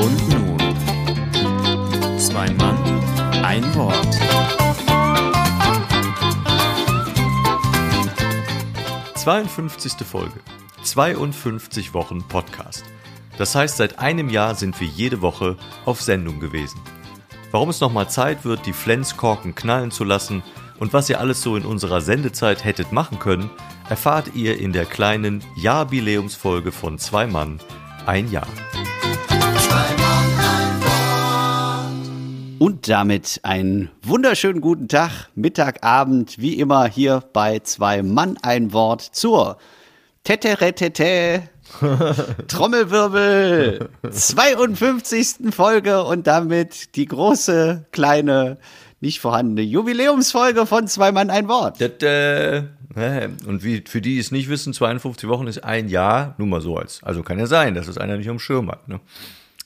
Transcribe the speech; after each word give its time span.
Und 0.00 0.28
nun, 0.28 0.58
zwei 2.18 2.50
Mann, 2.50 2.76
ein 3.44 3.74
Wort. 3.74 4.18
Zweiundfünfzigste 9.14 10.04
Folge. 10.04 10.40
52 10.82 11.94
Wochen 11.94 12.26
Podcast. 12.26 12.84
Das 13.38 13.54
heißt, 13.54 13.76
seit 13.76 13.98
einem 14.00 14.28
Jahr 14.28 14.56
sind 14.56 14.80
wir 14.80 14.88
jede 14.88 15.22
Woche 15.22 15.56
auf 15.84 16.02
Sendung 16.02 16.40
gewesen. 16.40 16.80
Warum 17.52 17.68
es 17.68 17.80
nochmal 17.80 18.10
Zeit 18.10 18.44
wird, 18.44 18.66
die 18.66 18.72
Flenskorken 18.72 19.54
knallen 19.54 19.90
zu 19.90 20.04
lassen 20.04 20.42
und 20.78 20.92
was 20.92 21.08
ihr 21.08 21.20
alles 21.20 21.42
so 21.42 21.56
in 21.56 21.64
unserer 21.64 22.00
Sendezeit 22.00 22.64
hättet 22.64 22.92
machen 22.92 23.18
können, 23.20 23.50
erfahrt 23.92 24.34
ihr 24.34 24.58
in 24.58 24.72
der 24.72 24.86
kleinen 24.86 25.44
Jahrbiläumsfolge 25.54 26.72
von 26.72 26.98
Zwei 26.98 27.26
Mann, 27.26 27.60
ein 28.06 28.32
Jahr. 28.32 28.46
Und 32.58 32.88
damit 32.88 33.40
einen 33.42 33.90
wunderschönen 34.02 34.62
guten 34.62 34.88
Tag, 34.88 35.28
Mittag, 35.34 35.84
Abend, 35.84 36.38
wie 36.38 36.58
immer 36.58 36.86
hier 36.86 37.22
bei 37.34 37.58
zwei 37.58 38.02
Mann 38.02 38.38
ein 38.40 38.72
Wort 38.72 39.02
zur 39.02 39.58
Teteretete 40.24 41.50
Trommelwirbel 42.48 43.90
52. 44.10 45.54
Folge 45.54 46.02
und 46.02 46.26
damit 46.26 46.96
die 46.96 47.04
große, 47.04 47.84
kleine, 47.92 48.56
nicht 49.02 49.20
vorhandene 49.20 49.62
Jubiläumsfolge 49.62 50.64
von 50.64 50.86
zwei 50.86 51.12
Mann 51.12 51.28
ein 51.28 51.48
Wort. 51.48 51.78
Tete. 51.78 52.70
Hä? 52.94 53.28
Und 53.46 53.64
wie, 53.64 53.82
für 53.86 54.00
die, 54.00 54.14
die 54.14 54.18
es 54.18 54.30
nicht 54.30 54.48
wissen, 54.48 54.72
52 54.72 55.28
Wochen 55.28 55.46
ist 55.46 55.64
ein 55.64 55.88
Jahr, 55.88 56.34
nur 56.38 56.46
mal 56.46 56.60
so 56.60 56.76
als. 56.76 57.02
Also 57.02 57.22
kann 57.22 57.38
ja 57.38 57.46
sein, 57.46 57.74
dass 57.74 57.88
es 57.88 57.98
einer 57.98 58.16
nicht 58.16 58.28
am 58.28 58.38
Schirm 58.38 58.70
hat. 58.70 58.86
Ne? 58.88 59.00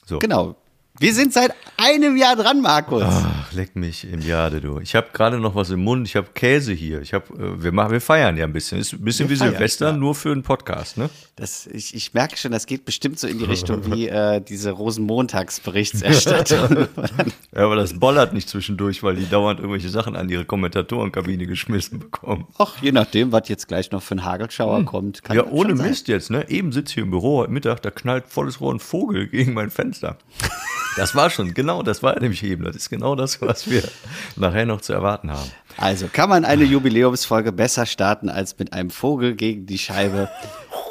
So. 0.05 0.19
Genau. 0.21 0.57
Wir 0.99 1.13
sind 1.13 1.35
seit 1.35 1.53
einem 1.77 2.17
Jahr 2.17 2.37
dran, 2.37 2.63
Markus. 2.63 3.03
Ach, 3.05 3.53
leck 3.53 3.77
mich 3.77 4.11
im 4.11 4.21
Jade, 4.21 4.63
du. 4.63 4.81
Ich 4.81 4.95
habe 4.95 5.09
gerade 5.13 5.39
noch 5.39 5.55
was 5.55 5.69
im 5.69 5.81
Mund. 5.81 6.09
Ich 6.09 6.17
habe 6.17 6.29
Käse 6.33 6.73
hier. 6.73 7.03
Ich 7.03 7.13
hab, 7.13 7.29
äh, 7.31 7.63
wir, 7.63 7.73
machen, 7.73 7.93
wir 7.93 8.01
feiern 8.01 8.39
ja 8.39 8.45
ein 8.45 8.53
bisschen. 8.55 8.79
Ist 8.79 8.95
ein 8.95 9.03
bisschen 9.03 9.29
Wir 9.29 9.37
wie 9.37 9.39
feiern, 9.39 9.53
Silvester, 9.53 9.89
ja. 9.89 9.97
nur 9.97 10.15
für 10.15 10.33
einen 10.33 10.43
Podcast, 10.43 10.97
ne? 10.97 11.11
Das, 11.37 11.67
ich, 11.67 11.95
ich 11.95 12.15
merke 12.15 12.39
schon, 12.39 12.53
das 12.53 12.65
geht 12.65 12.87
bestimmt 12.87 13.19
so 13.19 13.27
in 13.27 13.39
die 13.39 13.45
Richtung 13.45 13.93
wie 13.93 14.09
äh, 14.09 14.41
diese 14.41 14.71
Rosenmontagsberichterstattung. 14.71 16.89
Ja, 17.55 17.65
aber 17.65 17.77
das 17.77 17.99
bollert 17.99 18.35
nicht 18.35 18.49
zwischendurch, 18.49 19.03
weil 19.03 19.17
die 19.17 19.29
dauernd 19.29 19.61
irgendwelche 19.61 19.89
Sachen 19.89 20.15
an 20.15 20.29
ihre 20.29 20.45
Kommentatorenkabine 20.45 21.47
geschmissen 21.47 21.99
bekommen. 21.99 22.47
Ach, 22.59 22.77
je 22.83 22.93
nachdem, 22.93 23.33
was 23.33 23.49
jetzt 23.49 23.67
gleich 23.67 23.91
noch 23.93 24.03
für 24.03 24.17
ein 24.17 24.25
Hagelschauer 24.25 24.85
kommt. 24.85 25.23
Kann 25.23 25.37
ja, 25.37 25.47
ohne. 25.47 25.75
Mist 25.75 26.09
jetzt, 26.09 26.31
ne? 26.31 26.49
Eben 26.51 26.73
sitze 26.73 26.91
ich 26.91 26.95
hier 26.95 27.05
im 27.05 27.11
Büro 27.11 27.39
heute 27.39 27.53
Mittag, 27.53 27.83
da 27.83 27.91
knallt 27.91 28.27
volles 28.29 28.61
Rohr 28.61 28.75
ein 28.75 28.81
Vogel 28.81 29.27
gegen 29.27 29.55
mein 29.55 29.71
Fenster. 29.71 30.19
Das 30.97 31.15
war 31.15 31.31
schon, 31.31 31.53
genau, 31.55 31.83
das 31.83 32.03
war 32.03 32.19
nämlich 32.19 32.43
eben. 32.43 32.65
Das 32.65 32.75
ist 32.77 32.89
genau 32.91 33.15
das, 33.15 33.41
was 33.43 33.69
wir 33.71 33.83
nachher 34.37 34.67
noch 34.67 34.81
zu 34.81 34.93
erwarten 34.93 35.31
haben. 35.31 35.51
Also 35.77 36.09
kann 36.11 36.29
man 36.31 36.45
eine 36.45 36.65
Jubiläumsfolge 36.65 37.53
besser 37.53 37.85
starten 37.87 38.29
als 38.31 38.59
mit 38.59 38.73
einem 38.73 38.91
Vogel 38.91 39.35
gegen 39.35 39.67
die 39.67 39.79
Scheibe. 39.79 40.29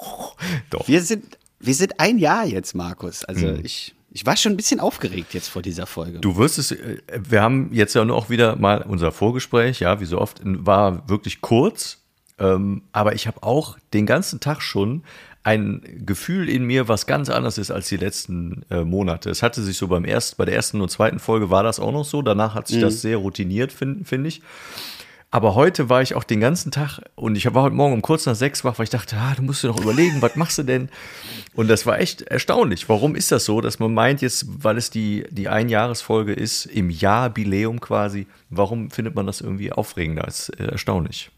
Doch. 0.69 0.87
Wir 0.87 1.01
sind, 1.01 1.37
wir 1.59 1.73
sind 1.73 1.99
ein 1.99 2.17
Jahr 2.17 2.45
jetzt, 2.45 2.75
Markus. 2.75 3.23
Also 3.25 3.47
Mhm. 3.47 3.61
ich, 3.63 3.95
ich 4.11 4.25
war 4.25 4.37
schon 4.37 4.53
ein 4.53 4.57
bisschen 4.57 4.79
aufgeregt 4.79 5.33
jetzt 5.33 5.47
vor 5.49 5.61
dieser 5.61 5.85
Folge. 5.87 6.19
Du 6.19 6.37
wirst 6.37 6.57
es, 6.59 6.71
äh, 6.71 6.97
wir 7.17 7.41
haben 7.41 7.69
jetzt 7.73 7.95
ja 7.95 8.05
nur 8.05 8.15
auch 8.15 8.29
wieder 8.29 8.55
mal 8.55 8.81
unser 8.83 9.11
Vorgespräch, 9.11 9.79
ja, 9.79 9.99
wie 9.99 10.05
so 10.05 10.19
oft, 10.21 10.39
war 10.43 11.07
wirklich 11.09 11.41
kurz, 11.41 12.04
ähm, 12.39 12.83
aber 12.91 13.13
ich 13.13 13.27
habe 13.27 13.43
auch 13.43 13.77
den 13.93 14.05
ganzen 14.05 14.39
Tag 14.39 14.61
schon 14.61 15.03
ein 15.43 15.81
Gefühl 16.05 16.49
in 16.49 16.63
mir, 16.63 16.87
was 16.87 17.05
ganz 17.05 17.29
anders 17.29 17.59
ist 17.59 17.69
als 17.69 17.87
die 17.87 17.97
letzten 17.97 18.63
äh, 18.71 18.83
Monate. 18.83 19.29
Es 19.29 19.43
hatte 19.43 19.61
sich 19.61 19.77
so 19.77 19.87
beim 19.87 20.03
ersten, 20.03 20.37
bei 20.37 20.45
der 20.45 20.55
ersten 20.55 20.81
und 20.81 20.89
zweiten 20.89 21.19
Folge 21.19 21.51
war 21.51 21.61
das 21.61 21.79
auch 21.79 21.91
noch 21.91 22.03
so. 22.03 22.23
Danach 22.23 22.55
hat 22.55 22.67
sich 22.67 22.81
das 22.81 23.01
sehr 23.01 23.17
routiniert, 23.17 23.71
finde 23.71 24.05
find 24.05 24.25
ich. 24.25 24.41
Aber 25.29 25.53
heute 25.53 25.89
war 25.89 26.01
ich 26.01 26.15
auch 26.15 26.23
den 26.23 26.39
ganzen 26.39 26.71
Tag 26.71 26.99
und 27.15 27.35
ich 27.35 27.53
war 27.53 27.63
heute 27.63 27.75
Morgen 27.75 27.93
um 27.93 28.01
kurz 28.01 28.25
nach 28.25 28.35
sechs 28.35 28.63
wach, 28.63 28.79
weil 28.79 28.85
ich 28.85 28.89
dachte, 28.89 29.17
ah, 29.17 29.33
du 29.35 29.43
musst 29.43 29.63
dir 29.63 29.67
noch 29.67 29.81
überlegen, 29.81 30.21
was 30.21 30.35
machst 30.35 30.57
du 30.57 30.63
denn? 30.63 30.89
Und 31.55 31.67
das 31.67 31.85
war 31.85 31.99
echt 31.99 32.21
erstaunlich. 32.21 32.87
Warum 32.89 33.15
ist 33.15 33.31
das 33.31 33.45
so, 33.45 33.59
dass 33.59 33.77
man 33.77 33.93
meint 33.93 34.21
jetzt, 34.21 34.45
weil 34.47 34.77
es 34.77 34.89
die, 34.89 35.25
die 35.29 35.49
Einjahresfolge 35.49 36.33
ist, 36.33 36.65
im 36.65 36.89
Jahr 36.89 37.29
Bileum 37.29 37.81
quasi, 37.81 38.27
warum 38.49 38.89
findet 38.91 39.13
man 39.13 39.27
das 39.27 39.41
irgendwie 39.41 39.71
aufregender? 39.71 40.23
Das 40.23 40.49
ist 40.49 40.59
äh, 40.59 40.67
erstaunlich. 40.67 41.31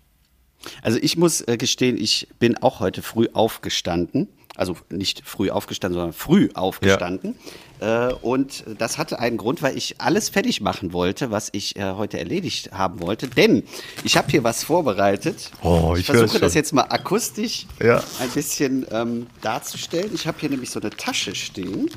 Also 0.82 0.98
ich 1.02 1.18
muss 1.18 1.42
äh, 1.42 1.58
gestehen, 1.58 1.98
ich 1.98 2.28
bin 2.40 2.58
auch 2.58 2.80
heute 2.80 3.02
früh 3.02 3.28
aufgestanden. 3.34 4.28
Also 4.56 4.76
nicht 4.90 5.22
früh 5.24 5.52
aufgestanden, 5.52 6.00
sondern 6.00 6.14
früh 6.14 6.50
aufgestanden. 6.56 7.36
Äh, 7.80 8.12
und 8.14 8.64
das 8.80 8.98
hatte 8.98 9.20
einen 9.20 9.38
Grund, 9.38 9.62
weil 9.62 9.78
ich 9.78 10.02
alles 10.02 10.30
fertig 10.30 10.62
machen 10.62 10.94
wollte, 10.94 11.30
was 11.30 11.50
ich 11.52 11.76
äh, 11.76 11.92
heute 11.92 12.18
erledigt 12.18 12.72
haben 12.72 13.00
wollte. 13.00 13.28
Denn 13.28 13.62
ich 14.04 14.18
habe 14.18 14.32
hier 14.32 14.44
was 14.44 14.64
vorbereitet. 14.64 15.52
Oh, 15.62 15.92
ich 15.94 16.00
ich 16.00 16.06
versuche 16.08 16.40
das 16.40 16.56
jetzt 16.56 16.74
mal 16.74 16.88
akustisch 16.90 17.68
Ja. 17.80 18.04
ein 18.20 18.30
bisschen 18.32 18.88
ähm, 18.92 19.28
darzustellen. 19.42 20.10
Ich 20.16 20.26
habe 20.26 20.40
hier 20.40 20.50
nämlich 20.50 20.72
so 20.72 20.80
eine 20.80 20.90
Tasche 20.90 21.36
stehen. 21.36 21.92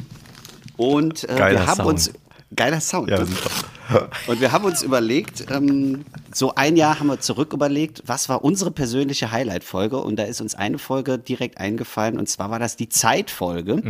Und 0.77 1.25
äh, 1.31 1.37
wir 1.53 1.67
haben 1.67 1.77
Sound. 1.77 1.89
uns. 1.89 2.11
Geiler 2.55 2.81
Sound. 2.81 3.11
Ja, 3.11 3.19
und 4.27 4.41
wir 4.41 4.53
haben 4.53 4.65
uns 4.65 4.83
überlegt, 4.83 5.47
ähm, 5.51 6.05
so 6.33 6.55
ein 6.55 6.77
Jahr 6.77 6.99
haben 7.01 7.07
wir 7.09 7.21
zurück 7.21 7.53
überlegt, 7.53 8.03
was 8.07 8.29
war 8.29 8.45
unsere 8.45 8.71
persönliche 8.71 9.31
Highlight-Folge? 9.33 9.99
Und 9.99 10.17
da 10.17 10.25
ist 10.25 10.41
uns 10.41 10.55
eine 10.55 10.79
Folge 10.79 11.19
direkt 11.19 11.59
eingefallen, 11.59 12.19
und 12.19 12.29
zwar 12.29 12.51
war 12.51 12.59
das 12.59 12.77
die 12.77 12.89
Zeitfolge. 12.89 13.83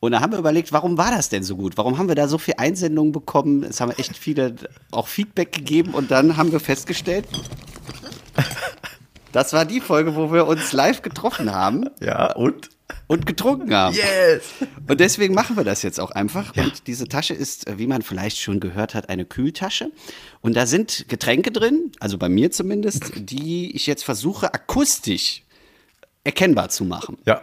Und 0.00 0.12
da 0.12 0.20
haben 0.20 0.32
wir 0.32 0.38
überlegt, 0.40 0.72
warum 0.72 0.98
war 0.98 1.12
das 1.12 1.28
denn 1.28 1.44
so 1.44 1.54
gut? 1.56 1.76
Warum 1.76 1.96
haben 1.96 2.08
wir 2.08 2.16
da 2.16 2.26
so 2.26 2.38
viel 2.38 2.54
Einsendungen 2.56 3.12
bekommen? 3.12 3.62
Es 3.62 3.80
haben 3.80 3.92
echt 3.92 4.16
viele 4.16 4.56
auch 4.90 5.06
Feedback 5.06 5.52
gegeben 5.52 5.94
und 5.94 6.10
dann 6.10 6.36
haben 6.36 6.50
wir 6.50 6.58
festgestellt, 6.60 7.26
das 9.32 9.52
war 9.52 9.64
die 9.64 9.80
Folge, 9.80 10.16
wo 10.16 10.32
wir 10.32 10.46
uns 10.46 10.72
live 10.72 11.02
getroffen 11.02 11.52
haben 11.52 11.88
Ja, 12.00 12.32
und? 12.32 12.70
Und 13.06 13.26
getrunken 13.26 13.74
haben. 13.74 13.94
Yes! 13.94 14.42
Und 14.88 15.00
deswegen 15.00 15.34
machen 15.34 15.56
wir 15.56 15.64
das 15.64 15.82
jetzt 15.82 16.00
auch 16.00 16.10
einfach. 16.10 16.56
Und 16.56 16.86
diese 16.86 17.08
Tasche 17.08 17.34
ist, 17.34 17.66
äh, 17.68 17.78
wie 17.78 17.86
man 17.86 18.02
vielleicht 18.02 18.38
schon 18.38 18.60
gehört 18.60 18.94
hat, 18.94 19.08
eine 19.08 19.24
Kühltasche. 19.24 19.90
Und 20.40 20.54
da 20.56 20.66
sind 20.66 21.06
Getränke 21.08 21.52
drin, 21.52 21.92
also 22.00 22.18
bei 22.18 22.28
mir 22.28 22.50
zumindest, 22.50 23.12
die 23.16 23.74
ich 23.74 23.86
jetzt 23.86 24.04
versuche 24.04 24.52
akustisch 24.54 25.42
erkennbar 26.24 26.68
zu 26.68 26.84
machen. 26.84 27.18
Ja, 27.26 27.42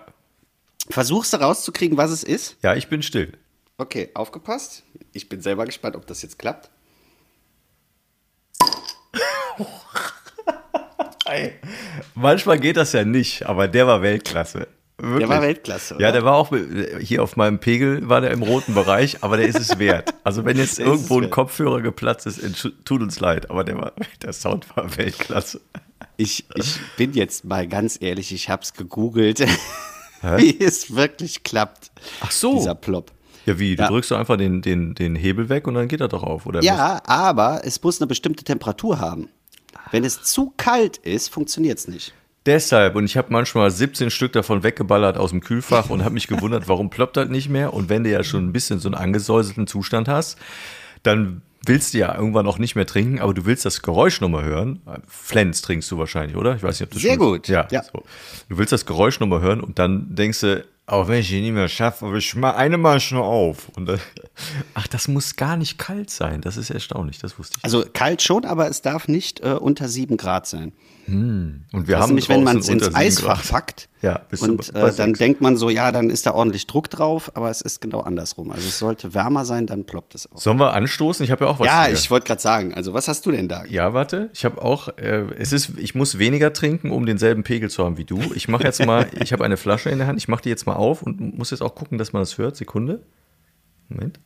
Versuchst 0.89 1.33
du 1.33 1.37
rauszukriegen, 1.37 1.97
was 1.97 2.09
es 2.09 2.23
ist? 2.23 2.55
ja, 2.63 2.75
ich 2.75 2.87
bin 2.87 3.03
still. 3.03 3.33
Okay, 3.77 4.09
aufgepasst. 4.15 4.83
Ich 5.13 5.29
bin 5.29 5.41
selber 5.41 5.65
gespannt, 5.65 5.95
ob 5.95 6.07
das 6.07 6.21
jetzt 6.23 6.39
klappt. 6.39 6.69
Manchmal 12.15 12.59
geht 12.59 12.75
das 12.75 12.93
ja 12.93 13.05
nicht, 13.05 13.45
aber 13.45 13.67
der 13.67 13.85
war 13.85 14.01
Weltklasse. 14.01 14.67
Wirklich. 15.01 15.19
Der 15.19 15.29
war 15.29 15.41
Weltklasse, 15.41 15.95
oder? 15.95 16.03
Ja, 16.05 16.11
der 16.11 16.23
war 16.23 16.35
auch 16.35 16.53
hier 16.99 17.23
auf 17.23 17.35
meinem 17.37 17.59
Pegel, 17.59 18.07
war 18.09 18.21
der 18.21 18.31
im 18.31 18.43
roten 18.43 18.73
Bereich, 18.73 19.23
aber 19.23 19.37
der 19.37 19.47
ist 19.47 19.59
es 19.59 19.79
wert. 19.79 20.13
Also 20.23 20.45
wenn 20.45 20.57
jetzt 20.57 20.79
irgendwo 20.79 21.19
ein. 21.21 21.29
Kopfhörer 21.29 21.81
geplatzt 21.81 22.25
ist, 22.27 22.41
tut 22.85 23.01
uns 23.01 23.19
leid, 23.19 23.49
aber 23.49 23.63
der, 23.63 23.77
war, 23.77 23.93
der 24.21 24.33
Sound 24.33 24.65
war 24.75 24.97
Weltklasse. 24.97 25.61
Ich, 26.17 26.45
ich 26.55 26.79
bin 26.97 27.13
jetzt 27.13 27.45
mal 27.45 27.67
ganz 27.67 27.97
ehrlich, 28.01 28.33
ich 28.33 28.49
habe 28.49 28.61
es 28.63 28.73
gegoogelt, 28.73 29.39
wie 30.37 30.59
es 30.59 30.95
wirklich 30.95 31.43
klappt. 31.43 31.91
Ach 32.21 32.31
so. 32.31 32.57
Dieser 32.57 32.75
Plop. 32.75 33.11
Ja, 33.45 33.57
wie? 33.57 33.75
Du 33.77 33.83
Ja. 33.83 33.87
drückst 33.89 34.11
doch 34.11 34.17
einfach 34.17 34.35
den, 34.37 34.61
den, 34.61 34.95
den 34.95 35.15
Hebel 35.15 35.47
weg 35.49 35.65
und 35.67 35.75
dann 35.75 35.87
geht 35.87 36.01
er 36.01 36.09
doch 36.09 36.23
auf, 36.23 36.45
oder? 36.45 36.61
Ja, 36.61 37.01
aber 37.05 37.61
es 37.63 37.81
muss 37.81 38.01
eine 38.01 38.07
bestimmte 38.07 38.43
Temperatur 38.43 38.99
haben. 38.99 39.29
Wenn 39.91 40.03
es 40.03 40.21
zu 40.23 40.53
kalt 40.57 40.97
ist, 40.97 41.29
funktioniert 41.29 41.79
es 41.79 41.87
nicht. 41.87 42.13
Deshalb, 42.45 42.95
und 42.95 43.05
ich 43.05 43.17
habe 43.17 43.27
manchmal 43.31 43.69
17 43.69 44.09
Stück 44.09 44.33
davon 44.33 44.63
weggeballert 44.63 45.17
aus 45.17 45.31
dem 45.31 45.41
Kühlfach 45.41 45.89
und 45.89 46.03
habe 46.03 46.13
mich 46.13 46.27
gewundert, 46.29 46.67
warum 46.67 46.89
ploppt 46.89 47.17
das 47.17 47.29
nicht 47.29 47.49
mehr? 47.49 47.73
Und 47.73 47.89
wenn 47.89 48.03
du 48.03 48.09
ja 48.09 48.23
schon 48.23 48.47
ein 48.47 48.53
bisschen 48.53 48.79
so 48.79 48.87
einen 48.87 48.95
angesäuselten 48.95 49.67
Zustand 49.67 50.07
hast, 50.07 50.37
dann 51.03 51.41
willst 51.65 51.93
du 51.93 51.99
ja 51.99 52.15
irgendwann 52.15 52.47
auch 52.47 52.57
nicht 52.57 52.75
mehr 52.75 52.85
trinken, 52.85 53.19
aber 53.19 53.33
du 53.33 53.45
willst 53.45 53.65
das 53.65 53.81
Geräusch 53.81 54.21
nochmal 54.21 54.45
hören. 54.45 54.81
Flens 55.07 55.61
trinkst 55.61 55.91
du 55.91 55.97
wahrscheinlich, 55.97 56.37
oder? 56.37 56.55
Ich 56.55 56.63
weiß 56.63 56.79
nicht, 56.79 56.87
ob 56.87 56.93
du 56.93 56.99
Sehr 56.99 57.15
schon 57.15 57.19
gut, 57.19 57.47
Ja, 57.47 57.67
ja. 57.71 57.83
So. 57.83 58.03
Du 58.47 58.57
willst 58.57 58.71
das 58.71 58.85
Geräusch 58.85 59.19
nochmal 59.19 59.41
hören 59.41 59.61
und 59.61 59.77
dann 59.77 60.15
denkst 60.15 60.39
du, 60.39 60.65
auch 60.85 61.07
wenn 61.07 61.19
ich 61.19 61.31
ihn 61.31 61.43
nicht 61.43 61.53
mehr 61.53 61.67
schaffe, 61.67 62.05
aber 62.05 62.15
ich 62.15 62.33
mach 62.35 62.55
eine 62.55 62.77
mal 62.77 62.99
schon 62.99 63.19
auf. 63.19 63.69
Und 63.75 63.85
dann, 63.85 63.99
ach, 64.73 64.87
das 64.87 65.07
muss 65.07 65.35
gar 65.35 65.55
nicht 65.57 65.77
kalt 65.77 66.09
sein. 66.09 66.41
Das 66.41 66.57
ist 66.57 66.71
erstaunlich, 66.71 67.19
das 67.19 67.37
wusste 67.37 67.57
ich. 67.57 67.63
Also 67.63 67.85
kalt 67.93 68.21
schon, 68.21 68.45
aber 68.45 68.67
es 68.69 68.81
darf 68.81 69.07
nicht 69.07 69.41
äh, 69.41 69.51
unter 69.51 69.87
7 69.87 70.17
Grad 70.17 70.47
sein. 70.47 70.73
Und 71.11 71.65
wir 71.71 71.95
Das 71.95 72.01
haben 72.01 72.09
nämlich, 72.09 72.29
wenn 72.29 72.43
man 72.43 72.57
es 72.59 72.69
ins 72.69 72.93
Eisfach 72.93 73.41
Grad. 73.41 73.51
packt 73.51 73.89
Ja, 74.01 74.21
und 74.41 74.75
äh, 74.75 74.93
dann 74.93 75.13
denkt 75.13 75.41
man 75.41 75.57
so, 75.57 75.69
ja, 75.69 75.91
dann 75.91 76.09
ist 76.09 76.25
da 76.25 76.33
ordentlich 76.33 76.67
Druck 76.67 76.89
drauf, 76.89 77.31
aber 77.35 77.49
es 77.49 77.61
ist 77.61 77.81
genau 77.81 78.01
andersrum. 78.01 78.51
Also 78.51 78.67
es 78.67 78.79
sollte 78.79 79.13
wärmer 79.13 79.45
sein, 79.45 79.65
dann 79.65 79.85
ploppt 79.85 80.15
es 80.15 80.31
auf. 80.31 80.41
Sollen 80.41 80.59
wir 80.59 80.73
anstoßen? 80.73 81.23
Ich 81.23 81.31
habe 81.31 81.45
ja 81.45 81.51
auch 81.51 81.59
was. 81.59 81.67
Ja, 81.67 81.85
hier. 81.85 81.93
ich 81.93 82.09
wollte 82.11 82.27
gerade 82.27 82.41
sagen, 82.41 82.73
also 82.73 82.93
was 82.93 83.07
hast 83.07 83.25
du 83.25 83.31
denn 83.31 83.47
da? 83.47 83.65
Ja, 83.65 83.93
warte. 83.93 84.29
Ich 84.33 84.45
habe 84.45 84.61
auch, 84.61 84.89
äh, 84.97 85.25
es 85.37 85.51
ist, 85.53 85.77
ich 85.77 85.95
muss 85.95 86.17
weniger 86.19 86.53
trinken, 86.53 86.91
um 86.91 87.05
denselben 87.05 87.43
Pegel 87.43 87.69
zu 87.69 87.83
haben 87.85 87.97
wie 87.97 88.05
du. 88.05 88.19
Ich 88.35 88.47
mache 88.47 88.63
jetzt 88.63 88.85
mal, 88.85 89.07
ich 89.21 89.33
habe 89.33 89.43
eine 89.45 89.57
Flasche 89.57 89.89
in 89.89 89.97
der 89.99 90.07
Hand, 90.07 90.19
ich 90.19 90.27
mache 90.27 90.43
die 90.43 90.49
jetzt 90.49 90.65
mal 90.65 90.75
auf 90.75 91.01
und 91.01 91.37
muss 91.37 91.51
jetzt 91.51 91.61
auch 91.61 91.75
gucken, 91.75 91.97
dass 91.97 92.13
man 92.13 92.21
das 92.21 92.37
hört. 92.37 92.55
Sekunde. 92.55 93.01
Moment. 93.87 94.19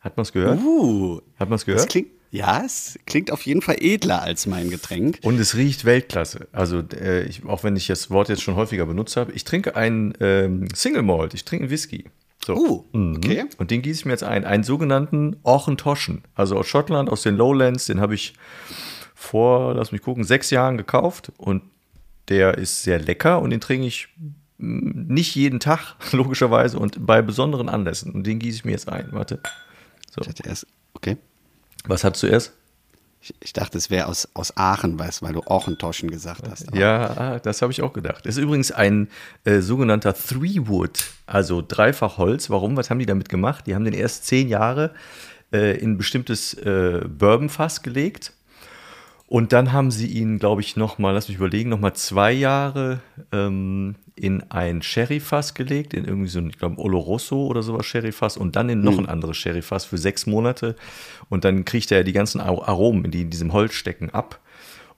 Hat 0.00 0.16
man 0.16 0.22
es 0.22 0.32
gehört? 0.32 0.60
Uh, 0.62 1.20
Hat 1.38 1.48
man 1.48 1.56
es 1.56 1.62
das 1.62 1.66
gehört? 1.66 1.88
klingt, 1.90 2.08
ja, 2.30 2.62
es 2.64 2.98
klingt 3.06 3.30
auf 3.30 3.42
jeden 3.42 3.62
Fall 3.62 3.76
edler 3.80 4.22
als 4.22 4.46
mein 4.46 4.70
Getränk. 4.70 5.18
Und 5.22 5.38
es 5.40 5.54
riecht 5.56 5.84
Weltklasse. 5.84 6.48
Also, 6.52 6.82
äh, 6.92 7.22
ich, 7.24 7.44
auch 7.46 7.64
wenn 7.64 7.76
ich 7.76 7.86
das 7.86 8.10
Wort 8.10 8.28
jetzt 8.28 8.42
schon 8.42 8.54
häufiger 8.54 8.86
benutzt 8.86 9.16
habe, 9.16 9.32
ich 9.32 9.44
trinke 9.44 9.76
einen 9.76 10.12
ähm, 10.20 10.68
Single 10.74 11.02
Malt, 11.02 11.34
ich 11.34 11.44
trinke 11.44 11.64
einen 11.64 11.70
Whisky. 11.70 12.04
So. 12.44 12.56
Uh, 12.56 12.84
Mhm. 12.92 13.16
okay. 13.16 13.44
Und 13.58 13.70
den 13.70 13.82
gieße 13.82 14.00
ich 14.00 14.04
mir 14.06 14.12
jetzt 14.12 14.24
ein. 14.24 14.44
Einen 14.44 14.62
sogenannten 14.62 15.36
Orchentoschen. 15.42 16.22
Also 16.34 16.56
aus 16.56 16.66
Schottland, 16.66 17.10
aus 17.10 17.22
den 17.22 17.36
Lowlands. 17.36 17.86
Den 17.86 18.00
habe 18.00 18.14
ich 18.14 18.34
vor, 19.14 19.74
lass 19.74 19.92
mich 19.92 20.02
gucken, 20.02 20.24
sechs 20.24 20.50
Jahren 20.50 20.76
gekauft. 20.76 21.32
Und 21.36 21.62
der 22.28 22.56
ist 22.58 22.82
sehr 22.82 22.98
lecker 23.00 23.40
und 23.40 23.50
den 23.50 23.60
trinke 23.60 23.86
ich 23.86 24.08
mm, 24.58 25.12
nicht 25.12 25.34
jeden 25.34 25.60
Tag, 25.60 25.96
logischerweise, 26.12 26.78
und 26.78 27.04
bei 27.06 27.22
besonderen 27.22 27.68
Anlässen. 27.68 28.12
Und 28.12 28.26
den 28.26 28.38
gieße 28.38 28.56
ich 28.58 28.64
mir 28.64 28.72
jetzt 28.72 28.88
ein. 28.88 29.08
Warte. 29.12 29.40
So. 30.10 30.20
Ich 30.22 30.28
hatte 30.28 30.46
erst, 30.46 30.66
okay. 30.94 31.16
Was 31.86 32.04
hast 32.04 32.22
du 32.22 32.26
erst? 32.26 32.52
Ich, 33.20 33.34
ich 33.40 33.52
dachte, 33.52 33.76
es 33.78 33.90
wäre 33.90 34.06
aus, 34.06 34.28
aus 34.34 34.56
Aachen, 34.56 34.98
weißt, 34.98 35.22
weil 35.22 35.32
du 35.32 35.42
Orchentoschen 35.46 36.10
gesagt 36.10 36.48
hast. 36.48 36.72
Ja, 36.74 37.16
ah, 37.16 37.38
das 37.40 37.62
habe 37.62 37.72
ich 37.72 37.82
auch 37.82 37.92
gedacht. 37.92 38.24
Das 38.26 38.36
ist 38.36 38.42
übrigens 38.42 38.70
ein 38.70 39.08
äh, 39.44 39.60
sogenannter 39.60 40.14
Three-Wood, 40.14 41.04
also 41.26 41.62
dreifach 41.66 42.16
Holz. 42.18 42.48
Warum? 42.48 42.76
Was 42.76 42.90
haben 42.90 43.00
die 43.00 43.06
damit 43.06 43.28
gemacht? 43.28 43.66
Die 43.66 43.74
haben 43.74 43.84
den 43.84 43.94
erst 43.94 44.26
zehn 44.26 44.48
Jahre 44.48 44.92
äh, 45.52 45.76
in 45.78 45.92
ein 45.92 45.98
bestimmtes 45.98 46.54
äh, 46.54 47.00
Bourbonfass 47.08 47.82
gelegt. 47.82 48.32
Und 49.26 49.52
dann 49.52 49.72
haben 49.72 49.90
sie 49.90 50.06
ihn, 50.06 50.38
glaube 50.38 50.62
ich, 50.62 50.76
noch 50.76 50.98
mal, 50.98 51.10
lass 51.10 51.28
mich 51.28 51.36
überlegen, 51.36 51.68
noch 51.68 51.80
mal 51.80 51.94
zwei 51.94 52.32
Jahre 52.32 53.00
ähm, 53.32 53.96
in 54.18 54.42
ein 54.50 54.82
Sherryfass 54.82 55.54
gelegt, 55.54 55.94
in 55.94 56.04
irgendwie 56.04 56.28
so 56.28 56.38
ein, 56.38 56.50
ich 56.50 56.58
glaube, 56.58 56.80
Oloroso 56.80 57.46
oder 57.46 57.62
sowas 57.62 57.86
Sherryfass 57.86 58.36
und 58.36 58.56
dann 58.56 58.68
in 58.68 58.82
noch 58.82 58.98
ein 58.98 59.08
anderes 59.08 59.36
Sherryfass 59.36 59.84
für 59.84 59.98
sechs 59.98 60.26
Monate. 60.26 60.76
Und 61.28 61.44
dann 61.44 61.64
kriegt 61.64 61.90
er 61.92 62.04
die 62.04 62.12
ganzen 62.12 62.40
Ar- 62.40 62.68
Aromen, 62.68 63.10
die 63.10 63.22
in 63.22 63.30
diesem 63.30 63.52
Holz 63.52 63.74
stecken, 63.74 64.10
ab. 64.10 64.40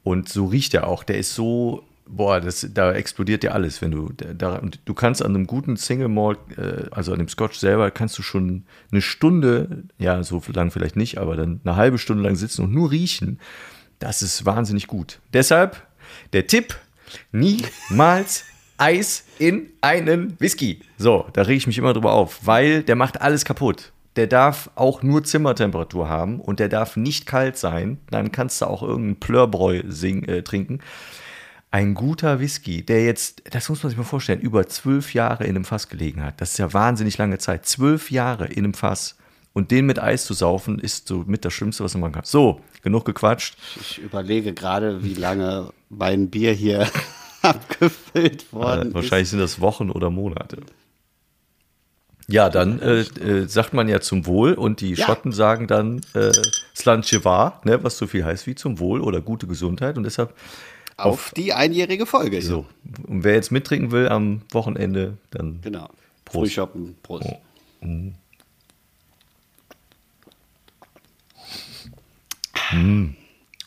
Und 0.02 0.28
so 0.28 0.46
riecht 0.46 0.74
er 0.74 0.86
auch. 0.86 1.04
Der 1.04 1.18
ist 1.18 1.34
so, 1.34 1.84
boah, 2.06 2.40
das, 2.40 2.66
da 2.72 2.92
explodiert 2.92 3.42
dir 3.42 3.54
alles, 3.54 3.82
wenn 3.82 3.90
du 3.90 4.10
da, 4.12 4.56
und 4.56 4.80
du 4.84 4.94
kannst 4.94 5.22
an 5.22 5.34
einem 5.34 5.46
guten 5.46 5.76
Single 5.76 6.08
Malt, 6.08 6.38
äh, 6.56 6.86
also 6.90 7.12
an 7.12 7.18
dem 7.18 7.28
Scotch 7.28 7.58
selber, 7.58 7.90
kannst 7.90 8.18
du 8.18 8.22
schon 8.22 8.64
eine 8.90 9.02
Stunde, 9.02 9.84
ja, 9.98 10.22
so 10.22 10.42
lang 10.52 10.70
vielleicht 10.70 10.96
nicht, 10.96 11.18
aber 11.18 11.36
dann 11.36 11.60
eine 11.64 11.76
halbe 11.76 11.98
Stunde 11.98 12.22
lang 12.22 12.36
sitzen 12.36 12.62
und 12.64 12.72
nur 12.72 12.90
riechen. 12.90 13.38
Das 13.98 14.22
ist 14.22 14.46
wahnsinnig 14.46 14.86
gut. 14.86 15.20
Deshalb 15.32 15.86
der 16.32 16.46
Tipp: 16.46 16.76
niemals 17.32 18.44
Eis 18.80 19.24
in 19.38 19.68
einen 19.82 20.40
Whisky. 20.40 20.80
So, 20.96 21.26
da 21.34 21.42
rege 21.42 21.58
ich 21.58 21.66
mich 21.66 21.76
immer 21.76 21.92
drüber 21.92 22.12
auf, 22.12 22.40
weil 22.46 22.82
der 22.82 22.96
macht 22.96 23.20
alles 23.20 23.44
kaputt. 23.44 23.92
Der 24.16 24.26
darf 24.26 24.70
auch 24.74 25.02
nur 25.02 25.22
Zimmertemperatur 25.22 26.08
haben 26.08 26.40
und 26.40 26.60
der 26.60 26.70
darf 26.70 26.96
nicht 26.96 27.26
kalt 27.26 27.58
sein. 27.58 27.98
Dann 28.10 28.32
kannst 28.32 28.62
du 28.62 28.66
auch 28.66 28.82
irgendeinen 28.82 29.20
Plörbräu 29.20 29.82
sing, 29.86 30.24
äh, 30.24 30.42
trinken. 30.42 30.80
Ein 31.70 31.92
guter 31.94 32.40
Whisky, 32.40 32.82
der 32.82 33.04
jetzt, 33.04 33.42
das 33.50 33.68
muss 33.68 33.82
man 33.82 33.90
sich 33.90 33.98
mal 33.98 34.04
vorstellen, 34.04 34.40
über 34.40 34.66
zwölf 34.66 35.12
Jahre 35.12 35.44
in 35.44 35.50
einem 35.50 35.64
Fass 35.64 35.88
gelegen 35.88 36.24
hat. 36.24 36.40
Das 36.40 36.52
ist 36.52 36.58
ja 36.58 36.72
wahnsinnig 36.72 37.18
lange 37.18 37.36
Zeit. 37.36 37.66
Zwölf 37.66 38.10
Jahre 38.10 38.46
in 38.46 38.64
einem 38.64 38.74
Fass. 38.74 39.16
Und 39.52 39.72
den 39.72 39.84
mit 39.84 40.00
Eis 40.00 40.24
zu 40.24 40.32
saufen, 40.32 40.78
ist 40.78 41.06
so 41.06 41.24
mit 41.26 41.44
das 41.44 41.52
Schlimmste, 41.52 41.84
was 41.84 41.94
man 41.96 42.12
kann. 42.12 42.24
So, 42.24 42.60
genug 42.82 43.04
gequatscht. 43.04 43.56
Ich 43.80 43.98
überlege 43.98 44.54
gerade, 44.54 45.04
wie 45.04 45.14
lange 45.14 45.70
mein 45.90 46.30
Bier 46.30 46.52
hier 46.52 46.88
abgefüllt 47.42 48.52
worden 48.52 48.90
Äh, 48.90 48.94
wahrscheinlich 48.94 49.28
sind 49.30 49.38
das 49.40 49.60
Wochen 49.60 49.90
oder 49.90 50.10
Monate. 50.10 50.58
Ja, 52.28 52.48
dann 52.48 52.80
äh, 52.80 53.00
äh, 53.00 53.48
sagt 53.48 53.72
man 53.74 53.88
ja 53.88 54.00
zum 54.00 54.24
Wohl 54.26 54.54
und 54.54 54.80
die 54.80 54.94
Ja. 54.94 55.06
Schotten 55.06 55.32
sagen 55.32 55.66
dann 55.66 56.00
äh, 56.14 56.30
Slanchevar, 56.76 57.60
ne, 57.64 57.82
was 57.82 57.98
so 57.98 58.06
viel 58.06 58.24
heißt 58.24 58.46
wie 58.46 58.54
zum 58.54 58.78
Wohl 58.78 59.00
oder 59.00 59.20
gute 59.20 59.46
Gesundheit 59.48 59.96
und 59.96 60.04
deshalb 60.04 60.30
ist. 60.30 60.36
Auf 60.96 61.32
die 61.34 61.52
einjährige 61.54 62.04
Folge. 62.06 62.42
so. 62.42 62.66
Und 63.08 63.24
wer 63.24 63.34
jetzt 63.34 63.50
mittrinken 63.50 63.90
will 63.90 64.08
am 64.08 64.42
Wochenende, 64.50 65.16
dann 65.30 65.60
Genau. 65.62 65.88
Prost. 66.24 66.52
Frühshoppen, 66.52 66.96
Prost. 67.02 67.26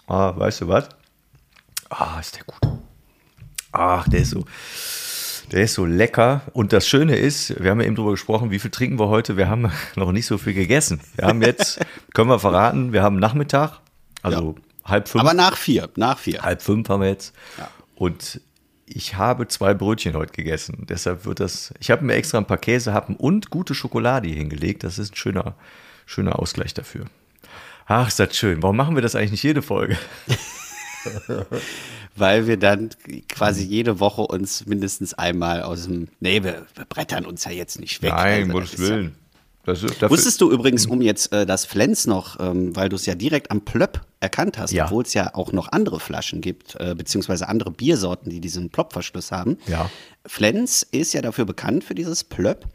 Ah, 0.08 0.34
weißt 0.38 0.62
du 0.62 0.68
was? 0.68 0.90
Ah, 1.90 2.20
ist 2.20 2.36
der 2.38 2.44
gut. 2.46 2.83
Ach, 3.74 4.08
der 4.08 4.22
ist 4.22 4.30
so, 4.30 4.46
der 5.52 5.64
ist 5.64 5.74
so 5.74 5.86
lecker. 5.86 6.44
Und 6.54 6.72
das 6.72 6.88
Schöne 6.88 7.18
ist, 7.18 7.62
wir 7.62 7.72
haben 7.72 7.81
ja 7.81 7.88
eben 7.88 7.96
drüber 7.96 8.12
gesprochen, 8.12 8.52
wie 8.52 8.60
viel 8.60 8.72
trinken 8.72 9.00
wir 9.00 9.10
heute? 9.10 9.36
Wir 9.36 9.50
haben 9.50 9.72
noch 9.96 10.12
nicht 10.12 10.28
so 10.28 10.38
viel 10.38 10.54
gegessen. 10.54 11.02
Wir 11.16 11.28
haben 11.28 11.42
jetzt, 11.42 11.80
können 12.14 12.30
wir 12.30 12.40
verraten, 12.40 12.94
wir 12.94 13.04
haben 13.04 13.18
Nachmittag, 13.18 13.80
also 14.22 14.56
halb 14.86 15.10
fünf. 15.10 15.24
Aber 15.24 15.34
nach 15.34 15.58
vier, 15.58 15.90
nach 15.96 16.20
vier. 16.20 16.44
halb 16.44 16.62
fünf 16.62 16.88
haben 16.88 17.02
wir 17.02 17.10
jetzt. 17.10 17.36
Ja. 17.58 17.68
Und 17.96 18.42
ich 18.86 19.16
habe 19.16 19.48
zwei 19.48 19.74
Brötchen 19.74 20.14
heute 20.14 20.34
gegessen. 20.34 20.86
Deshalb 20.88 21.25
wird 21.25 21.40
das. 21.40 21.74
Ich 21.80 21.90
habe 21.90 22.06
mir 22.06 22.14
extra 22.14 22.38
ein 22.38 22.46
paar 22.46 22.58
Käsehappen 22.58 23.16
und 23.16 23.50
gute 23.50 23.74
Schokolade 23.74 24.28
hingelegt. 24.28 24.84
Das 24.84 25.00
ist 25.00 25.14
ein 25.14 25.16
schöner, 25.16 25.56
schöner 26.06 26.38
Ausgleich 26.38 26.74
dafür. 26.74 27.06
Ach, 27.86 28.08
ist 28.08 28.20
das 28.20 28.36
schön. 28.38 28.62
Warum 28.62 28.78
machen 28.78 28.96
wir 28.96 29.02
das 29.02 29.16
eigentlich 29.16 29.31
nicht 29.31 29.44
jede 29.44 29.62
Folge? 29.62 29.98
Weil 32.16 32.48
wir 32.48 32.58
dann 32.58 32.90
quasi 33.30 33.64
jede 33.64 34.00
Woche 34.00 34.22
uns 34.22 34.66
mindestens 34.66 35.14
einmal 35.14 35.64
aus 35.64 35.86
dem. 35.86 36.08
Nee, 36.20 36.44
wir, 36.44 36.66
wir 36.76 36.86
brettern 36.86 37.26
uns 37.26 37.46
ja 37.46 37.52
jetzt 37.52 37.80
nicht 37.80 38.02
weg. 38.02 38.12
Nein, 38.14 38.42
Also, 38.44 38.54
Gottes 38.54 38.74
ist 38.74 38.80
ja- 38.82 38.90
Willen. 38.90 39.16
Das 39.66 39.82
Wusstest 39.82 40.42
du 40.42 40.52
übrigens, 40.52 40.88
um 40.88 41.02
jetzt 41.02 41.32
äh, 41.32 41.46
das 41.46 41.64
Flens 41.64 42.06
noch, 42.06 42.38
ähm, 42.38 42.76
weil 42.76 42.90
du 42.90 42.98
es 42.98 43.06
ja 43.06 43.16
direkt 43.16 43.50
am 43.50 43.62
Plöpp 43.62 44.02
erkannt 44.20 44.58
hast, 44.58 44.72
Ja. 44.74 44.84
obwohl 44.88 45.04
es 45.04 45.14
ja 45.14 45.34
auch 45.36 45.54
noch 45.54 45.72
andere 45.72 46.02
Flaschen 46.02 46.42
gibt, 46.42 46.76
äh, 46.82 46.94
beziehungsweise 46.96 47.48
andere 47.48 47.72
Biersorten, 47.72 48.30
die 48.30 48.42
diesen 48.42 48.70
Plöpp-Verschluss 48.72 49.32
haben. 49.32 49.58
Ja. 49.68 49.90
Flens 50.26 50.84
ist 50.92 51.14
ja 51.14 51.22
dafür 51.22 51.46
bekannt 51.46 51.86
für 51.86 51.96
dieses 51.96 52.26
Plöpp. 52.26 52.66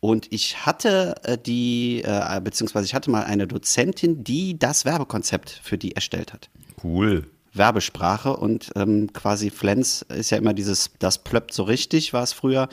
Und 0.00 0.32
ich 0.32 0.66
hatte 0.66 1.14
äh, 1.22 1.38
die, 1.38 2.02
äh, 2.02 2.40
beziehungsweise 2.42 2.86
ich 2.86 2.94
hatte 2.94 3.08
mal 3.12 3.22
eine 3.22 3.46
Dozentin, 3.46 4.24
die 4.24 4.58
das 4.58 4.84
Werbekonzept 4.84 5.60
für 5.62 5.78
die 5.78 5.94
erstellt 5.94 6.32
hat. 6.32 6.50
cool. 6.82 7.24
Werbesprache 7.54 8.36
und 8.36 8.70
ähm, 8.76 9.12
quasi 9.12 9.50
Flens 9.50 10.02
ist 10.02 10.30
ja 10.30 10.38
immer 10.38 10.54
dieses, 10.54 10.90
das 10.98 11.18
plöppt 11.18 11.52
so 11.52 11.64
richtig, 11.64 12.12
war 12.12 12.22
es 12.22 12.32
früher. 12.32 12.68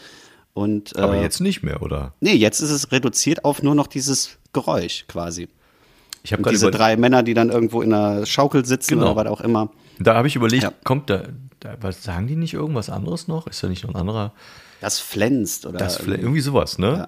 Und, 0.54 0.96
äh, 0.98 1.02
Aber 1.02 1.22
jetzt 1.22 1.42
nicht 1.42 1.64
mehr, 1.64 1.82
oder? 1.82 2.14
Nee, 2.22 2.34
jetzt 2.34 2.60
ist 2.60 2.72
es 2.72 2.92
reduziert 2.92 3.46
auf 3.46 3.62
nur 3.62 3.76
noch 3.76 3.88
dieses 3.88 4.38
Geräusch 4.54 5.06
quasi. 5.08 5.48
Ich 6.24 6.34
habe 6.34 6.50
diese 6.50 6.70
drei 6.72 6.98
Männer, 6.98 7.24
die 7.24 7.34
dann 7.34 7.50
irgendwo 7.50 7.82
in 7.82 7.94
einer 7.94 8.26
Schaukel 8.26 8.66
sitzen 8.66 8.96
Genau. 9.00 9.12
oder 9.12 9.16
was 9.16 9.28
auch 9.28 9.42
immer. 9.42 9.70
da 10.00 10.16
habe 10.16 10.28
ich 10.28 10.36
überlegt, 10.36 10.64
Ja. 10.64 10.74
kommt 10.84 11.10
da, 11.10 11.24
da, 11.60 11.76
was 11.82 12.04
sagen 12.04 12.28
die 12.28 12.36
nicht 12.36 12.54
irgendwas 12.54 12.90
anderes 12.90 13.28
noch? 13.28 13.48
Ist 13.48 13.64
da 13.64 13.68
nicht 13.68 13.84
noch 13.84 13.94
ein 13.94 14.00
anderer? 14.00 14.34
Das 14.82 15.00
flänzt 15.00 15.66
oder 15.66 15.78
Das 15.78 15.98
vielleicht 15.98 16.22
irgendwie 16.24 16.42
sowas, 16.42 16.78
ne? 16.78 16.88
Ja. 16.88 17.08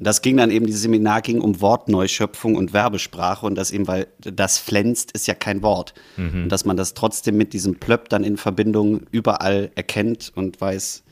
Das 0.00 0.22
ging 0.22 0.36
dann 0.36 0.50
eben, 0.50 0.66
dieses 0.66 0.82
Seminar 0.82 1.20
ging 1.20 1.40
um 1.40 1.60
Wortneuschöpfung 1.60 2.54
und 2.54 2.72
Werbesprache 2.72 3.44
und 3.44 3.56
das 3.56 3.72
eben, 3.72 3.88
weil 3.88 4.06
das 4.20 4.58
flänzt 4.58 5.12
ist 5.12 5.26
ja 5.26 5.34
kein 5.34 5.62
Wort. 5.62 5.94
Mhm. 6.16 6.44
Und 6.44 6.48
dass 6.50 6.64
man 6.64 6.76
das 6.76 6.94
trotzdem 6.94 7.36
mit 7.36 7.52
diesem 7.52 7.76
Plöpp 7.76 8.08
dann 8.08 8.22
in 8.22 8.36
Verbindung 8.36 9.02
überall 9.10 9.70
erkennt 9.74 10.32
und 10.34 10.60
weiß, 10.60 11.02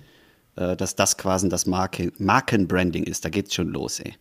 äh, 0.57 0.77
dass 0.77 0.95
das 0.95 1.19
quasi 1.19 1.49
das 1.49 1.67
Marke, 1.67 2.13
Markenbranding 2.19 3.05
ist. 3.05 3.25
Da 3.25 3.29
geht's 3.29 3.55
schon 3.55 3.69
los, 3.69 4.01
ey. 4.01 4.15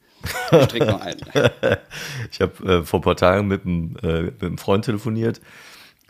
Ich. 0.51 1.25
Ich 2.31 2.41
habe 2.41 2.79
äh, 2.79 2.83
vor 2.83 2.99
ein 2.99 3.03
paar 3.03 3.15
Tagen 3.15 3.47
mit 3.47 3.65
einem, 3.65 3.95
äh, 4.01 4.21
mit 4.23 4.41
einem 4.41 4.57
Freund 4.57 4.85
telefoniert, 4.85 5.39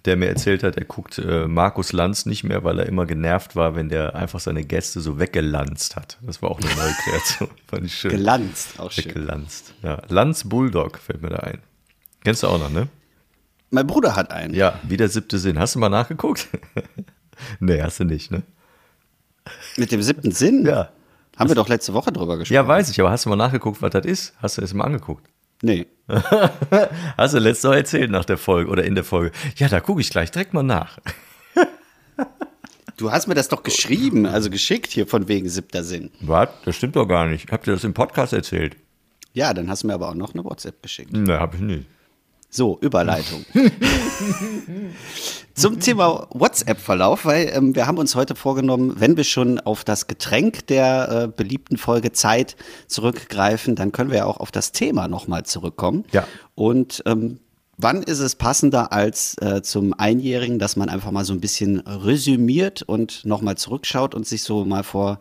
der 0.06 0.16
mir 0.18 0.28
erzählt 0.28 0.64
hat, 0.64 0.78
er 0.78 0.86
guckt 0.86 1.18
äh, 1.18 1.48
Markus 1.48 1.92
Lanz 1.92 2.26
nicht 2.26 2.44
mehr, 2.44 2.64
weil 2.64 2.80
er 2.80 2.86
immer 2.86 3.06
genervt 3.06 3.56
war, 3.56 3.76
wenn 3.76 3.90
der 3.90 4.16
einfach 4.16 4.40
seine 4.40 4.64
Gäste 4.64 5.02
so 5.02 5.20
weggelanzt 5.20 5.96
hat. 5.96 6.18
Das 6.22 6.42
war 6.42 6.52
auch 6.52 6.60
eine 6.60 6.74
neue 6.76 6.94
Kreation. 6.94 7.50
Fand 7.68 7.86
ich 7.86 7.96
schön. 7.96 8.12
Gelanzt, 8.12 8.80
auch 8.80 8.92
schön. 8.92 9.06
Weggelanzt. 9.06 9.74
Ja. 9.82 10.02
Lanz 10.08 10.44
Bulldog 10.44 11.00
fällt 11.00 11.22
mir 11.22 11.30
da 11.30 11.38
ein. 11.38 11.60
Kennst 12.24 12.44
du 12.44 12.48
auch 12.48 12.60
noch, 12.60 12.70
ne? 12.70 12.88
Mein 13.72 13.88
Bruder 13.88 14.16
hat 14.16 14.32
einen. 14.32 14.54
Ja, 14.54 14.80
wie 14.84 14.98
der 14.98 15.10
siebte 15.10 15.38
Sinn. 15.38 15.60
Hast 15.60 15.76
du 15.76 15.80
mal 15.80 15.90
nachgeguckt? 15.90 16.48
nee, 17.60 17.82
hast 17.82 18.00
du 18.00 18.04
nicht, 18.04 18.32
ne? 18.32 18.44
Mit 19.78 19.92
dem 19.92 20.02
siebten 20.02 20.32
Sinn? 20.32 20.66
Ja. 20.66 20.90
Haben 21.38 21.50
wir 21.50 21.56
doch 21.56 21.68
letzte 21.68 21.94
Woche 21.94 22.12
drüber 22.12 22.38
gesprochen. 22.38 22.56
Ja, 22.56 22.68
weiß 22.68 22.90
ich, 22.90 23.00
aber 23.00 23.12
hast 23.12 23.26
du 23.26 23.30
mal 23.30 23.36
nachgeguckt, 23.36 23.82
was 23.82 23.92
das 23.92 24.06
ist? 24.06 24.34
Hast 24.42 24.58
du 24.58 24.62
es 24.62 24.74
mal 24.74 24.86
angeguckt? 24.86 25.30
Nee. 25.66 25.88
Hast 27.18 27.34
du 27.34 27.40
letztes 27.40 27.64
Mal 27.64 27.78
erzählt 27.78 28.12
nach 28.12 28.24
der 28.24 28.38
Folge 28.38 28.70
oder 28.70 28.84
in 28.84 28.94
der 28.94 29.04
Folge? 29.04 29.32
Ja, 29.56 29.68
da 29.68 29.80
gucke 29.80 30.00
ich 30.00 30.12
gleich 30.12 30.30
direkt 30.30 30.54
mal 30.54 30.62
nach. 30.62 31.00
Du 32.98 33.12
hast 33.12 33.28
mir 33.28 33.34
das 33.34 33.50
doch 33.50 33.64
geschrieben, 33.64 34.28
also 34.28 34.50
geschickt 34.52 34.92
hier 34.92 35.08
von 35.08 35.28
wegen 35.28 35.50
siebter 35.50 35.84
Sinn. 35.84 36.12
Was? 36.22 36.50
Das 36.64 36.76
stimmt 36.76 36.96
doch 36.96 37.08
gar 37.08 37.26
nicht. 37.26 37.52
Habt 37.52 37.68
ihr 37.68 37.74
das 37.74 37.84
im 37.84 37.96
Podcast 37.96 38.32
erzählt? 38.32 38.78
Ja, 39.34 39.54
dann 39.54 39.68
hast 39.70 39.84
du 39.84 39.88
mir 39.88 39.96
aber 39.96 40.10
auch 40.10 40.14
noch 40.14 40.34
eine 40.34 40.46
WhatsApp 40.46 40.82
geschickt. 40.84 41.12
Ne, 41.12 41.40
hab 41.40 41.56
ich 41.56 41.62
nicht. 41.62 41.88
So, 42.50 42.78
Überleitung. 42.80 43.46
Zum 45.56 45.80
Thema 45.80 46.28
WhatsApp-Verlauf, 46.32 47.26
weil 47.26 47.52
ähm, 47.54 47.76
wir 47.76 47.88
haben 47.88 47.98
uns 47.98 48.16
heute 48.16 48.36
vorgenommen, 48.36 48.96
wenn 48.98 49.18
wir 49.18 49.24
schon 49.24 49.60
auf 49.60 49.84
das 49.84 50.08
Getränk 50.08 50.68
der 50.68 51.10
äh, 51.10 51.28
beliebten 51.28 51.78
Folge 51.78 52.12
Zeit 52.12 52.56
zurückgreifen, 52.88 53.76
dann 53.76 53.92
können 53.92 54.12
wir 54.12 54.20
ja 54.20 54.26
auch 54.26 54.38
auf 54.38 54.52
das 54.52 54.72
Thema 54.72 55.08
nochmal 55.08 55.44
zurückkommen. 55.44 56.06
Ja. 56.12 56.28
Und 56.56 57.04
ähm, 57.06 57.40
wann 57.78 58.04
ist 58.04 58.20
es 58.20 58.36
passender 58.36 58.92
als 58.92 59.38
äh, 59.42 59.62
zum 59.62 59.94
Einjährigen, 59.94 60.60
dass 60.60 60.76
man 60.76 60.90
einfach 60.90 61.12
mal 61.12 61.26
so 61.26 61.34
ein 61.34 61.42
bisschen 61.42 61.80
resümiert 61.80 62.82
und 62.82 63.26
nochmal 63.26 63.58
zurückschaut 63.58 64.16
und 64.16 64.28
sich 64.28 64.44
so 64.44 64.66
mal 64.66 64.84
vor 64.84 65.20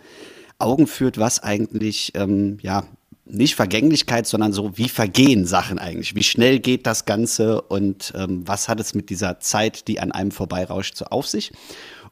Augen 0.58 0.86
führt, 0.86 1.18
was 1.18 1.42
eigentlich, 1.42 2.12
ähm, 2.14 2.58
ja, 2.62 2.84
nicht 3.26 3.54
Vergänglichkeit, 3.54 4.26
sondern 4.26 4.52
so, 4.52 4.76
wie 4.76 4.88
vergehen 4.88 5.46
Sachen 5.46 5.78
eigentlich? 5.78 6.14
Wie 6.14 6.22
schnell 6.22 6.58
geht 6.58 6.86
das 6.86 7.04
Ganze 7.06 7.62
und 7.62 8.12
ähm, 8.16 8.46
was 8.46 8.68
hat 8.68 8.80
es 8.80 8.94
mit 8.94 9.10
dieser 9.10 9.40
Zeit, 9.40 9.88
die 9.88 10.00
an 10.00 10.12
einem 10.12 10.30
vorbeirauscht, 10.30 10.96
so 10.96 11.06
auf 11.06 11.26
sich? 11.26 11.52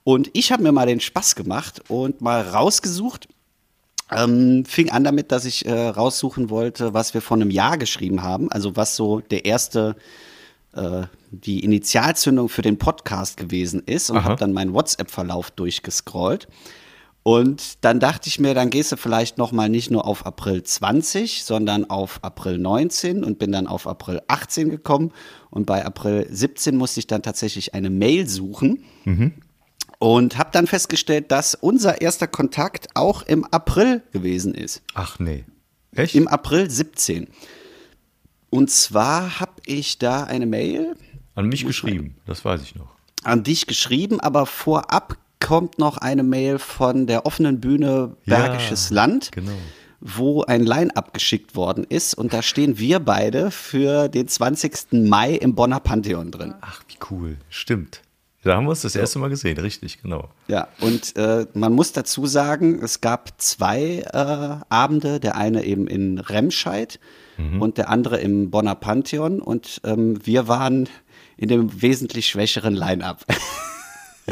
Und 0.05 0.31
ich 0.33 0.53
habe 0.53 0.63
mir 0.63 0.73
mal 0.73 0.87
den 0.87 1.01
Spaß 1.01 1.35
gemacht 1.35 1.83
und 1.89 2.21
mal 2.21 2.41
rausgesucht. 2.41 3.29
Ähm, 4.11 4.65
fing 4.65 4.91
an 4.91 5.05
damit, 5.05 5.33
dass 5.33 5.45
ich 5.45 5.65
äh, 5.65 5.73
raussuchen 5.73 6.51
wollte, 6.51 6.93
was 6.93 7.15
wir 7.15 7.23
vor 7.23 7.37
einem 7.37 7.51
Jahr 7.51 7.79
geschrieben 7.79 8.23
haben, 8.23 8.51
also 8.51 8.77
was 8.77 8.97
so 8.97 9.21
der 9.21 9.45
erste 9.45 9.97
äh, 10.75 11.03
die 11.31 11.61
Initialzündung 11.61 12.49
für 12.49 12.63
den 12.63 12.79
Podcast 12.79 13.37
gewesen 13.37 13.83
ist 13.87 14.11
und 14.11 14.23
habe 14.25 14.37
dann 14.37 14.53
meinen 14.53 14.75
WhatsApp-Verlauf 14.75 15.51
durchgescrollt. 15.51 16.47
Und 17.25 17.85
dann 17.85 18.01
dachte 18.01 18.29
ich 18.29 18.41
mir, 18.41 18.53
dann 18.53 18.69
gehst 18.71 18.91
du 18.91 18.97
vielleicht 18.97 19.39
noch 19.39 19.53
mal 19.53 19.69
nicht 19.69 19.91
nur 19.93 20.07
auf 20.07 20.27
April 20.27 20.65
20, 20.65 21.45
sondern 21.45 21.89
auf 21.89 22.19
April 22.23 22.59
19 22.59 23.23
und 23.23 23.39
bin 23.39 23.53
dann 23.53 23.69
auf 23.69 23.87
April 23.87 24.21
18 24.27 24.71
gekommen. 24.71 25.13
Und 25.51 25.65
bei 25.67 25.85
April 25.85 26.27
17 26.29 26.77
musste 26.77 26.99
ich 26.99 27.07
dann 27.07 27.23
tatsächlich 27.23 27.75
eine 27.75 27.91
Mail 27.91 28.29
suchen 28.29 28.83
und 30.01 30.37
habe 30.37 30.51
dann 30.53 30.67
festgestellt, 30.67 31.31
dass 31.31 31.55
unser 31.55 32.01
erster 32.01 32.27
Kontakt 32.27 32.89
auch 32.95 33.23
im 33.23 33.45
April 33.45 34.03
gewesen 34.13 34.53
ist. 34.55 34.83
Ach 34.95 35.21
nee. 35.21 35.45
Echt? 35.95 36.17
Im 36.17 36.27
April 36.27 36.69
17. 36.69 37.29
Und 38.51 38.69
zwar 38.71 39.39
habe 39.39 39.53
ich 39.65 39.99
da 39.99 40.25
eine 40.25 40.47
Mail 40.47 40.97
An 41.37 41.47
mich 41.47 41.65
geschrieben, 41.67 42.17
das 42.27 42.45
weiß 42.45 42.63
ich 42.63 42.75
noch. 42.75 42.89
an 43.23 43.45
dich 43.45 43.67
geschrieben, 43.69 44.19
aber 44.19 44.47
vorab 44.47 45.17
kommt 45.43 45.79
noch 45.79 45.99
eine 45.99 46.23
Mail 46.23 46.59
von 46.59 47.07
der 47.07 47.27
offenen 47.27 47.61
Bühne 47.61 48.17
Bergisches 48.27 48.91
Ja, 48.91 48.97
Land, 48.97 49.33
genau. 49.33 49.53
wo 50.01 50.43
ein 50.43 50.65
Line-Up 50.65 51.13
geschickt 51.13 51.55
worden 51.57 51.85
ist 51.89 52.15
und 52.15 52.33
da 52.33 52.43
stehen 52.43 52.79
wir 52.79 53.01
beide 53.01 53.51
für 53.51 54.09
den 54.09 54.29
20. 54.29 54.93
Mai 54.93 55.33
im 55.35 55.55
Bonner 55.55 55.81
Pantheon 55.81 56.31
drin. 56.31 56.55
Ach, 56.61 56.83
wie 56.89 56.99
cool. 57.11 57.37
Stimmt. 57.49 58.03
Da 58.45 58.57
haben 58.57 58.65
wir 58.65 58.71
uns 58.71 58.83
das 58.83 58.97
erste 58.97 59.21
Mal 59.21 59.29
gesehen, 59.29 59.57
richtig, 59.59 60.03
genau. 60.03 60.29
Ja, 60.49 60.67
und 60.81 61.15
äh, 61.17 61.47
man 61.55 61.73
muss 61.73 61.93
dazu 61.93 62.27
sagen, 62.27 62.81
es 62.83 63.01
gab 63.01 63.41
zwei 63.41 63.99
äh, 64.13 64.65
Abende, 64.69 65.21
der 65.21 65.37
eine 65.37 65.65
eben 65.65 65.87
in 65.87 66.19
Remscheid 66.19 66.99
und 67.59 67.79
der 67.79 67.89
andere 67.89 68.19
im 68.21 68.51
Bonner 68.51 68.75
Pantheon 68.75 69.41
und 69.41 69.81
ähm, 69.85 70.25
wir 70.25 70.47
waren 70.49 70.89
in 71.37 71.49
dem 71.49 71.83
wesentlich 71.83 72.27
schwächeren 72.29 72.75
Line-Up. 72.75 73.25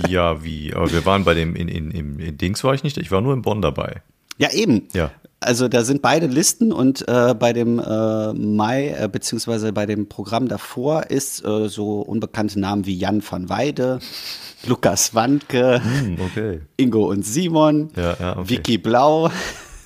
Ja, 0.09 0.42
wie? 0.44 0.73
Aber 0.75 0.90
wir 0.92 1.04
waren 1.04 1.25
bei 1.25 1.35
dem, 1.35 1.54
in, 1.56 1.68
in, 1.68 1.90
im 1.90 2.18
in 2.20 2.38
Dings 2.38 2.62
war 2.64 2.75
ich 2.75 2.82
nicht, 2.85 2.97
ich 2.97 3.11
war 3.11 3.20
nur 3.20 3.35
in 3.35 3.42
Bonn 3.42 3.61
dabei. 3.62 4.02
Ja, 4.38 4.50
eben. 4.52 4.88
Ja. 4.94 5.11
Also 5.40 5.68
da 5.68 5.85
sind 5.85 6.02
beide 6.02 6.26
Listen 6.26 6.70
und 6.73 7.06
äh, 7.09 7.35
bei 7.35 7.52
dem 7.52 7.78
äh, 7.78 8.32
Mai, 8.35 8.88
äh, 8.88 9.09
beziehungsweise 9.11 9.73
bei 9.73 9.87
dem 9.87 10.06
Programm 10.09 10.49
davor 10.49 11.11
ist 11.11 11.44
äh, 11.44 11.68
so 11.68 12.00
unbekannte 12.02 12.61
Namen 12.61 12.85
wie 12.85 12.94
Jan 12.97 13.23
van 13.28 13.49
Weide, 13.49 14.00
Lukas 14.66 15.14
Wandke, 15.14 15.80
Hm, 15.82 16.18
okay. 16.20 16.61
Ingo 16.76 17.09
und 17.09 17.25
Simon, 17.25 17.90
Ja, 17.97 18.16
ja, 18.20 18.32
okay. 18.32 18.40
Mhm. 18.40 18.49
Vicky 18.50 18.78
Blau. 18.78 19.30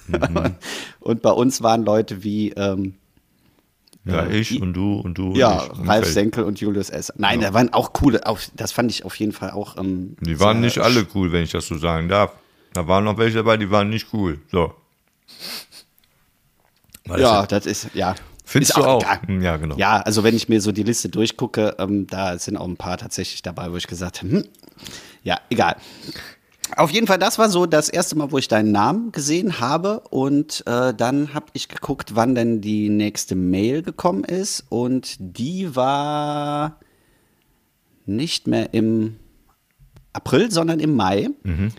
und 1.00 1.22
bei 1.22 1.30
uns 1.30 1.62
waren 1.62 1.84
Leute 1.84 2.24
wie 2.24 2.50
ähm, 2.50 2.94
Ja, 4.06 4.26
ich 4.26 4.60
und 4.60 4.74
du 4.74 4.94
und 5.00 5.16
du 5.16 5.28
und 5.28 5.36
ja, 5.36 5.64
ich. 5.64 5.70
Und 5.78 5.88
Ralf 5.88 6.02
Feld. 6.04 6.14
Senkel 6.14 6.44
und 6.44 6.60
Julius 6.60 6.90
S. 6.90 7.12
Nein, 7.16 7.40
da 7.40 7.54
waren 7.54 7.72
auch 7.72 7.92
coole, 7.94 8.20
das 8.54 8.72
fand 8.72 8.90
ich 8.90 9.04
auf 9.04 9.14
jeden 9.16 9.32
Fall 9.32 9.50
auch. 9.52 9.78
Ähm, 9.78 10.16
Die 10.20 10.38
waren 10.40 10.60
nicht 10.60 10.78
alle 10.78 11.06
cool, 11.14 11.32
wenn 11.32 11.42
ich 11.42 11.52
das 11.52 11.66
so 11.66 11.78
sagen 11.78 12.08
darf. 12.08 12.32
Da 12.74 12.86
waren 12.86 13.04
noch 13.04 13.16
welche 13.16 13.36
dabei, 13.38 13.56
die 13.56 13.70
waren 13.70 13.88
nicht 13.88 14.08
cool. 14.12 14.40
So. 14.50 14.74
Weil 17.06 17.20
Ja, 17.20 17.40
das- 17.46 17.64
das 17.64 17.66
ist, 17.66 17.94
ja. 17.94 18.14
Findest 18.46 18.72
ist 18.72 18.76
du 18.76 18.84
auch? 18.86 19.00
egal. 19.02 19.20
Hm, 19.26 19.40
Ja, 19.42 19.56
genau. 19.56 19.76
Ja, 19.76 20.00
also 20.00 20.22
wenn 20.22 20.36
ich 20.36 20.48
mir 20.50 20.60
so 20.60 20.70
die 20.72 20.82
Liste 20.82 21.08
durchgucke, 21.08 21.76
ähm, 21.78 22.06
da 22.06 22.38
sind 22.38 22.56
auch 22.58 22.66
ein 22.68 22.76
paar 22.76 22.98
tatsächlich 22.98 23.40
dabei, 23.42 23.72
wo 23.72 23.76
ich 23.76 23.86
gesagt 23.86 24.18
habe, 24.22 24.30
hm, 24.32 24.44
ja, 25.22 25.40
egal. 25.48 25.76
Auf 26.76 26.90
jeden 26.90 27.06
Fall, 27.06 27.18
das 27.18 27.38
war 27.38 27.48
so 27.48 27.66
das 27.66 27.88
erste 27.88 28.16
Mal, 28.16 28.32
wo 28.32 28.38
ich 28.38 28.48
deinen 28.48 28.72
Namen 28.72 29.12
gesehen 29.12 29.60
habe. 29.60 30.00
Und 30.10 30.62
äh, 30.66 30.94
dann 30.94 31.34
habe 31.34 31.46
ich 31.52 31.68
geguckt, 31.68 32.14
wann 32.14 32.34
denn 32.34 32.60
die 32.60 32.88
nächste 32.88 33.34
Mail 33.34 33.82
gekommen 33.82 34.24
ist. 34.24 34.64
Und 34.68 35.16
die 35.18 35.76
war 35.76 36.80
nicht 38.06 38.46
mehr 38.46 38.72
im 38.74 39.16
April, 40.12 40.50
sondern 40.50 40.80
im 40.80 40.94
Mai. 40.94 41.28
Mhm. 41.42 41.70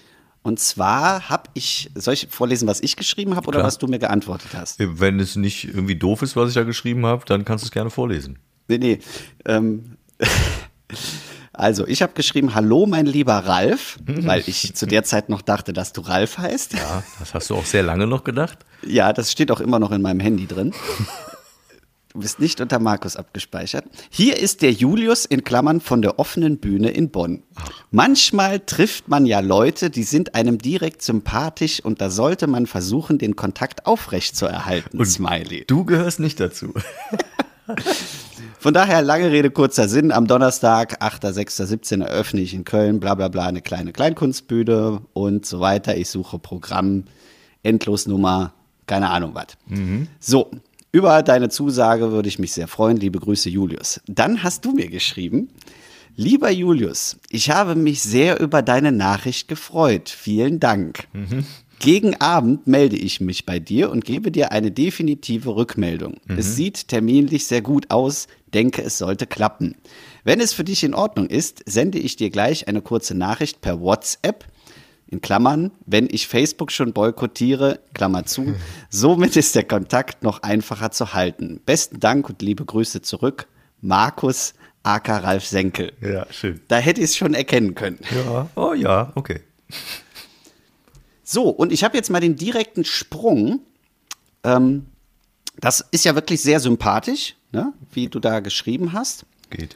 Und 0.43 0.59
zwar 0.59 1.29
habe 1.29 1.49
ich, 1.55 1.89
soll 1.95 2.13
ich 2.13 2.27
vorlesen, 2.29 2.67
was 2.67 2.79
ich 2.81 2.95
geschrieben 2.95 3.35
habe 3.35 3.47
oder 3.47 3.63
was 3.63 3.79
du 3.79 3.87
mir 3.87 3.97
geantwortet 3.97 4.51
hast? 4.53 4.77
Wenn 4.79 5.19
es 5.19 5.35
nicht 5.35 5.65
irgendwie 5.65 5.95
doof 5.95 6.21
ist, 6.21 6.35
was 6.35 6.49
ich 6.49 6.55
da 6.55 6.63
geschrieben 6.63 7.05
habe, 7.07 7.25
dann 7.25 7.45
kannst 7.45 7.63
du 7.63 7.67
es 7.67 7.71
gerne 7.71 7.89
vorlesen. 7.89 8.37
Nee, 8.67 8.77
nee. 8.77 8.99
Ähm, 9.45 9.97
also, 11.57 11.87
ich 11.87 12.01
habe 12.01 12.13
geschrieben, 12.13 12.55
hallo, 12.55 12.85
mein 12.85 13.05
lieber 13.05 13.33
Ralf, 13.33 13.97
weil 14.05 14.43
ich 14.47 14.75
zu 14.75 14.85
der 14.85 15.03
Zeit 15.03 15.29
noch 15.29 15.41
dachte, 15.41 15.73
dass 15.73 15.93
du 15.93 16.01
Ralf 16.01 16.37
heißt. 16.37 16.73
Ja. 16.73 16.79
Ja, 16.79 17.03
das 17.19 17.33
hast 17.33 17.49
du 17.49 17.55
auch 17.55 17.65
sehr 17.65 17.83
lange 17.83 18.07
noch 18.07 18.23
gedacht. 18.23 18.59
das 19.13 19.31
steht 19.31 19.51
auch 19.51 19.59
immer 19.59 19.79
noch 19.79 19.91
in 19.91 20.01
meinem 20.01 20.19
Handy 20.19 20.45
drin. 20.45 20.73
Du 22.13 22.21
bist 22.21 22.39
nicht 22.39 22.61
unter 22.61 22.79
Markus 22.79 23.17
abgespeichert. 23.17 23.83
Hier 24.09 24.39
ist 24.39 24.61
der 24.61 24.71
Julius 24.71 25.25
in 25.25 25.43
Klammern 25.43 25.81
von 25.81 26.01
der 26.01 26.17
offenen 26.17 26.59
Bühne 26.59 26.91
in 26.91 27.09
Bonn. 27.09 27.43
Manchmal 27.91 28.61
trifft 28.61 29.09
man 29.09 29.25
ja 29.25 29.41
Leute, 29.41 29.89
die 29.89 30.03
sind 30.03 30.33
einem 30.33 30.57
direkt 30.57 31.01
sympathisch 31.01 31.81
und 31.81 31.99
da 31.99 32.09
sollte 32.09 32.47
man 32.47 32.67
versuchen, 32.67 33.17
den 33.17 33.35
Kontakt 33.35 33.85
aufrecht 33.85 34.37
zu 34.37 34.45
erhalten. 34.45 35.03
Smiley. 35.03 35.65
Du 35.67 35.83
gehörst 35.83 36.21
nicht 36.21 36.39
dazu. 36.39 36.73
Von 38.65 38.73
daher, 38.73 39.03
lange 39.03 39.29
Rede, 39.29 39.51
kurzer 39.51 39.87
Sinn. 39.87 40.11
Am 40.11 40.25
Donnerstag, 40.25 40.99
8.6.17 40.99 42.03
eröffne 42.03 42.41
ich 42.41 42.55
in 42.55 42.63
Köln, 42.63 42.99
bla 42.99 43.13
bla 43.13 43.27
bla, 43.27 43.45
eine 43.45 43.61
kleine 43.61 43.93
Kleinkunstbühne 43.93 45.01
und 45.13 45.45
so 45.45 45.59
weiter. 45.59 45.95
Ich 45.95 46.09
suche 46.09 46.39
Programm, 46.39 47.03
Endlosnummer, 47.61 48.53
keine 48.87 49.11
Ahnung 49.11 49.35
was. 49.35 49.49
So, 50.19 50.49
über 50.91 51.21
deine 51.21 51.49
Zusage 51.49 52.11
würde 52.11 52.27
ich 52.27 52.39
mich 52.39 52.53
sehr 52.53 52.67
freuen. 52.67 52.97
Liebe 52.97 53.19
Grüße, 53.19 53.51
Julius. 53.51 54.01
Dann 54.07 54.41
hast 54.41 54.65
du 54.65 54.71
mir 54.71 54.89
geschrieben, 54.89 55.49
lieber 56.15 56.49
Julius, 56.49 57.17
ich 57.29 57.51
habe 57.51 57.75
mich 57.75 58.01
sehr 58.01 58.39
über 58.39 58.63
deine 58.63 58.91
Nachricht 58.91 59.47
gefreut. 59.47 60.09
Vielen 60.09 60.59
Dank. 60.59 61.07
Gegen 61.85 62.19
Abend 62.19 62.65
melde 62.65 62.95
ich 62.95 63.21
mich 63.21 63.45
bei 63.45 63.59
dir 63.59 63.91
und 63.91 64.05
gebe 64.05 64.31
dir 64.31 64.51
eine 64.51 64.71
definitive 64.71 65.55
Rückmeldung. 65.55 66.15
Es 66.35 66.55
sieht 66.55 66.87
terminlich 66.87 67.45
sehr 67.45 67.61
gut 67.61 67.91
aus, 67.91 68.25
denke, 68.55 68.81
es 68.81 68.97
sollte 68.97 69.27
klappen. 69.27 69.75
Wenn 70.23 70.39
es 70.39 70.51
für 70.51 70.63
dich 70.63 70.83
in 70.83 70.95
Ordnung 70.95 71.27
ist, 71.27 71.61
sende 71.67 71.99
ich 71.99 72.15
dir 72.15 72.31
gleich 72.31 72.67
eine 72.67 72.81
kurze 72.81 73.13
Nachricht 73.13 73.61
per 73.61 73.81
WhatsApp. 73.81 74.45
In 75.05 75.21
Klammern, 75.21 75.69
wenn 75.85 76.07
ich 76.09 76.27
Facebook 76.27 76.71
schon 76.71 76.91
boykottiere, 76.91 77.79
Klammer 77.93 78.25
zu, 78.25 78.55
somit 78.89 79.35
ist 79.35 79.53
der 79.53 79.65
Kontakt 79.65 80.23
noch 80.23 80.41
einfacher 80.41 80.89
zu 80.89 81.13
halten. 81.13 81.61
Besten 81.67 81.99
Dank 81.99 82.27
und 82.27 82.41
liebe 82.41 82.65
Grüße 82.65 83.03
zurück, 83.03 83.45
Markus 83.81 84.55
aka 84.81 85.17
Ralf 85.17 85.45
Senkel. 85.45 85.91
Ja, 86.01 86.25
schön. 86.31 86.61
Da 86.67 86.77
hätte 86.77 87.01
ich 87.01 87.11
es 87.11 87.15
schon 87.15 87.35
erkennen 87.35 87.75
können. 87.75 87.99
Ja, 88.09 88.49
oh 88.55 88.73
ja, 88.73 89.11
okay. 89.13 89.41
So, 91.27 91.49
und 91.49 91.73
ich 91.73 91.83
habe 91.83 91.97
jetzt 91.97 92.11
mal 92.11 92.19
den 92.21 92.35
direkten 92.35 92.85
Sprung. 92.85 93.61
Ähm, 94.43 94.85
das 95.59 95.83
ist 95.89 96.05
ja 96.05 96.13
wirklich 96.13 96.39
sehr 96.41 96.59
sympathisch, 96.59 97.35
ne? 97.51 97.73
wie 97.91 98.07
du 98.07 98.19
da 98.19 98.41
geschrieben 98.41 98.93
hast. 98.93 99.25
Geht. 99.49 99.75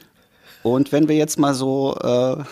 Und 0.62 0.92
wenn 0.92 1.08
wir 1.08 1.16
jetzt 1.16 1.40
mal 1.40 1.54
so 1.54 1.96
äh, 1.96 2.36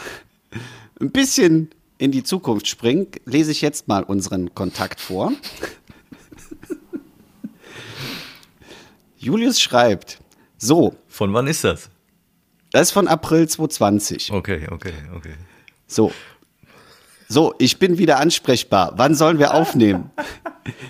ein 1.00 1.12
bisschen 1.12 1.70
in 1.98 2.10
die 2.10 2.24
Zukunft 2.24 2.66
springen, 2.66 3.06
lese 3.24 3.52
ich 3.52 3.60
jetzt 3.60 3.86
mal 3.86 4.02
unseren 4.02 4.52
Kontakt 4.54 5.00
vor. 5.00 5.32
Julius 9.16 9.60
schreibt, 9.60 10.18
so, 10.56 10.96
Von 11.06 11.32
wann 11.34 11.46
ist 11.46 11.62
das? 11.62 11.88
das 12.72 12.88
ist 12.88 12.92
von 12.92 13.06
April 13.06 13.48
2020. 13.48 14.32
Okay, 14.32 14.66
okay, 14.72 14.94
okay. 15.14 15.34
So. 15.86 16.10
So, 17.28 17.54
ich 17.58 17.78
bin 17.78 17.98
wieder 17.98 18.18
ansprechbar. 18.18 18.92
Wann 18.96 19.14
sollen 19.14 19.38
wir 19.38 19.52
aufnehmen? 19.54 20.10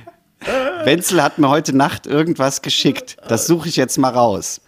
Wenzel 0.85 1.23
hat 1.23 1.39
mir 1.39 1.49
heute 1.49 1.77
Nacht 1.77 2.07
irgendwas 2.07 2.63
geschickt. 2.63 3.17
Das 3.29 3.47
suche 3.47 3.69
ich 3.69 3.77
jetzt 3.77 3.99
mal 3.99 4.11
raus. 4.13 4.61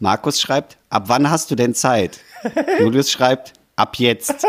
Markus 0.00 0.40
schreibt, 0.40 0.78
ab 0.88 1.04
wann 1.06 1.30
hast 1.30 1.50
du 1.50 1.54
denn 1.54 1.74
Zeit? 1.74 2.20
Julius 2.80 3.10
schreibt, 3.12 3.52
ab 3.76 3.96
jetzt. 3.98 4.34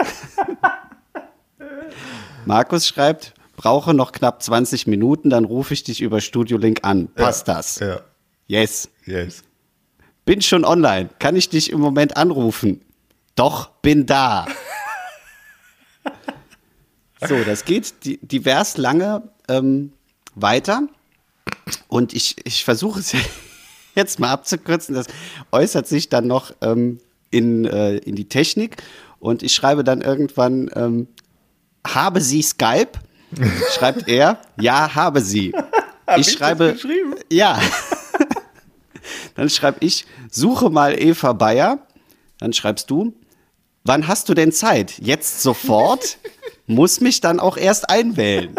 Markus 2.45 2.87
schreibt, 2.87 3.33
brauche 3.55 3.93
noch 3.93 4.11
knapp 4.13 4.41
20 4.41 4.87
Minuten, 4.87 5.29
dann 5.29 5.45
rufe 5.45 5.73
ich 5.73 5.83
dich 5.83 6.01
über 6.01 6.21
Studio 6.21 6.57
Link 6.57 6.79
an. 6.83 7.07
Passt 7.13 7.47
das? 7.47 7.79
Ja, 7.79 7.99
Yes. 8.47 8.89
yes. 9.05 9.43
Bin 10.25 10.41
schon 10.41 10.63
online. 10.65 11.09
Kann 11.19 11.35
ich 11.35 11.49
dich 11.49 11.71
im 11.71 11.79
Moment 11.79 12.15
anrufen? 12.17 12.81
Doch, 13.35 13.69
bin 13.81 14.05
da. 14.05 14.45
so, 17.27 17.43
das 17.43 17.65
geht 17.65 18.05
di- 18.05 18.19
divers 18.21 18.77
lange 18.77 19.23
ähm, 19.47 19.93
weiter. 20.35 20.83
Und 21.87 22.13
ich, 22.13 22.35
ich 22.45 22.63
versuche 22.65 22.99
es 22.99 23.13
jetzt 23.95 24.19
mal 24.19 24.31
abzukürzen. 24.31 24.95
Das 24.95 25.07
äußert 25.51 25.87
sich 25.87 26.09
dann 26.09 26.27
noch 26.27 26.51
ähm, 26.61 26.99
in, 27.31 27.65
äh, 27.65 27.97
in 27.97 28.15
die 28.15 28.27
Technik. 28.29 28.77
Und 29.19 29.43
ich 29.43 29.53
schreibe 29.53 29.83
dann 29.83 30.01
irgendwann, 30.01 30.69
ähm, 30.75 31.07
habe 31.85 32.21
Sie 32.21 32.41
Skype? 32.41 32.91
Schreibt 33.75 34.07
er, 34.07 34.39
ja, 34.59 34.93
habe 34.95 35.21
sie. 35.21 35.47
ich 35.47 36.17
ich 36.17 36.25
das 36.27 36.33
schreibe, 36.33 36.73
geschrieben? 36.73 37.15
ja. 37.31 37.59
Dann 39.35 39.49
schreibe 39.49 39.77
ich, 39.83 40.05
suche 40.29 40.69
mal 40.69 40.93
Eva 40.99 41.33
Bayer. 41.33 41.79
Dann 42.39 42.53
schreibst 42.53 42.89
du, 42.91 43.13
wann 43.83 44.07
hast 44.07 44.29
du 44.29 44.33
denn 44.33 44.51
Zeit? 44.51 44.99
Jetzt 44.99 45.41
sofort? 45.41 46.17
Muss 46.67 47.01
mich 47.01 47.21
dann 47.21 47.39
auch 47.39 47.57
erst 47.57 47.89
einwählen. 47.89 48.55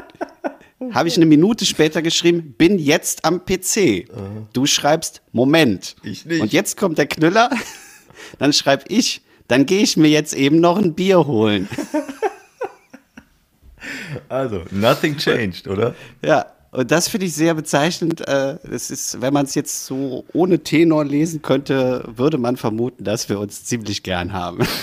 Habe 0.93 1.09
ich 1.09 1.17
eine 1.17 1.27
Minute 1.27 1.65
später 1.65 2.03
geschrieben, 2.03 2.55
bin 2.59 2.79
jetzt 2.79 3.25
am 3.25 3.45
PC. 3.45 4.07
Du 4.53 4.67
schreibst, 4.67 5.23
Moment. 5.33 5.97
Ich 6.03 6.27
nicht. 6.27 6.43
Und 6.43 6.53
jetzt 6.53 6.77
kommt 6.77 6.99
der 6.99 7.07
Knüller. 7.07 7.51
Dann 8.39 8.53
schreibe 8.53 8.85
ich, 8.89 9.23
dann 9.49 9.67
gehe 9.67 9.83
ich 9.83 9.97
mir 9.99 10.09
jetzt 10.09 10.33
eben 10.35 10.59
noch 10.61 10.79
ein 10.79 10.95
Bier 10.95 11.27
holen. 11.27 11.69
Also, 14.29 14.63
nothing 14.71 15.17
changed, 15.19 15.69
oder? 15.69 15.95
Ja, 16.25 16.47
und 16.71 16.91
das 16.91 17.09
finde 17.09 17.27
ich 17.27 17.35
sehr 17.35 17.53
bezeichnend. 17.55 18.27
Äh, 18.27 18.57
Es 18.71 18.91
ist, 18.91 19.21
wenn 19.21 19.35
man 19.35 19.45
es 19.45 19.55
jetzt 19.55 19.85
so 19.85 20.25
ohne 20.33 20.61
Tenor 20.61 21.05
lesen 21.05 21.43
könnte, 21.43 22.03
würde 22.17 22.39
man 22.39 22.57
vermuten, 22.57 23.05
dass 23.05 23.29
wir 23.29 23.39
uns 23.39 23.65
ziemlich 23.65 24.03
gern 24.03 24.33
haben. 24.33 24.67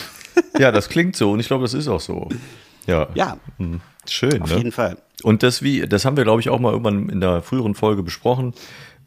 Ja, 0.57 0.71
das 0.71 0.87
klingt 0.89 1.15
so 1.15 1.31
und 1.31 1.39
ich 1.39 1.47
glaube, 1.47 1.63
das 1.63 1.73
ist 1.73 1.87
auch 1.87 1.99
so. 1.99 2.29
Ja. 2.87 3.07
Ja, 3.15 3.37
Hm. 3.57 3.81
Schön, 4.07 4.41
auf 4.41 4.49
ne? 4.49 4.57
jeden 4.57 4.71
Fall. 4.71 4.97
Und 5.23 5.43
das 5.43 5.61
wie, 5.61 5.81
das 5.81 6.05
haben 6.05 6.17
wir, 6.17 6.23
glaube 6.23 6.41
ich, 6.41 6.49
auch 6.49 6.59
mal 6.59 6.71
irgendwann 6.71 7.09
in 7.09 7.21
der 7.21 7.43
früheren 7.43 7.75
Folge 7.75 8.01
besprochen, 8.01 8.53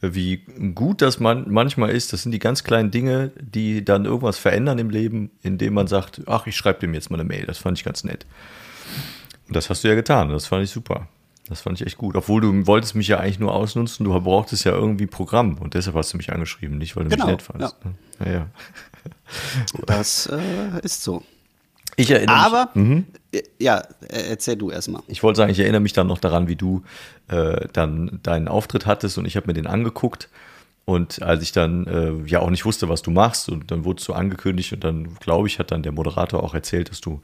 wie 0.01 0.45
gut 0.75 1.03
das 1.03 1.19
man 1.19 1.51
manchmal 1.51 1.91
ist. 1.91 2.13
Das 2.13 2.23
sind 2.23 2.31
die 2.33 2.39
ganz 2.39 2.63
kleinen 2.63 2.91
Dinge, 2.93 3.33
die 3.41 3.85
dann 3.85 4.05
irgendwas 4.05 4.39
verändern 4.39 4.79
im 4.79 4.91
Leben, 4.91 5.31
indem 5.43 5.75
man 5.75 5.89
sagt, 5.89 6.23
ach, 6.27 6.47
ich 6.47 6.57
schreibe 6.57 6.81
dem 6.81 6.95
jetzt 6.95 7.11
mal 7.11 7.19
eine 7.19 7.29
Mail. 7.29 7.47
Das 7.47 7.59
fand 7.59 7.77
ich 7.79 7.85
ganz 7.85 8.05
nett. 8.05 8.27
Und 9.49 9.57
das 9.57 9.69
hast 9.71 9.83
du 9.83 9.89
ja 9.89 9.95
getan. 9.95 10.29
Das 10.29 10.47
fand 10.47 10.63
ich 10.63 10.71
super. 10.71 11.09
Das 11.49 11.61
fand 11.61 11.81
ich 11.81 11.87
echt 11.87 11.99
gut. 11.99 12.17
Obwohl 12.17 12.41
du 12.41 12.67
wolltest 12.67 12.95
mich 12.95 13.09
ja 13.09 13.19
eigentlich 13.19 13.39
nur 13.39 13.53
ausnutzen, 13.53 14.05
du 14.05 14.19
brauchtest 14.21 14.65
ja 14.65 14.73
irgendwie 14.73 15.07
Programm 15.07 15.59
und 15.59 15.75
deshalb 15.75 15.97
hast 15.97 16.13
du 16.13 16.17
mich 16.17 16.33
angeschrieben, 16.33 16.79
nicht 16.79 16.97
weil 16.97 17.05
du 17.05 17.11
Genau, 17.11 17.27
mich 17.27 17.33
nett 17.35 17.43
fandst. 17.43 17.77
Ja. 18.25 18.33
Ja, 18.33 18.47
Das 19.87 20.27
äh, 20.27 20.81
ist 20.83 21.03
so. 21.03 21.23
Ich 21.97 22.11
erinnere 22.11 22.35
mich, 22.37 22.45
Aber, 22.45 22.71
äh, 22.75 23.03
ja, 23.59 23.79
äh, 24.09 24.29
erzähl 24.31 24.57
du 24.57 24.71
erstmal. 24.71 25.03
Ich 25.09 25.23
wollte 25.23 25.39
sagen, 25.39 25.51
ich 25.51 25.59
erinnere 25.59 25.81
mich 25.81 25.93
dann 25.93 26.07
noch 26.07 26.19
daran, 26.19 26.49
wie 26.49 26.57
du 26.57 26.83
äh, 27.29 27.67
dann 27.73 28.21
deinen 28.23 28.49
Auftritt 28.49 28.87
hattest 28.87 29.19
und 29.19 29.27
ich 29.27 29.37
habe 29.37 29.47
mir 29.47 29.55
den 29.55 29.67
angeguckt. 29.67 30.29
Und 30.87 31.23
als 31.23 31.43
ich 31.43 31.53
dann 31.53 31.87
äh, 31.87 32.29
ja 32.29 32.41
auch 32.41 32.51
nicht 32.51 32.67
wusste, 32.67 32.89
was 32.89 33.01
du 33.03 33.11
machst, 33.11 33.49
und 33.49 33.71
dann 33.71 33.85
wurdest 33.85 34.07
du 34.09 34.13
angekündigt 34.13 34.73
und 34.75 34.85
dann, 34.85 35.15
glaube 35.17 35.49
ich, 35.49 35.59
hat 35.59 35.71
dann 35.71 35.83
der 35.83 35.93
Moderator 35.93 36.43
auch 36.43 36.53
erzählt, 36.53 36.91
dass 36.91 37.01
du 37.01 37.23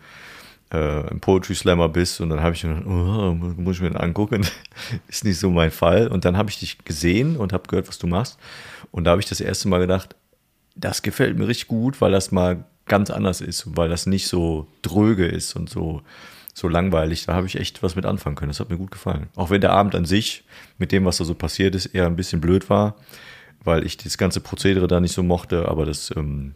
äh, 0.70 1.10
ein 1.10 1.20
Poetry 1.20 1.54
Slammer 1.54 1.88
bist. 1.88 2.20
Und 2.20 2.30
dann 2.30 2.40
habe 2.40 2.54
ich 2.54 2.62
gedacht, 2.62 2.84
oh, 2.86 3.34
muss 3.34 3.76
ich 3.76 3.82
mir 3.82 3.90
den 3.90 3.98
angucken. 3.98 4.46
Ist 5.08 5.24
nicht 5.24 5.38
so 5.38 5.50
mein 5.50 5.70
Fall. 5.70 6.08
Und 6.08 6.24
dann 6.24 6.36
habe 6.36 6.48
ich 6.48 6.58
dich 6.58 6.78
gesehen 6.84 7.36
und 7.36 7.52
habe 7.52 7.68
gehört, 7.68 7.88
was 7.88 7.98
du 7.98 8.06
machst. 8.06 8.38
Und 8.90 9.04
da 9.04 9.12
habe 9.12 9.20
ich 9.20 9.28
das 9.28 9.40
erste 9.40 9.68
Mal 9.68 9.80
gedacht, 9.80 10.16
das 10.74 11.02
gefällt 11.02 11.38
mir 11.38 11.48
richtig 11.48 11.68
gut, 11.68 12.00
weil 12.00 12.12
das 12.12 12.32
mal 12.32 12.64
ganz 12.90 13.08
anders 13.08 13.40
ist 13.40 13.76
weil 13.76 13.88
das 13.88 14.04
nicht 14.06 14.26
so 14.26 14.66
dröge 14.82 15.24
ist 15.24 15.54
und 15.54 15.70
so, 15.70 16.02
so 16.52 16.68
langweilig. 16.68 17.24
Da 17.24 17.34
habe 17.34 17.46
ich 17.46 17.56
echt 17.56 17.82
was 17.82 17.94
mit 17.96 18.04
anfangen 18.04 18.36
können. 18.36 18.50
Das 18.50 18.60
hat 18.60 18.68
mir 18.68 18.76
gut 18.76 18.90
gefallen. 18.90 19.28
Auch 19.36 19.48
wenn 19.48 19.60
der 19.60 19.72
Abend 19.72 19.94
an 19.94 20.04
sich 20.04 20.44
mit 20.76 20.92
dem, 20.92 21.04
was 21.04 21.16
da 21.18 21.24
so 21.24 21.34
passiert 21.34 21.74
ist, 21.74 21.86
eher 21.86 22.06
ein 22.06 22.16
bisschen 22.16 22.40
blöd 22.40 22.68
war, 22.68 22.96
weil 23.64 23.86
ich 23.86 23.96
das 23.96 24.18
ganze 24.18 24.40
Prozedere 24.40 24.88
da 24.88 25.00
nicht 25.00 25.14
so 25.14 25.22
mochte, 25.22 25.68
aber 25.68 25.86
das 25.86 26.12
ähm, 26.16 26.54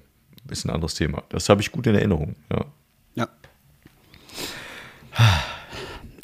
ist 0.51 0.64
ein 0.66 0.70
anderes 0.70 0.94
Thema. 0.94 1.23
Das 1.29 1.49
habe 1.49 1.62
ich 1.62 1.70
gut 1.70 1.87
in 1.87 1.94
Erinnerung. 1.94 2.35
Ja. 2.53 2.64
Ja. 3.14 3.29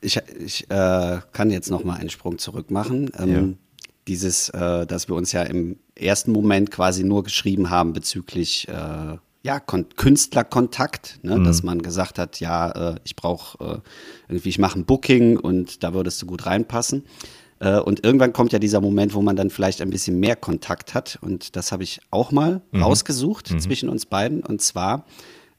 Ich, 0.02 0.16
ich 0.44 0.68
äh, 0.70 1.20
kann 1.32 1.50
jetzt 1.50 1.70
noch 1.70 1.84
mal 1.84 1.98
einen 1.98 2.10
Sprung 2.10 2.38
zurück 2.38 2.70
machen. 2.70 3.10
Ähm, 3.18 3.30
Ja. 3.30 3.48
Dieses, 4.08 4.48
äh, 4.48 4.86
dass 4.86 5.08
wir 5.08 5.14
uns 5.14 5.30
ja 5.30 5.42
im 5.42 5.78
ersten 5.94 6.32
Moment 6.32 6.72
quasi 6.72 7.04
nur 7.04 7.22
geschrieben 7.22 7.70
haben 7.70 7.92
bezüglich 7.92 8.66
äh, 8.66 9.18
ja, 9.42 9.58
Kon 9.58 9.86
Künstlerkontakt, 9.96 11.18
ne? 11.22 11.42
dass 11.42 11.62
man 11.62 11.80
gesagt 11.80 12.18
hat, 12.18 12.40
ja, 12.40 12.92
äh, 12.92 12.94
ich 13.04 13.16
brauche 13.16 13.64
äh, 13.64 13.78
irgendwie, 14.28 14.50
ich 14.50 14.58
mache 14.58 14.78
ein 14.78 14.84
Booking 14.84 15.38
und 15.38 15.82
da 15.82 15.94
würdest 15.94 16.20
du 16.20 16.26
gut 16.26 16.46
reinpassen. 16.46 17.04
Äh, 17.58 17.78
und 17.78 18.04
irgendwann 18.04 18.32
kommt 18.32 18.52
ja 18.52 18.58
dieser 18.58 18.80
Moment, 18.80 19.14
wo 19.14 19.22
man 19.22 19.36
dann 19.36 19.48
vielleicht 19.48 19.80
ein 19.80 19.90
bisschen 19.90 20.20
mehr 20.20 20.36
Kontakt 20.36 20.94
hat. 20.94 21.18
Und 21.22 21.56
das 21.56 21.72
habe 21.72 21.84
ich 21.84 22.00
auch 22.10 22.32
mal 22.32 22.60
rausgesucht 22.74 23.48
zwischen 23.60 23.88
uns 23.88 24.06
beiden. 24.06 24.42
Und 24.42 24.60
zwar 24.60 25.06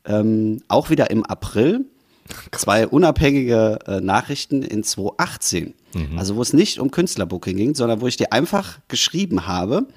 ähm, 0.06 0.62
auch 0.68 0.90
wieder 0.92 1.10
im 1.10 1.26
April 1.26 1.86
zwei 2.52 2.88
unabhängige 2.88 3.80
äh, 3.88 4.00
Nachrichten 4.00 4.62
in 4.62 4.84
2018. 4.84 5.74
Also 6.16 6.38
wo 6.38 6.42
es 6.42 6.54
nicht 6.54 6.80
um 6.80 6.90
Künstlerbooking 6.90 7.58
ging, 7.58 7.76
sondern 7.76 8.00
wo 8.00 8.08
ich 8.08 8.16
dir 8.16 8.32
einfach 8.32 8.80
geschrieben 8.88 9.46
habe, 9.46 9.88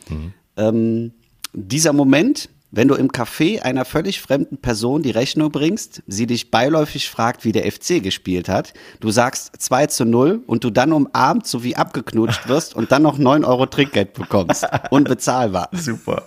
ähm, 0.57 1.13
dieser 1.53 1.93
Moment, 1.93 2.49
wenn 2.77 2.89
du 2.89 2.95
im 2.95 3.11
Café 3.11 3.61
einer 3.63 3.85
völlig 3.85 4.21
fremden 4.21 4.59
Person 4.59 5.03
die 5.03 5.11
Rechnung 5.13 5.53
bringst, 5.53 6.03
sie 6.07 6.27
dich 6.27 6.51
beiläufig 6.51 7.09
fragt, 7.09 7.45
wie 7.45 7.53
der 7.53 7.71
FC 7.71 8.03
gespielt 8.03 8.49
hat, 8.49 8.75
du 9.01 9.11
sagst 9.11 9.53
2 9.59 9.87
zu 9.87 10.05
0 10.05 10.43
und 10.47 10.65
du 10.65 10.71
dann 10.71 10.93
umarmt 10.93 11.47
sowie 11.47 11.77
abgeknutscht 11.77 12.49
wirst 12.49 12.75
und 12.75 12.91
dann 12.91 13.03
noch 13.03 13.19
9 13.19 13.45
Euro 13.45 13.67
Trinkgeld 13.67 14.15
bekommst. 14.15 14.67
Unbezahlbar. 14.91 15.69
Super. 15.73 16.25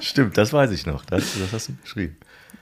Stimmt, 0.00 0.36
das 0.36 0.52
weiß 0.52 0.70
ich 0.72 0.86
noch. 0.86 1.04
Das, 1.06 1.24
das 1.40 1.52
hast 1.52 1.68
du 1.68 1.72
geschrieben. 1.82 2.16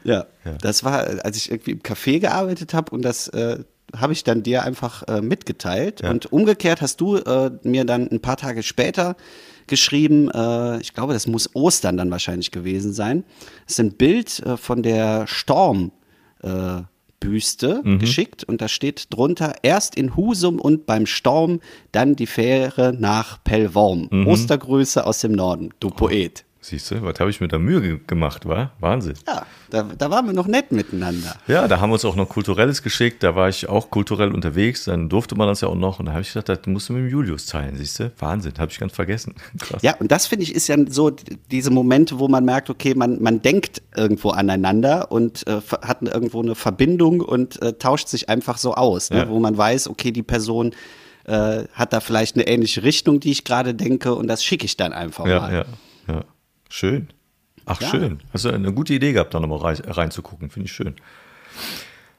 Ja, 0.05 0.27
das 0.61 0.85
war, 0.85 1.25
als 1.25 1.37
ich 1.37 1.51
irgendwie 1.51 1.73
im 1.73 1.81
Café 1.81 2.21
gearbeitet 2.21 2.75
habe 2.75 2.95
und 2.95 3.03
das 3.03 3.29
äh, 3.29 3.65
habe 3.97 4.13
ich 4.13 4.25
dann 4.25 4.43
dir 4.43 4.63
einfach 4.63 5.03
äh, 5.09 5.21
mitgeteilt. 5.21 6.03
Ja. 6.03 6.11
Und 6.11 6.33
umgekehrt 6.33 6.83
hast 6.83 7.01
du 7.01 7.17
äh, 7.17 7.51
mir 7.63 7.85
dann 7.85 8.09
ein 8.11 8.21
paar 8.21 8.37
Tage 8.37 8.63
später 8.63 9.17
geschrieben, 9.67 10.31
äh, 10.31 10.81
ich 10.81 10.95
glaube, 10.95 11.13
das 11.13 11.27
muss 11.27 11.55
Ostern 11.55 11.97
dann 11.97 12.11
wahrscheinlich 12.11 12.51
gewesen 12.51 12.93
sein. 12.93 13.25
Es 13.67 13.75
ist 13.75 13.81
ein 13.81 13.93
Bild 13.93 14.41
äh, 14.41 14.57
von 14.57 14.83
der 14.83 15.27
Storm. 15.27 15.93
Äh, 16.43 16.83
Büste 17.21 17.81
geschickt 17.99 18.45
und 18.45 18.61
da 18.61 18.69
steht 18.69 19.07
drunter 19.09 19.55
erst 19.63 19.95
in 19.95 20.15
Husum 20.15 20.61
und 20.61 20.85
beim 20.85 21.07
Storm, 21.07 21.61
dann 21.91 22.17
die 22.17 22.27
Fähre 22.27 22.93
nach 22.93 23.43
Pellworm. 23.43 24.11
Ostergrüße 24.27 25.07
aus 25.07 25.21
dem 25.21 25.33
Norden, 25.33 25.71
du 25.81 25.89
Poet. 25.89 26.45
Siehst 26.67 26.91
du, 26.91 27.03
was 27.03 27.21
habe 27.21 27.29
ich 27.29 27.43
mir 27.43 27.49
da 27.49 27.59
Mühe 27.59 27.83
ge- 27.83 28.01
gemacht, 28.07 28.47
war? 28.47 28.73
Wahnsinn. 28.81 29.13
Ja, 29.27 29.45
da, 29.69 29.83
da 29.83 30.11
waren 30.11 30.25
wir 30.25 30.33
noch 30.33 30.47
nett 30.47 30.73
miteinander. 30.73 31.37
Ja, 31.47 31.69
da 31.69 31.79
haben 31.79 31.91
wir 31.91 31.95
uns 31.95 32.07
auch 32.07 32.17
noch 32.17 32.27
Kulturelles 32.27 32.83
geschickt. 32.83 33.23
Da 33.23 33.37
war 33.37 33.51
ich 33.51 33.69
auch 33.69 33.91
kulturell 33.91 34.33
unterwegs. 34.33 34.85
Dann 34.85 35.11
durfte 35.11 35.35
man 35.35 35.47
das 35.47 35.61
ja 35.61 35.69
auch 35.69 35.75
noch. 35.75 35.99
Und 36.01 36.07
da 36.07 36.13
habe 36.13 36.23
ich 36.23 36.33
gedacht, 36.33 36.49
das 36.49 36.67
musst 36.67 36.89
du 36.89 36.95
mit 36.95 37.03
dem 37.03 37.11
Julius 37.11 37.45
teilen, 37.45 37.77
siehst 37.77 38.01
du? 38.01 38.13
Wahnsinn, 38.19 38.55
habe 38.57 38.73
ich 38.73 38.79
ganz 38.79 38.95
vergessen. 38.95 39.35
Krass. 39.59 39.83
Ja, 39.83 39.95
und 39.99 40.11
das 40.11 40.27
finde 40.27 40.45
ich 40.45 40.55
ist 40.55 40.67
ja 40.69 40.77
so 40.89 41.13
diese 41.51 41.71
Momente, 41.71 42.19
wo 42.19 42.29
man 42.29 42.47
merkt, 42.47 42.71
okay, 42.71 42.95
man, 42.95 43.21
man 43.23 43.43
denkt 43.43 43.83
irgendwo 43.95 44.31
aneinander 44.31 45.13
und 45.13 45.47
äh, 45.47 45.61
hat 45.83 46.01
irgendwo 46.01 46.41
eine 46.41 46.55
Verbindung 46.55 47.21
und 47.21 47.61
äh, 47.61 47.75
tauscht 47.75 48.09
sich 48.09 48.31
einfach 48.31 48.57
so 48.57 48.73
aus, 48.75 49.11
ne? 49.11 49.19
Ja. 49.19 49.29
wo 49.29 49.39
man 49.39 49.55
weiß, 49.59 49.87
okay, 49.89 50.13
die 50.13 50.23
Person 50.23 50.73
äh, 51.27 51.65
hat 51.75 51.93
da 51.93 52.01
vielleicht 52.01 52.37
eine 52.37 52.47
ähnliche 52.47 52.83
Richtung, 52.83 53.21
die 53.21 53.33
ich 53.33 53.45
gerade 53.45 53.75
denke 53.75 54.15
und 54.15 54.29
das 54.29 54.43
schicke 54.43 54.65
ich 54.65 54.79
dann 54.79 54.95
einfach 54.95 55.27
Ja, 55.27 55.41
mal. 55.41 55.53
ja, 55.53 55.65
ja. 56.09 56.25
Schön. 56.69 57.09
Ach, 57.67 57.81
Ja. 57.81 57.89
schön. 57.89 58.21
Hast 58.33 58.45
du 58.45 58.51
eine 58.51 58.73
gute 58.73 58.93
Idee 58.95 59.13
gehabt, 59.13 59.33
da 59.35 59.41
nochmal 59.41 59.59
rein, 59.59 59.77
reinzugucken. 59.87 60.51
Finde 60.51 60.67
ich 60.67 60.73
schön. 60.73 60.95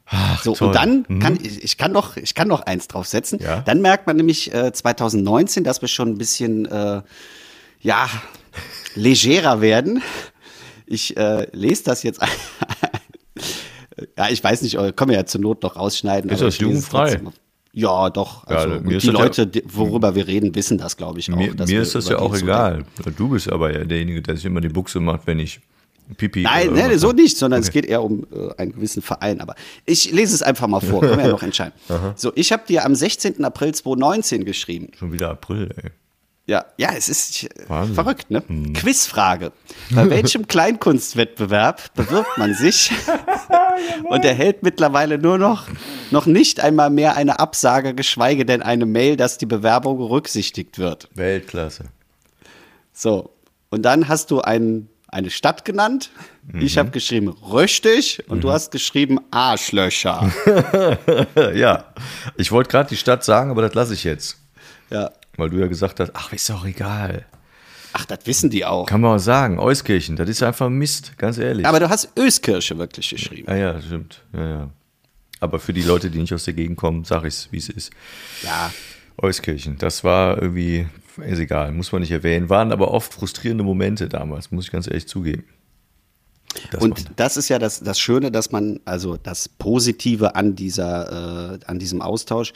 Ach, 0.08 0.44
so, 0.44 0.54
toll. 0.54 0.68
und 0.68 0.76
dann 0.76 1.06
Mhm. 1.08 1.20
kann 1.20 1.38
ich, 1.42 1.64
ich 1.64 1.78
kann 1.78 1.92
noch, 1.92 2.16
ich 2.18 2.36
kann 2.36 2.48
noch 2.48 2.62
eins 2.62 2.88
draufsetzen. 2.88 3.40
Ja. 3.40 3.62
Dann 3.62 3.82
merkt 3.82 4.06
man 4.08 4.18
nämlich 4.18 4.54
äh, 4.54 4.72
2019, 4.72 5.64
dass 5.64 5.82
wir 5.82 5.88
schon 5.88 6.10
ein 6.10 6.18
bisschen, 6.18 6.66
äh, 6.66 7.02
ja, 7.82 8.10
legerer 8.96 9.62
werden. 9.62 10.02
Ich 10.86 11.18
äh, 11.18 11.48
lese 11.52 11.84
das 11.84 12.04
jetzt. 12.04 12.22
ja, 14.18 14.30
ich 14.30 14.44
weiß 14.44 14.62
nicht, 14.62 14.76
können 14.96 15.10
wir 15.12 15.18
ja 15.18 15.26
zur 15.26 15.42
Not 15.42 15.64
noch 15.64 15.76
rausschneiden. 15.76 16.30
Ist 16.30 16.42
das 16.42 16.60
jugendfrei? 16.60 17.20
Ja, 17.78 18.10
doch. 18.10 18.50
Ja, 18.50 18.56
Also, 18.56 18.76
ist 18.76 19.04
die 19.04 19.08
ja- 19.08 19.14
Leute, 19.14 19.46
die, 19.48 19.62
worüber 19.68 20.16
wir 20.16 20.26
reden, 20.26 20.56
wissen 20.56 20.78
das, 20.78 20.96
glaube 20.96 21.20
ich, 21.20 21.32
auch. 21.32 21.36
Mir, 21.36 21.54
mir 21.54 21.82
ist 21.82 21.94
das 21.94 22.08
ja 22.08 22.18
auch 22.20 22.34
egal. 22.34 22.86
Du 23.18 23.28
bist 23.30 23.52
aber 23.52 23.74
ja 23.74 23.84
derjenige, 23.84 24.22
der 24.22 24.38
sich 24.38 24.46
immer 24.46 24.62
die 24.62 24.70
Buchse 24.70 25.02
macht, 25.02 25.28
wenn 25.28 25.40
ich 25.40 25.60
Pipi. 26.18 26.44
Nein, 26.44 26.76
irgendwas 26.76 27.02
so 27.02 27.12
nicht, 27.12 27.38
sondern 27.38 27.62
es 27.62 27.72
geht 27.72 27.86
eher 27.86 28.02
um 28.04 28.26
äh, 28.32 28.62
einen 28.62 28.74
gewissen 28.74 29.02
Verein. 29.02 29.42
Aber 29.42 29.56
ich 29.86 30.12
lese 30.12 30.36
es 30.36 30.42
einfach 30.42 30.68
mal 30.68 30.80
vor, 30.80 31.02
können 31.02 31.18
wir 31.18 31.26
ja 31.26 31.32
noch 31.32 31.44
entscheiden. 31.44 31.74
so, 32.16 32.32
ich 32.36 32.52
habe 32.54 32.64
dir 32.68 32.86
am 32.86 32.96
16. 32.96 33.44
April 33.44 33.74
2019 33.74 34.46
geschrieben. 34.46 34.90
Schon 34.98 35.12
wieder 35.12 35.32
April, 35.32 35.70
ey. 35.76 35.90
Ja, 36.48 36.66
ja, 36.78 36.90
es 36.96 37.10
ist 37.10 37.44
äh, 37.44 37.50
Wahnsinn. 37.68 37.96
verrückt, 37.96 38.30
ne? 38.30 38.44
Quizfrage. 38.74 39.52
Bei 39.90 40.10
welchem 40.12 40.48
Kleinkunstwettbewerb 40.48 41.94
bewirbt 41.96 42.38
man 42.38 42.54
sich 42.54 42.92
und 44.04 44.24
erhält 44.24 44.62
mittlerweile 44.62 45.18
nur 45.18 45.40
noch, 45.40 45.68
noch 46.12 46.28
nicht 46.28 46.60
einmal 46.60 46.92
mehr 46.92 47.16
eine 47.16 47.40
Absage, 47.40 47.96
geschweige 47.96 48.46
denn 48.46 48.62
eine 48.62 48.86
Mail, 48.86 49.18
dass 49.18 49.40
die 49.40 49.48
Bewerbung 49.48 49.98
berücksichtigt 49.98 50.78
wird? 50.78 51.10
Weltklasse. 51.16 51.86
So, 52.94 53.32
und 53.72 53.82
dann 53.82 54.08
hast 54.08 54.30
du 54.30 54.42
ein, 54.42 54.88
eine 55.08 55.32
Stadt 55.32 55.66
genannt. 55.66 56.12
Ich 56.54 56.78
habe 56.78 56.92
geschrieben 56.92 57.30
Röstig 57.30 58.24
und 58.28 58.44
du 58.44 58.52
hast 58.52 58.72
geschrieben 58.72 59.20
Arschlöcher. 59.32 60.32
ja, 61.56 61.86
ich 62.38 62.52
wollte 62.52 62.70
gerade 62.70 62.90
die 62.90 62.98
Stadt 62.98 63.24
sagen, 63.24 63.50
aber 63.50 63.64
das 63.64 63.74
lasse 63.74 63.96
ich 63.96 64.04
jetzt. 64.04 64.38
ja. 64.92 65.10
Weil 65.38 65.50
du 65.50 65.58
ja 65.58 65.68
gesagt 65.68 66.00
hast, 66.00 66.12
ach, 66.14 66.32
ist 66.34 66.50
doch 66.50 66.66
egal. 66.66 67.26
Ach, 67.94 68.06
das 68.06 68.20
wissen 68.26 68.50
die 68.50 68.66
auch. 68.66 68.88
Kann 68.88 69.02
man 69.02 69.16
auch 69.16 69.24
sagen, 69.24 69.58
Euskirchen, 69.58 70.18
das 70.18 70.28
ist 70.28 70.44
einfach 70.44 70.70
Mist, 70.70 71.18
ganz 71.18 71.38
ehrlich. 71.38 71.66
Aber 71.66 71.80
du 71.80 71.90
hast 71.90 72.10
Öskirche 72.18 72.78
wirklich 72.78 73.10
geschrieben. 73.10 73.50
ja, 73.50 73.56
ja, 73.56 73.82
stimmt. 73.82 74.22
Ja, 74.34 74.50
ja. 74.50 74.70
Aber 75.40 75.60
für 75.60 75.74
die 75.74 75.82
Leute, 75.82 76.10
die 76.10 76.20
nicht 76.20 76.34
aus 76.34 76.46
der 76.46 76.54
Gegend 76.54 76.78
kommen, 76.78 77.06
sage 77.06 77.28
ich 77.28 77.36
es, 77.36 77.52
wie 77.52 77.58
es 77.58 77.70
ist. 77.70 77.92
Ja. 78.44 78.72
Euskirchen, 79.18 79.78
das 79.78 80.04
war 80.04 80.42
irgendwie, 80.42 80.88
ist 81.26 81.40
egal, 81.40 81.72
muss 81.72 81.92
man 81.92 82.02
nicht 82.02 82.12
erwähnen. 82.12 82.50
Waren 82.50 82.74
aber 82.74 82.92
oft 82.92 83.14
frustrierende 83.14 83.64
Momente 83.64 84.10
damals, 84.10 84.52
muss 84.52 84.66
ich 84.66 84.72
ganz 84.72 84.88
ehrlich 84.88 85.08
zugeben. 85.08 85.46
Das 86.72 86.82
Und 86.82 87.12
das 87.16 87.38
ist 87.38 87.50
ja 87.50 87.60
das, 87.60 87.80
das 87.82 88.00
Schöne, 88.00 88.32
dass 88.32 88.52
man, 88.52 88.80
also 88.86 89.18
das 89.18 89.48
Positive 89.48 90.36
an 90.36 90.56
dieser, 90.56 91.54
äh, 91.54 91.66
an 91.66 91.80
diesem 91.80 92.02
Austausch, 92.02 92.54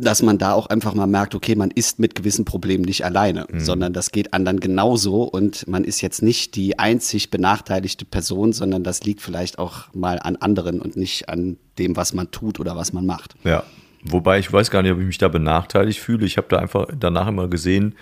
dass 0.00 0.22
man 0.22 0.38
da 0.38 0.52
auch 0.54 0.66
einfach 0.66 0.94
mal 0.94 1.06
merkt, 1.06 1.34
okay, 1.34 1.54
man 1.54 1.70
ist 1.70 1.98
mit 1.98 2.14
gewissen 2.14 2.44
Problemen 2.44 2.84
nicht 2.84 3.04
alleine, 3.04 3.46
Mhm. 3.50 3.60
sondern 3.60 3.92
das 3.92 4.10
geht 4.12 4.32
anderen 4.32 4.60
genauso 4.60 5.22
und 5.24 5.66
man 5.68 5.84
ist 5.84 6.00
jetzt 6.00 6.22
nicht 6.22 6.56
die 6.56 6.78
einzig 6.78 7.30
benachteiligte 7.30 8.04
Person, 8.04 8.52
sondern 8.52 8.82
das 8.82 9.04
liegt 9.04 9.20
vielleicht 9.20 9.58
auch 9.58 9.92
mal 9.94 10.18
an 10.18 10.36
anderen 10.36 10.80
und 10.80 10.96
nicht 10.96 11.28
an 11.28 11.56
dem, 11.78 11.96
was 11.96 12.14
man 12.14 12.30
tut 12.30 12.60
oder 12.60 12.76
was 12.76 12.92
man 12.92 13.06
macht. 13.06 13.34
Ja, 13.44 13.62
wobei 14.02 14.38
ich 14.38 14.52
weiß 14.52 14.70
gar 14.70 14.82
nicht, 14.82 14.92
ob 14.92 15.00
ich 15.00 15.06
mich 15.06 15.18
da 15.18 15.28
benachteiligt 15.28 15.98
fühle. 16.00 16.26
Ich 16.26 16.36
habe 16.36 16.48
da 16.48 16.58
einfach 16.58 16.86
danach 16.98 17.28
immer 17.28 17.48
gesehen, 17.48 17.94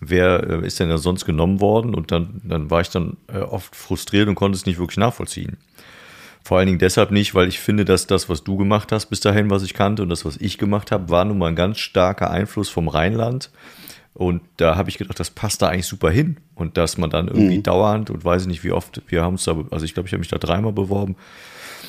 wer 0.00 0.62
äh, 0.62 0.66
ist 0.66 0.80
denn 0.80 0.88
da 0.88 0.98
sonst 0.98 1.24
genommen 1.24 1.60
worden 1.60 1.94
und 1.94 2.10
dann, 2.10 2.40
dann 2.44 2.70
war 2.70 2.80
ich 2.80 2.90
dann 2.90 3.16
äh, 3.32 3.38
oft 3.38 3.76
frustriert 3.76 4.28
und 4.28 4.34
konnte 4.34 4.56
es 4.56 4.66
nicht 4.66 4.78
wirklich 4.78 4.98
nachvollziehen. 4.98 5.56
Vor 6.44 6.58
allen 6.58 6.66
Dingen 6.66 6.78
deshalb 6.78 7.10
nicht, 7.10 7.34
weil 7.34 7.48
ich 7.48 7.58
finde, 7.58 7.86
dass 7.86 8.06
das, 8.06 8.28
was 8.28 8.44
du 8.44 8.58
gemacht 8.58 8.92
hast 8.92 9.06
bis 9.06 9.20
dahin, 9.20 9.48
was 9.48 9.62
ich 9.62 9.72
kannte 9.72 10.02
und 10.02 10.10
das, 10.10 10.26
was 10.26 10.36
ich 10.36 10.58
gemacht 10.58 10.92
habe, 10.92 11.08
war 11.08 11.24
nun 11.24 11.38
mal 11.38 11.48
ein 11.48 11.56
ganz 11.56 11.78
starker 11.78 12.30
Einfluss 12.30 12.68
vom 12.68 12.88
Rheinland. 12.88 13.50
Und 14.12 14.42
da 14.58 14.76
habe 14.76 14.90
ich 14.90 14.98
gedacht, 14.98 15.18
das 15.18 15.30
passt 15.30 15.62
da 15.62 15.68
eigentlich 15.68 15.86
super 15.86 16.10
hin. 16.10 16.36
Und 16.54 16.76
dass 16.76 16.98
man 16.98 17.08
dann 17.08 17.28
irgendwie 17.28 17.62
dauernd 17.62 18.10
und 18.10 18.24
weiß 18.26 18.42
ich 18.42 18.48
nicht, 18.48 18.62
wie 18.62 18.72
oft, 18.72 19.00
wir 19.08 19.22
haben 19.22 19.34
uns 19.34 19.44
da, 19.44 19.56
also 19.70 19.86
ich 19.86 19.94
glaube, 19.94 20.06
ich 20.06 20.12
habe 20.12 20.20
mich 20.20 20.28
da 20.28 20.36
dreimal 20.36 20.72
beworben. 20.72 21.16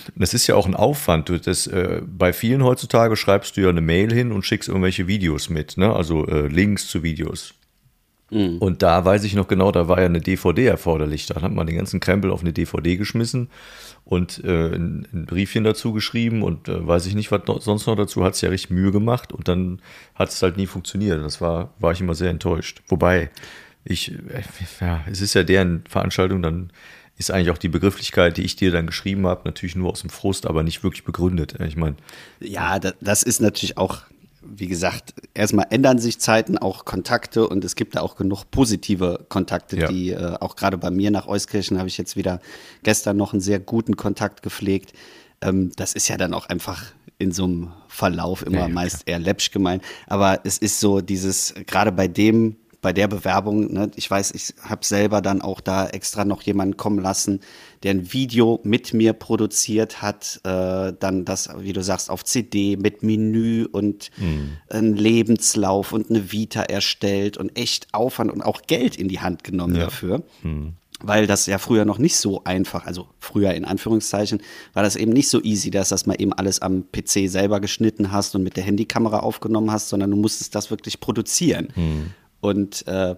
Und 0.07 0.21
das 0.21 0.33
ist 0.33 0.47
ja 0.47 0.55
auch 0.55 0.65
ein 0.65 0.73
Aufwand. 0.73 1.29
Das, 1.45 1.67
äh, 1.67 2.01
bei 2.05 2.31
vielen 2.31 2.63
heutzutage 2.63 3.17
schreibst 3.17 3.57
du 3.57 3.61
ja 3.61 3.69
eine 3.69 3.81
Mail 3.81 4.13
hin 4.13 4.31
und 4.31 4.45
schickst 4.45 4.69
irgendwelche 4.69 5.07
Videos 5.07 5.49
mit, 5.49 5.77
ne? 5.77 5.93
also 5.93 6.25
äh, 6.27 6.47
Links 6.47 6.87
zu 6.87 7.03
Videos. 7.03 7.53
Und 8.59 8.81
da 8.81 9.05
weiß 9.05 9.23
ich 9.23 9.35
noch 9.35 9.47
genau, 9.47 9.71
da 9.71 9.87
war 9.87 9.99
ja 9.99 10.07
eine 10.07 10.19
DVD 10.19 10.65
erforderlich. 10.65 11.27
Da 11.27 11.41
hat 11.41 11.51
man 11.51 11.67
den 11.67 11.75
ganzen 11.75 11.99
Krempel 11.99 12.31
auf 12.31 12.41
eine 12.41 12.53
DVD 12.53 12.97
geschmissen 12.97 13.49
und 14.03 14.43
äh, 14.43 14.75
ein, 14.75 15.07
ein 15.13 15.25
Briefchen 15.25 15.63
dazu 15.63 15.93
geschrieben 15.93 16.41
und 16.41 16.67
äh, 16.67 16.85
weiß 16.87 17.05
ich 17.05 17.15
nicht, 17.15 17.31
was 17.31 17.45
noch, 17.47 17.61
sonst 17.61 17.85
noch 17.85 17.95
dazu, 17.95 18.23
hat 18.23 18.33
es 18.33 18.41
ja 18.41 18.49
richtig 18.49 18.71
Mühe 18.71 18.91
gemacht 18.91 19.31
und 19.31 19.47
dann 19.47 19.81
hat 20.15 20.29
es 20.29 20.41
halt 20.41 20.57
nie 20.57 20.67
funktioniert. 20.67 21.23
Das 21.23 21.39
war, 21.39 21.73
war 21.79 21.91
ich 21.91 22.01
immer 22.01 22.15
sehr 22.15 22.31
enttäuscht. 22.31 22.81
Wobei, 22.87 23.29
ich, 23.83 24.11
äh, 24.11 24.43
ja, 24.81 25.03
es 25.09 25.21
ist 25.21 25.35
ja 25.35 25.43
deren 25.43 25.83
Veranstaltung, 25.87 26.41
dann 26.41 26.71
ist 27.17 27.31
eigentlich 27.31 27.51
auch 27.51 27.57
die 27.57 27.69
Begrifflichkeit, 27.69 28.37
die 28.37 28.43
ich 28.43 28.55
dir 28.55 28.71
dann 28.71 28.87
geschrieben 28.87 29.25
habe, 29.25 29.41
natürlich 29.45 29.75
nur 29.75 29.91
aus 29.91 30.01
dem 30.01 30.09
Frust, 30.09 30.47
aber 30.47 30.63
nicht 30.63 30.83
wirklich 30.83 31.05
begründet. 31.05 31.55
Ich 31.61 31.77
meine, 31.77 31.95
Ja, 32.39 32.77
da, 32.79 32.91
das 32.99 33.23
ist 33.23 33.39
natürlich 33.39 33.77
auch, 33.77 34.01
wie 34.47 34.67
gesagt, 34.67 35.13
erstmal 35.33 35.67
ändern 35.69 35.99
sich 35.99 36.19
Zeiten, 36.19 36.57
auch 36.57 36.85
Kontakte 36.85 37.47
und 37.47 37.63
es 37.65 37.75
gibt 37.75 37.95
da 37.95 38.01
auch 38.01 38.15
genug 38.15 38.49
positive 38.51 39.25
Kontakte, 39.29 39.77
Ja. 39.79 39.87
die 39.87 40.11
äh, 40.11 40.35
auch 40.39 40.55
gerade 40.55 40.77
bei 40.77 40.91
mir 40.91 41.11
nach 41.11 41.27
Euskirchen 41.27 41.77
habe 41.77 41.87
ich 41.87 41.97
jetzt 41.97 42.15
wieder 42.15 42.39
gestern 42.83 43.17
noch 43.17 43.33
einen 43.33 43.41
sehr 43.41 43.59
guten 43.59 43.95
Kontakt 43.97 44.41
gepflegt. 44.43 44.93
Ähm, 45.41 45.71
das 45.75 45.93
ist 45.93 46.07
ja 46.07 46.17
dann 46.17 46.33
auch 46.33 46.47
einfach 46.47 46.83
in 47.17 47.31
so 47.31 47.45
einem 47.45 47.71
Verlauf 47.87 48.45
immer 48.45 48.59
Ja, 48.59 48.67
meist 48.67 49.03
eher 49.07 49.19
läppsch 49.19 49.51
gemeint. 49.51 49.83
Aber 50.07 50.41
es 50.43 50.57
ist 50.57 50.79
so 50.79 51.01
dieses, 51.01 51.53
gerade 51.65 51.91
bei 51.91 52.07
dem, 52.07 52.57
bei 52.85 52.93
der 52.93 53.07
Bewerbung, 53.07 53.73
ne, 53.73 53.89
ich 53.95 54.11
weiß, 54.11 54.29
ich 54.35 54.53
habe 54.61 54.85
selber 54.85 55.23
dann 55.23 55.41
auch 55.41 55.59
da 55.59 55.87
extra 55.87 56.23
noch 56.23 56.43
jemanden 56.43 56.77
kommen 56.77 56.99
lassen, 56.99 57.39
der 57.81 57.89
ein 57.95 58.13
Video 58.13 58.59
mit 58.61 58.93
mir 58.93 59.13
produziert 59.13 60.03
hat, 60.03 60.39
äh, 60.43 60.93
dann 60.99 61.25
das, 61.25 61.49
wie 61.57 61.73
du 61.73 61.81
sagst, 61.81 62.11
auf 62.11 62.23
CD 62.23 62.77
mit 62.77 63.01
Menü 63.01 63.65
und 63.65 64.11
einen 64.69 64.95
Lebenslauf 64.95 65.93
und 65.93 66.11
eine 66.11 66.31
Vita 66.31 66.61
erstellt 66.61 67.37
und 67.37 67.57
echt 67.57 67.87
Aufwand 67.91 68.31
und 68.31 68.43
auch 68.43 68.61
Geld 68.67 68.97
in 68.97 69.07
die 69.07 69.19
Hand 69.19 69.43
genommen 69.43 69.73
Ja. 69.75 69.85
dafür. 69.85 70.21
Weil 71.01 71.25
das 71.25 71.47
ja 71.47 71.57
früher 71.57 71.85
noch 71.85 71.97
nicht 71.97 72.15
so 72.17 72.43
einfach, 72.43 72.85
also 72.85 73.07
früher 73.19 73.53
in 73.55 73.65
Anführungszeichen, 73.65 74.41
war 74.73 74.83
das 74.83 74.95
eben 74.95 75.11
nicht 75.11 75.29
so 75.29 75.41
easy, 75.41 75.71
dass 75.71 75.89
das 75.89 76.05
mal 76.05 76.21
eben 76.21 76.33
alles 76.33 76.61
am 76.61 76.83
PC 76.91 77.27
selber 77.29 77.59
geschnitten 77.59 78.11
hast 78.11 78.35
und 78.35 78.43
mit 78.43 78.55
der 78.57 78.63
Handykamera 78.63 79.21
aufgenommen 79.21 79.71
hast, 79.71 79.89
sondern 79.89 80.11
du 80.11 80.17
musstest 80.17 80.53
das 80.53 80.69
wirklich 80.69 80.99
produzieren. 80.99 81.69
Und 82.41 82.87
äh, 82.87 83.15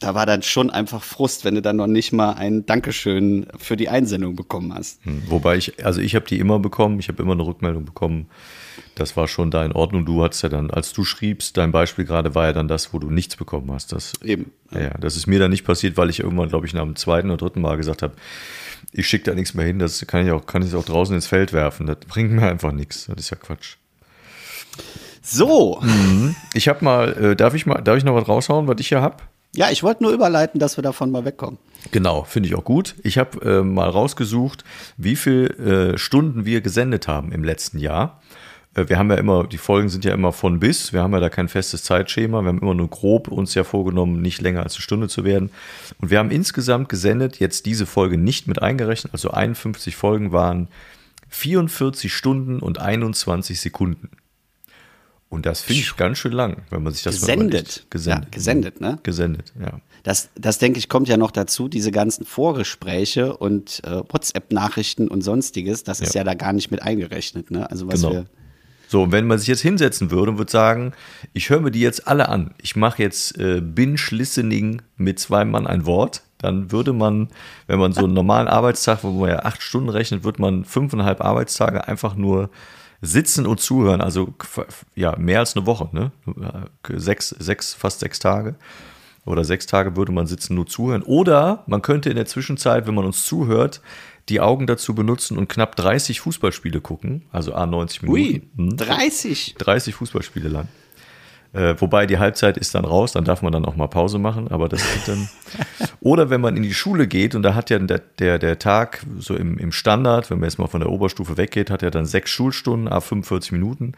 da 0.00 0.14
war 0.14 0.24
dann 0.24 0.42
schon 0.42 0.70
einfach 0.70 1.02
Frust, 1.02 1.44
wenn 1.44 1.54
du 1.54 1.62
dann 1.62 1.76
noch 1.76 1.86
nicht 1.86 2.12
mal 2.12 2.32
ein 2.32 2.64
Dankeschön 2.64 3.46
für 3.58 3.76
die 3.76 3.90
Einsendung 3.90 4.34
bekommen 4.34 4.74
hast. 4.74 5.04
Hm, 5.04 5.22
Wobei 5.26 5.56
ich, 5.56 5.84
also 5.84 6.00
ich 6.00 6.14
habe 6.14 6.24
die 6.26 6.38
immer 6.38 6.58
bekommen, 6.58 6.98
ich 6.98 7.08
habe 7.08 7.22
immer 7.22 7.32
eine 7.32 7.44
Rückmeldung 7.44 7.84
bekommen. 7.84 8.28
Das 8.94 9.16
war 9.16 9.28
schon 9.28 9.50
da 9.50 9.64
in 9.64 9.72
Ordnung. 9.72 10.06
Du 10.06 10.22
hattest 10.24 10.42
ja 10.42 10.48
dann, 10.48 10.70
als 10.70 10.92
du 10.92 11.04
schriebst, 11.04 11.56
dein 11.56 11.70
Beispiel 11.70 12.06
gerade 12.06 12.34
war 12.34 12.46
ja 12.46 12.52
dann 12.52 12.66
das, 12.66 12.94
wo 12.94 12.98
du 12.98 13.10
nichts 13.10 13.36
bekommen 13.36 13.70
hast. 13.72 13.92
Das, 13.92 14.14
Eben. 14.24 14.52
Ja, 14.72 14.80
ja, 14.80 14.90
das 14.98 15.16
ist 15.16 15.26
mir 15.26 15.38
dann 15.38 15.50
nicht 15.50 15.64
passiert, 15.64 15.96
weil 15.96 16.08
ich 16.10 16.20
irgendwann, 16.20 16.48
glaube 16.48 16.66
ich, 16.66 16.72
nach 16.72 16.82
dem 16.82 16.96
zweiten 16.96 17.28
oder 17.30 17.36
dritten 17.36 17.60
Mal 17.60 17.76
gesagt 17.76 18.02
habe, 18.02 18.14
ich 18.92 19.06
schicke 19.06 19.24
da 19.24 19.34
nichts 19.34 19.54
mehr 19.54 19.66
hin, 19.66 19.78
das 19.78 20.04
kann 20.06 20.24
ich 20.24 20.32
auch, 20.32 20.46
kann 20.46 20.62
ich 20.62 20.74
auch 20.74 20.84
draußen 20.84 21.14
ins 21.14 21.26
Feld 21.26 21.52
werfen. 21.52 21.86
Das 21.86 21.98
bringt 22.08 22.32
mir 22.32 22.48
einfach 22.48 22.72
nichts. 22.72 23.06
Das 23.06 23.18
ist 23.18 23.30
ja 23.30 23.36
Quatsch. 23.36 23.76
So, 25.22 25.82
Ich 26.54 26.68
habe 26.68 26.84
mal, 26.84 27.12
äh, 27.12 27.36
darf 27.36 27.54
ich 27.54 27.66
mal, 27.66 27.82
darf 27.82 27.96
ich 27.96 28.04
noch 28.04 28.14
was 28.14 28.28
raushauen, 28.28 28.66
was 28.66 28.76
ich 28.80 28.88
hier 28.88 29.02
habe? 29.02 29.16
ja, 29.54 29.68
ich 29.70 29.82
wollte 29.82 30.02
nur 30.02 30.12
überleiten, 30.12 30.60
dass 30.60 30.78
wir 30.78 30.82
davon 30.82 31.10
mal 31.10 31.24
wegkommen. 31.24 31.58
Genau, 31.90 32.22
finde 32.22 32.48
ich 32.48 32.54
auch 32.54 32.64
gut. 32.64 32.94
Ich 33.02 33.18
habe 33.18 33.40
äh, 33.44 33.62
mal 33.62 33.88
rausgesucht, 33.88 34.64
wie 34.96 35.16
viele 35.16 35.48
äh, 35.94 35.98
Stunden 35.98 36.44
wir 36.44 36.60
gesendet 36.60 37.08
haben 37.08 37.32
im 37.32 37.42
letzten 37.42 37.78
Jahr. 37.78 38.20
Äh, 38.74 38.88
wir 38.88 38.98
haben 38.98 39.10
ja 39.10 39.16
immer, 39.16 39.46
die 39.46 39.58
Folgen 39.58 39.88
sind 39.88 40.04
ja 40.04 40.14
immer 40.14 40.32
von 40.32 40.60
bis. 40.60 40.92
Wir 40.92 41.02
haben 41.02 41.12
ja 41.12 41.20
da 41.20 41.30
kein 41.30 41.48
festes 41.48 41.82
Zeitschema. 41.82 42.42
Wir 42.42 42.48
haben 42.48 42.60
immer 42.60 42.74
nur 42.74 42.88
grob 42.88 43.26
uns 43.28 43.54
ja 43.54 43.64
vorgenommen, 43.64 44.22
nicht 44.22 44.40
länger 44.40 44.62
als 44.62 44.74
eine 44.74 44.82
Stunde 44.82 45.08
zu 45.08 45.24
werden. 45.24 45.50
Und 46.00 46.10
wir 46.10 46.18
haben 46.18 46.30
insgesamt 46.30 46.88
gesendet, 46.88 47.40
jetzt 47.40 47.66
diese 47.66 47.86
Folge 47.86 48.18
nicht 48.18 48.46
mit 48.46 48.62
eingerechnet, 48.62 49.12
also 49.12 49.30
51 49.30 49.96
Folgen 49.96 50.30
waren 50.30 50.68
44 51.28 52.12
Stunden 52.12 52.60
und 52.60 52.78
21 52.78 53.60
Sekunden. 53.60 54.10
Und 55.30 55.46
das 55.46 55.60
finde 55.62 55.80
ich 55.82 55.96
ganz 55.96 56.18
schön 56.18 56.32
lang, 56.32 56.62
wenn 56.70 56.82
man 56.82 56.92
sich 56.92 57.04
das 57.04 57.20
Gesendet. 57.20 57.86
Gesendet. 57.88 58.24
Ja, 58.24 58.30
gesendet, 58.32 58.80
ne? 58.80 58.98
Gesendet, 59.04 59.52
ja. 59.58 59.80
Das, 60.02 60.28
das 60.34 60.58
denke 60.58 60.78
ich, 60.80 60.88
kommt 60.88 61.06
ja 61.08 61.16
noch 61.16 61.30
dazu, 61.30 61.68
diese 61.68 61.92
ganzen 61.92 62.26
Vorgespräche 62.26 63.36
und 63.36 63.80
äh, 63.84 64.02
WhatsApp-Nachrichten 64.08 65.06
und 65.08 65.22
sonstiges, 65.22 65.84
das 65.84 66.00
ist 66.00 66.14
Ja. 66.14 66.20
ja 66.22 66.24
da 66.24 66.34
gar 66.34 66.52
nicht 66.52 66.70
mit 66.72 66.82
eingerechnet. 66.82 67.50
Ne? 67.52 67.70
Also 67.70 67.86
was 67.86 68.00
Genau. 68.02 68.12
wir. 68.12 68.26
So, 68.88 69.04
und 69.04 69.12
wenn 69.12 69.28
man 69.28 69.38
sich 69.38 69.46
jetzt 69.46 69.60
hinsetzen 69.60 70.10
würde 70.10 70.32
und 70.32 70.38
würde 70.38 70.50
sagen, 70.50 70.94
ich 71.32 71.48
höre 71.48 71.60
mir 71.60 71.70
die 71.70 71.80
jetzt 71.80 72.08
alle 72.08 72.28
an, 72.28 72.52
ich 72.60 72.74
mache 72.74 73.00
jetzt 73.00 73.38
äh, 73.38 73.60
Binge-Listening 73.60 74.82
mit 74.96 75.20
zwei 75.20 75.44
Mann 75.44 75.68
ein 75.68 75.86
Wort, 75.86 76.22
dann 76.38 76.72
würde 76.72 76.92
man, 76.92 77.28
wenn 77.68 77.78
man 77.78 77.92
so 77.92 78.04
einen 78.04 78.14
normalen 78.14 78.48
Arbeitstag, 78.48 79.04
wo 79.04 79.10
man 79.12 79.28
ja 79.30 79.38
acht 79.44 79.62
Stunden 79.62 79.90
rechnet, 79.90 80.24
wird 80.24 80.40
man 80.40 80.64
fünfeinhalb 80.64 81.20
Arbeitstage 81.20 81.86
einfach 81.86 82.16
nur 82.16 82.50
sitzen 83.00 83.46
und 83.46 83.60
zuhören. 83.60 84.00
Also 84.00 84.34
ja, 84.94 85.16
mehr 85.16 85.40
als 85.40 85.56
eine 85.56 85.66
Woche, 85.66 85.88
ne? 85.92 86.12
Sechs, 86.88 87.30
sechs, 87.30 87.74
fast 87.74 88.00
sechs 88.00 88.18
Tage 88.18 88.56
oder 89.24 89.44
sechs 89.44 89.66
Tage 89.66 89.96
würde 89.96 90.12
man 90.12 90.26
sitzen, 90.26 90.54
nur 90.54 90.66
zuhören. 90.66 91.02
Oder 91.02 91.64
man 91.66 91.82
könnte 91.82 92.10
in 92.10 92.16
der 92.16 92.26
Zwischenzeit, 92.26 92.86
wenn 92.86 92.94
man 92.94 93.04
uns 93.04 93.24
zuhört, 93.24 93.80
die 94.28 94.40
Augen 94.40 94.66
dazu 94.66 94.94
benutzen 94.94 95.38
und 95.38 95.48
knapp 95.48 95.76
30 95.76 96.20
Fußballspiele 96.20 96.80
gucken, 96.80 97.24
also 97.32 97.54
A90 97.54 98.02
Minuten. 98.02 98.10
Ui, 98.10 98.76
30? 98.76 99.56
30 99.58 99.94
Fußballspiele 99.94 100.48
lang. 100.48 100.68
Äh, 101.52 101.74
wobei 101.78 102.06
die 102.06 102.18
Halbzeit 102.18 102.56
ist 102.56 102.74
dann 102.76 102.84
raus, 102.84 103.12
dann 103.12 103.24
darf 103.24 103.42
man 103.42 103.52
dann 103.52 103.64
auch 103.64 103.74
mal 103.74 103.88
Pause 103.88 104.18
machen, 104.18 104.48
aber 104.48 104.68
das 104.68 104.82
geht 104.82 105.08
dann. 105.08 105.28
Oder 106.00 106.30
wenn 106.30 106.40
man 106.40 106.56
in 106.56 106.62
die 106.62 106.74
Schule 106.74 107.08
geht 107.08 107.34
und 107.34 107.42
da 107.42 107.54
hat 107.54 107.70
ja 107.70 107.78
der, 107.80 107.98
der, 107.98 108.38
der 108.38 108.58
Tag 108.58 109.04
so 109.18 109.34
im, 109.34 109.58
im 109.58 109.72
Standard, 109.72 110.30
wenn 110.30 110.38
man 110.38 110.48
jetzt 110.48 110.58
mal 110.58 110.68
von 110.68 110.80
der 110.80 110.90
Oberstufe 110.90 111.36
weggeht, 111.36 111.70
hat 111.70 111.82
er 111.82 111.90
dann 111.90 112.06
sechs 112.06 112.30
Schulstunden, 112.30 112.86
a 112.86 113.00
45 113.00 113.52
Minuten. 113.52 113.94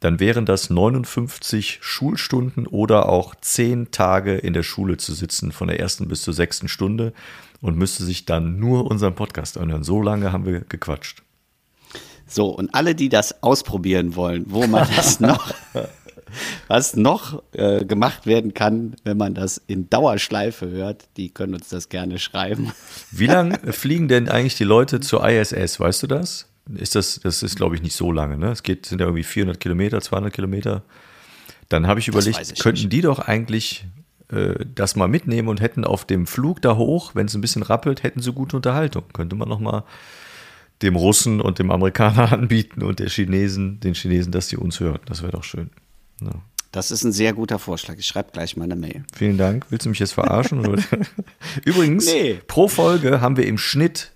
Dann 0.00 0.20
wären 0.20 0.46
das 0.46 0.70
59 0.70 1.78
Schulstunden 1.82 2.66
oder 2.66 3.08
auch 3.08 3.34
zehn 3.34 3.90
Tage 3.90 4.36
in 4.36 4.54
der 4.54 4.62
Schule 4.62 4.96
zu 4.96 5.12
sitzen, 5.12 5.52
von 5.52 5.68
der 5.68 5.78
ersten 5.80 6.08
bis 6.08 6.22
zur 6.22 6.34
sechsten 6.34 6.68
Stunde 6.68 7.12
und 7.60 7.76
müsste 7.76 8.04
sich 8.04 8.24
dann 8.24 8.58
nur 8.58 8.90
unseren 8.90 9.14
Podcast 9.14 9.58
anhören. 9.58 9.84
So 9.84 10.00
lange 10.02 10.32
haben 10.32 10.46
wir 10.46 10.60
gequatscht. 10.60 11.22
So, 12.26 12.48
und 12.48 12.74
alle, 12.74 12.94
die 12.94 13.08
das 13.08 13.42
ausprobieren 13.42 14.16
wollen, 14.16 14.46
wo 14.48 14.66
man 14.66 14.88
das 14.96 15.20
noch 15.20 15.52
was 16.68 16.96
noch 16.96 17.42
äh, 17.52 17.84
gemacht 17.84 18.26
werden 18.26 18.54
kann, 18.54 18.96
wenn 19.04 19.16
man 19.16 19.34
das 19.34 19.60
in 19.66 19.88
Dauerschleife 19.88 20.68
hört, 20.68 21.04
die 21.16 21.30
können 21.30 21.54
uns 21.54 21.68
das 21.68 21.88
gerne 21.88 22.18
schreiben. 22.18 22.72
Wie 23.10 23.26
lange 23.26 23.58
fliegen 23.72 24.08
denn 24.08 24.28
eigentlich 24.28 24.56
die 24.56 24.64
Leute 24.64 25.00
zur 25.00 25.28
ISS? 25.28 25.80
Weißt 25.80 26.02
du 26.02 26.06
das? 26.06 26.48
Ist 26.74 26.96
das, 26.96 27.20
das 27.22 27.42
ist, 27.42 27.56
glaube 27.56 27.76
ich, 27.76 27.82
nicht 27.82 27.94
so 27.94 28.10
lange. 28.10 28.36
Ne? 28.36 28.50
Es 28.50 28.62
geht, 28.62 28.86
sind 28.86 29.00
ja 29.00 29.06
irgendwie 29.06 29.22
400 29.22 29.60
Kilometer, 29.60 30.00
200 30.00 30.32
Kilometer. 30.32 30.82
Dann 31.68 31.86
habe 31.86 32.00
ich 32.00 32.08
überlegt, 32.08 32.40
ich 32.40 32.58
könnten 32.58 32.82
nicht. 32.82 32.92
die 32.92 33.00
doch 33.02 33.20
eigentlich 33.20 33.86
äh, 34.32 34.64
das 34.74 34.96
mal 34.96 35.06
mitnehmen 35.06 35.48
und 35.48 35.60
hätten 35.60 35.84
auf 35.84 36.04
dem 36.04 36.26
Flug 36.26 36.60
da 36.62 36.76
hoch, 36.76 37.14
wenn 37.14 37.26
es 37.26 37.34
ein 37.34 37.40
bisschen 37.40 37.62
rappelt, 37.62 38.02
hätten 38.02 38.20
sie 38.20 38.32
gute 38.32 38.56
Unterhaltung. 38.56 39.04
Könnte 39.12 39.36
man 39.36 39.48
noch 39.48 39.60
mal 39.60 39.84
dem 40.82 40.96
Russen 40.96 41.40
und 41.40 41.58
dem 41.58 41.70
Amerikaner 41.70 42.32
anbieten 42.32 42.82
und 42.82 42.98
der 42.98 43.08
Chinesen, 43.08 43.80
den 43.80 43.94
Chinesen, 43.94 44.32
dass 44.32 44.48
die 44.48 44.56
uns 44.56 44.80
hören. 44.80 45.00
Das 45.06 45.22
wäre 45.22 45.32
doch 45.32 45.44
schön. 45.44 45.70
Ja. 46.20 46.30
Das 46.72 46.90
ist 46.90 47.04
ein 47.04 47.12
sehr 47.12 47.32
guter 47.32 47.58
Vorschlag. 47.58 47.96
Ich 47.96 48.06
schreibe 48.06 48.32
gleich 48.32 48.56
mal 48.56 48.64
eine 48.64 48.76
Mail. 48.76 49.04
Vielen 49.14 49.38
Dank. 49.38 49.66
Willst 49.70 49.86
du 49.86 49.90
mich 49.90 49.98
jetzt 49.98 50.12
verarschen? 50.12 50.62
Übrigens, 51.64 52.06
nee. 52.06 52.38
pro 52.46 52.68
Folge 52.68 53.20
haben 53.20 53.36
wir 53.36 53.46
im 53.46 53.56
Schnitt 53.56 54.12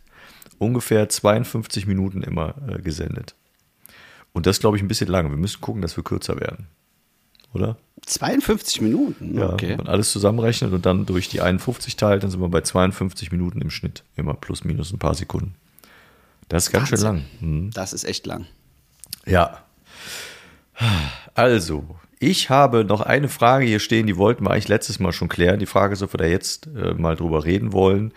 ungefähr 0.59 1.09
52 1.09 1.87
Minuten 1.87 2.23
immer 2.23 2.55
äh, 2.69 2.83
gesendet. 2.83 3.35
Und 4.33 4.47
das 4.47 4.61
glaube 4.61 4.77
ich 4.77 4.83
ein 4.83 4.89
bisschen 4.89 5.09
lange. 5.09 5.31
Wir 5.31 5.39
müssen 5.39 5.61
gucken, 5.61 5.81
dass 5.81 5.97
wir 5.97 6.05
kürzer 6.05 6.39
werden. 6.39 6.67
Oder? 7.55 7.79
52 8.07 8.81
Minuten? 8.81 9.39
Ja, 9.39 9.51
okay. 9.51 9.71
wenn 9.71 9.79
man 9.79 9.89
alles 9.89 10.13
zusammenrechnet 10.13 10.73
und 10.73 10.87
dann 10.87 11.07
durch 11.07 11.29
die 11.29 11.41
51 11.41 11.97
teilt, 11.97 12.23
dann 12.23 12.31
sind 12.31 12.41
wir 12.41 12.49
bei 12.49 12.61
52 12.61 13.33
Minuten 13.33 13.61
im 13.61 13.71
Schnitt. 13.71 14.05
Immer 14.17 14.35
plus 14.35 14.65
minus 14.65 14.93
ein 14.93 14.99
paar 14.99 15.15
Sekunden. 15.15 15.55
Das 16.49 16.67
ist 16.67 16.73
ganz 16.73 16.93
Wahnsinn. 16.93 16.99
schön 16.99 17.07
lang. 17.07 17.25
Mhm. 17.41 17.71
Das 17.73 17.93
ist 17.93 18.05
echt 18.05 18.27
lang. 18.27 18.47
Ja, 19.27 19.65
also, 21.35 21.85
ich 22.19 22.51
habe 22.51 22.85
noch 22.85 23.01
eine 23.01 23.29
Frage 23.29 23.65
hier 23.65 23.81
stehen, 23.81 24.07
die 24.07 24.17
wollten 24.17 24.45
wir 24.45 24.51
eigentlich 24.51 24.69
letztes 24.69 24.99
Mal 24.99 25.13
schon 25.13 25.29
klären. 25.29 25.59
Die 25.59 25.67
Frage 25.67 25.95
ist, 25.95 26.03
ob 26.03 26.13
wir 26.13 26.19
da 26.19 26.27
jetzt 26.27 26.67
äh, 26.67 26.95
mal 26.95 27.17
drüber 27.17 27.45
reden 27.45 27.73
wollen. 27.73 28.13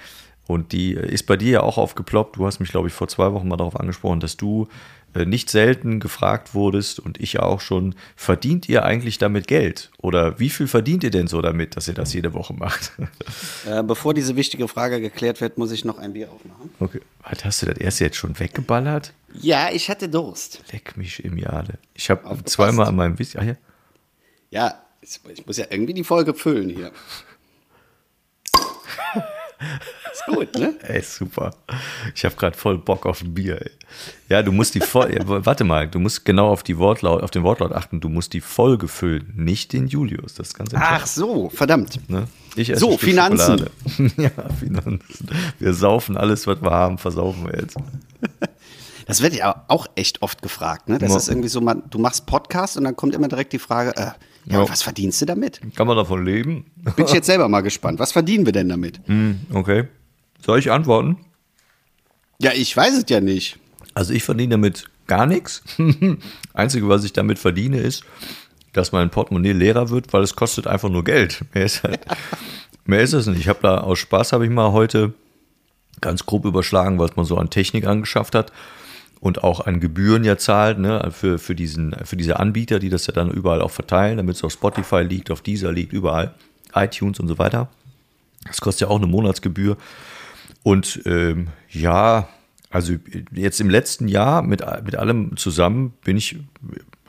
Und 0.48 0.72
die 0.72 0.96
äh, 0.96 1.12
ist 1.12 1.26
bei 1.26 1.38
dir 1.38 1.52
ja 1.52 1.62
auch 1.62 1.78
aufgeploppt. 1.78 2.38
Du 2.38 2.46
hast 2.46 2.60
mich, 2.60 2.70
glaube 2.70 2.88
ich, 2.88 2.94
vor 2.94 3.08
zwei 3.08 3.32
Wochen 3.34 3.48
mal 3.48 3.58
darauf 3.58 3.80
angesprochen, 3.80 4.20
dass 4.20 4.38
du 4.38 4.68
äh, 5.14 5.26
nicht 5.26 5.50
selten 5.50 6.00
gefragt 6.00 6.54
wurdest 6.54 7.00
und 7.00 7.20
ich 7.20 7.40
auch 7.40 7.62
schon, 7.62 7.96
verdient 8.16 8.68
ihr 8.68 8.84
eigentlich 8.84 9.20
damit 9.20 9.48
Geld? 9.48 9.92
Oder 10.00 10.40
wie 10.40 10.50
viel 10.50 10.68
verdient 10.68 11.04
ihr 11.04 11.12
denn 11.12 11.28
so 11.28 11.42
damit, 11.42 11.76
dass 11.76 11.88
ihr 11.88 11.94
das 11.94 12.14
jede 12.14 12.34
Woche 12.34 12.54
macht? 12.54 12.92
Äh, 13.66 13.82
bevor 13.82 14.14
diese 14.14 14.36
wichtige 14.36 14.68
Frage 14.68 15.00
geklärt 15.00 15.40
wird, 15.40 15.58
muss 15.58 15.72
ich 15.72 15.86
noch 15.86 15.98
ein 15.98 16.12
Bier 16.12 16.30
aufmachen. 16.30 16.70
Okay. 16.80 17.00
Was, 17.24 17.46
hast 17.46 17.62
du 17.62 17.68
das 17.68 17.78
erste 17.78 18.04
jetzt 18.04 18.18
schon 18.18 18.38
weggeballert? 18.38 19.14
Ja, 19.40 19.70
ich 19.72 19.90
hatte 19.90 20.10
Durst. 20.10 20.62
Leck 20.74 20.98
mich 20.98 21.24
im 21.24 21.38
Jade. 21.38 21.78
Ich 21.94 22.10
habe 22.10 22.44
zweimal 22.44 22.88
an 22.88 22.98
meinem 22.98 23.18
Whisky. 23.18 23.38
Ja. 23.38 23.56
ja, 24.50 24.82
ich 25.02 25.46
muss 25.46 25.56
ja 25.56 25.66
irgendwie 25.70 25.94
die 25.94 26.04
Folge 26.04 26.34
füllen 26.34 26.70
hier. 26.70 26.92
Ist 30.12 30.26
gut, 30.26 30.56
ne? 30.58 30.76
Ey, 30.88 31.02
super. 31.02 31.54
Ich 32.16 32.26
habe 32.26 32.36
gerade 32.36 32.58
voll 32.58 32.78
Bock 32.78 33.06
auf 33.06 33.22
ein 33.22 33.34
Bier. 33.34 33.62
Ey. 33.62 33.72
Ja, 34.30 34.42
du 34.42 34.52
musst 34.52 34.76
die 34.76 34.80
Folge, 34.80 35.24
warte 35.26 35.64
mal, 35.64 35.88
du 35.88 36.00
musst 36.00 36.26
genau 36.26 36.50
auf 36.50 36.64
die 36.64 36.78
Wortlaut, 36.78 37.24
auf 37.24 37.32
den 37.32 37.44
Wortlaut 37.44 37.72
achten. 37.72 38.00
Du 38.00 38.10
musst 38.10 38.34
die 38.34 38.42
Folge 38.42 38.88
füllen, 38.88 39.32
nicht 39.36 39.74
den 39.74 39.88
Julius. 39.88 40.36
Das 40.36 40.50
ist 40.50 40.54
ganz 40.56 40.72
Ach 40.74 41.06
so, 41.06 41.50
verdammt. 41.50 42.00
Ne? 42.10 42.28
Ich 42.56 42.72
so, 42.76 42.98
Finanzen. 42.98 43.70
ja, 44.18 44.32
Finanzen. 44.60 45.30
Wir 45.60 45.74
saufen 45.74 46.18
alles, 46.18 46.48
was 46.48 46.62
wir 46.62 46.72
haben, 46.72 46.98
versaufen 46.98 47.46
wir 47.46 47.60
jetzt. 47.60 47.78
Das 49.06 49.22
wird 49.22 49.34
ja 49.34 49.66
auch 49.68 49.88
echt 49.96 50.22
oft 50.22 50.42
gefragt. 50.42 50.88
Ne? 50.88 50.98
Das 50.98 51.14
ist 51.14 51.28
irgendwie 51.28 51.50
so, 51.50 51.60
man, 51.60 51.84
du 51.90 52.00
machst 52.00 52.26
Podcast 52.26 52.78
und 52.78 52.86
dann 52.86 52.96
kommt 52.96 53.14
immer 53.14 53.28
direkt 53.28 53.52
die 53.52 53.60
Frage, 53.60 53.94
äh, 53.98 54.12
ja, 54.46 54.62
ja. 54.62 54.70
was 54.70 54.82
verdienst 54.82 55.22
du 55.22 55.26
damit? 55.26 55.62
Kann 55.76 55.88
man 55.88 55.98
davon 55.98 56.26
leben? 56.26 56.66
Bin 56.96 57.06
ich 57.06 57.14
jetzt 57.14 57.26
selber 57.28 57.48
mal 57.48 57.62
gespannt. 57.62 58.00
Was 58.00 58.12
verdienen 58.12 58.46
wir 58.46 58.54
denn 58.54 58.70
damit? 58.70 59.00
Hm, 59.06 59.42
okay. 59.54 59.88
Soll 60.44 60.60
ich 60.60 60.72
antworten? 60.72 61.18
Ja, 62.40 62.52
ich 62.54 62.76
weiß 62.76 62.94
es 62.96 63.06
ja 63.10 63.22
nicht. 63.22 63.58
Also 63.94 64.14
ich 64.14 64.24
verdiene 64.24 64.52
damit 64.52 64.86
gar 65.08 65.26
nichts. 65.26 65.64
Einzige, 66.54 66.90
was 66.90 67.04
ich 67.04 67.14
damit 67.14 67.40
verdiene, 67.40 67.80
ist, 67.80 68.04
dass 68.74 68.92
mein 68.92 69.10
Portemonnaie 69.10 69.54
leerer 69.54 69.90
wird, 69.90 70.12
weil 70.12 70.24
es 70.24 70.36
kostet 70.36 70.68
einfach 70.68 70.90
nur 70.90 71.04
Geld. 71.04 71.46
Mehr 71.54 71.66
ist, 71.66 71.84
halt, 71.84 72.02
mehr 72.86 73.02
ist 73.02 73.14
es 73.14 73.28
nicht. 73.28 73.40
Ich 73.40 73.48
habe 73.48 73.60
da 73.62 73.80
aus 73.80 74.00
Spaß 74.00 74.34
habe 74.34 74.46
ich 74.46 74.52
mal 74.52 74.72
heute 74.72 75.14
ganz 76.02 76.26
grob 76.26 76.44
überschlagen, 76.44 77.00
was 77.00 77.16
man 77.16 77.26
so 77.26 77.38
an 77.38 77.50
Technik 77.50 77.86
angeschafft 77.86 78.36
hat 78.36 78.52
und 79.24 79.42
auch 79.42 79.66
an 79.66 79.80
Gebühren 79.80 80.26
ja 80.26 80.38
zahlt 80.38 80.80
ne, 80.80 81.10
für, 81.12 81.40
für, 81.40 81.56
diesen, 81.56 81.96
für 82.04 82.18
diese 82.18 82.42
Anbieter, 82.42 82.80
die 82.80 82.90
das 82.90 83.08
ja 83.08 83.14
dann 83.14 83.32
überall 83.32 83.62
auch 83.62 83.72
verteilen, 83.72 84.18
damit 84.18 84.36
es 84.36 84.44
auf 84.44 84.52
Spotify 84.52 85.02
liegt, 85.02 85.32
auf 85.32 85.42
Deezer 85.42 85.72
liegt, 85.72 85.94
überall, 85.94 86.34
iTunes 86.76 87.22
und 87.22 87.30
so 87.30 87.38
weiter. 87.38 87.70
Das 88.46 88.60
kostet 88.60 88.82
ja 88.82 88.94
auch 88.94 88.98
eine 88.98 89.08
Monatsgebühr. 89.08 89.78
Und 90.62 91.04
ähm, 91.06 91.48
ja, 91.70 92.28
also 92.70 92.96
jetzt 93.32 93.62
im 93.62 93.70
letzten 93.70 94.10
Jahr 94.10 94.42
mit, 94.42 94.62
mit 94.84 94.98
allem 94.98 95.38
zusammen 95.38 95.94
bin 96.04 96.18
ich, 96.18 96.36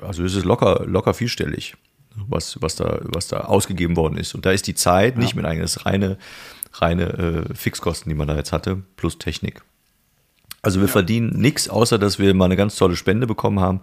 also 0.00 0.22
ist 0.22 0.36
es 0.36 0.44
locker, 0.44 0.84
locker 0.86 1.14
vierstellig, 1.14 1.74
was, 2.14 2.62
was, 2.62 2.76
da, 2.76 3.00
was 3.02 3.26
da 3.26 3.40
ausgegeben 3.40 3.96
worden 3.96 4.18
ist. 4.18 4.36
Und 4.36 4.46
da 4.46 4.52
ist 4.52 4.68
die 4.68 4.76
Zeit 4.76 5.14
ja. 5.14 5.20
nicht 5.20 5.34
mit 5.34 5.46
eigenes 5.46 5.84
reine, 5.84 6.16
reine 6.74 7.46
äh, 7.50 7.54
Fixkosten, 7.56 8.08
die 8.08 8.14
man 8.14 8.28
da 8.28 8.36
jetzt 8.36 8.52
hatte, 8.52 8.82
plus 8.96 9.18
Technik. 9.18 9.64
Also 10.64 10.80
wir 10.80 10.86
ja. 10.86 10.92
verdienen 10.92 11.30
nichts, 11.38 11.68
außer 11.68 11.98
dass 11.98 12.18
wir 12.18 12.32
mal 12.34 12.46
eine 12.46 12.56
ganz 12.56 12.76
tolle 12.76 12.96
Spende 12.96 13.26
bekommen 13.26 13.60
haben. 13.60 13.80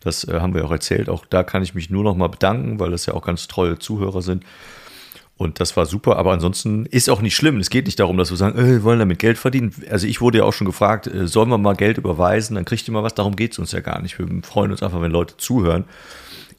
Das 0.00 0.24
äh, 0.24 0.40
haben 0.40 0.54
wir 0.54 0.64
auch 0.64 0.70
erzählt. 0.70 1.08
Auch 1.08 1.26
da 1.26 1.42
kann 1.42 1.62
ich 1.62 1.74
mich 1.74 1.90
nur 1.90 2.04
noch 2.04 2.16
mal 2.16 2.28
bedanken, 2.28 2.78
weil 2.78 2.90
das 2.90 3.06
ja 3.06 3.14
auch 3.14 3.22
ganz 3.22 3.48
treue 3.48 3.78
Zuhörer 3.78 4.22
sind. 4.22 4.44
Und 5.36 5.58
das 5.58 5.74
war 5.74 5.86
super, 5.86 6.16
aber 6.16 6.32
ansonsten 6.32 6.84
ist 6.84 7.08
auch 7.08 7.22
nicht 7.22 7.34
schlimm. 7.34 7.60
Es 7.60 7.70
geht 7.70 7.86
nicht 7.86 7.98
darum, 7.98 8.18
dass 8.18 8.28
wir 8.28 8.36
sagen, 8.36 8.58
äh, 8.58 8.66
wir 8.66 8.82
wollen 8.82 8.98
damit 8.98 9.18
Geld 9.18 9.38
verdienen. 9.38 9.74
Also 9.90 10.06
ich 10.06 10.20
wurde 10.20 10.38
ja 10.38 10.44
auch 10.44 10.52
schon 10.52 10.66
gefragt, 10.66 11.06
äh, 11.06 11.26
sollen 11.26 11.48
wir 11.48 11.58
mal 11.58 11.74
Geld 11.74 11.98
überweisen, 11.98 12.56
dann 12.56 12.64
kriegt 12.64 12.86
ihr 12.86 12.92
mal 12.92 13.02
was. 13.02 13.14
Darum 13.14 13.36
geht 13.36 13.52
es 13.52 13.58
uns 13.58 13.72
ja 13.72 13.80
gar 13.80 14.00
nicht. 14.02 14.18
Wir 14.18 14.26
freuen 14.42 14.70
uns 14.70 14.82
einfach, 14.82 15.00
wenn 15.00 15.10
Leute 15.10 15.36
zuhören. 15.38 15.84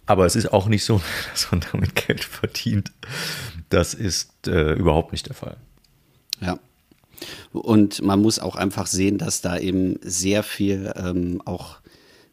Aber 0.08 0.26
es 0.26 0.36
ist 0.36 0.52
auch 0.52 0.68
nicht 0.68 0.84
so, 0.84 1.00
dass 1.32 1.52
man 1.52 1.62
damit 1.72 1.96
Geld 1.96 2.24
verdient. 2.24 2.92
Das 3.70 3.94
ist 3.94 4.48
äh, 4.48 4.74
überhaupt 4.74 5.12
nicht 5.12 5.28
der 5.28 5.36
Fall. 5.36 5.58
Ja. 6.42 6.58
Und 7.52 8.02
man 8.02 8.22
muss 8.22 8.40
auch 8.40 8.56
einfach 8.56 8.88
sehen, 8.88 9.18
dass 9.18 9.42
da 9.42 9.58
eben 9.58 9.98
sehr 10.02 10.44
viel 10.44 10.92
ähm, 10.96 11.42
auch 11.46 11.78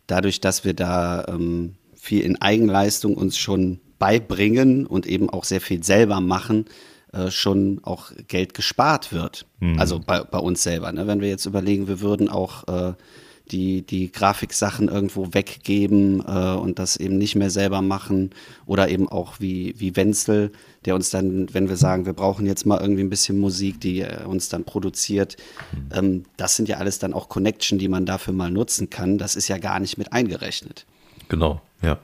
dadurch, 0.06 0.40
dass 0.40 0.64
wir 0.64 0.74
da 0.74 1.24
ähm, 1.28 1.74
viel 1.94 2.22
in 2.22 2.40
Eigenleistung 2.40 3.14
uns 3.14 3.36
schon 3.36 3.80
beibringen 3.98 4.86
und 4.86 5.06
eben 5.06 5.28
auch 5.28 5.44
sehr 5.44 5.60
viel 5.60 5.82
selber 5.82 6.20
machen, 6.20 6.66
äh, 7.12 7.30
schon 7.30 7.80
auch 7.82 8.12
Geld 8.28 8.54
gespart 8.54 9.12
wird. 9.12 9.46
Mhm. 9.60 9.78
Also 9.78 10.00
bei, 10.04 10.22
bei, 10.22 10.38
uns 10.38 10.62
selber. 10.62 10.92
Ne? 10.92 11.06
Wenn 11.06 11.20
wir 11.20 11.28
jetzt 11.28 11.46
überlegen, 11.46 11.88
wir 11.88 12.00
würden 12.00 12.28
auch 12.28 12.66
äh, 12.68 12.94
die, 13.50 13.82
die 13.82 14.12
Grafiksachen 14.12 14.88
irgendwo 14.88 15.32
weggeben 15.32 16.22
äh, 16.26 16.54
und 16.54 16.78
das 16.78 16.96
eben 16.96 17.18
nicht 17.18 17.34
mehr 17.34 17.50
selber 17.50 17.82
machen. 17.82 18.30
Oder 18.66 18.88
eben 18.88 19.08
auch 19.08 19.40
wie, 19.40 19.74
wie 19.78 19.96
Wenzel, 19.96 20.52
der 20.84 20.94
uns 20.94 21.10
dann, 21.10 21.52
wenn 21.52 21.68
wir 21.68 21.76
sagen, 21.76 22.06
wir 22.06 22.12
brauchen 22.12 22.46
jetzt 22.46 22.66
mal 22.66 22.80
irgendwie 22.80 23.02
ein 23.02 23.10
bisschen 23.10 23.38
Musik, 23.38 23.80
die 23.80 24.00
äh, 24.00 24.24
uns 24.24 24.48
dann 24.48 24.64
produziert. 24.64 25.36
Mhm. 25.72 25.88
Ähm, 25.92 26.24
das 26.36 26.56
sind 26.56 26.68
ja 26.68 26.76
alles 26.76 26.98
dann 26.98 27.12
auch 27.12 27.28
Connection, 27.28 27.78
die 27.78 27.88
man 27.88 28.06
dafür 28.06 28.32
mal 28.32 28.50
nutzen 28.50 28.88
kann. 28.88 29.18
Das 29.18 29.36
ist 29.36 29.48
ja 29.48 29.58
gar 29.58 29.80
nicht 29.80 29.98
mit 29.98 30.12
eingerechnet. 30.12 30.86
Genau, 31.28 31.60
ja. 31.82 31.98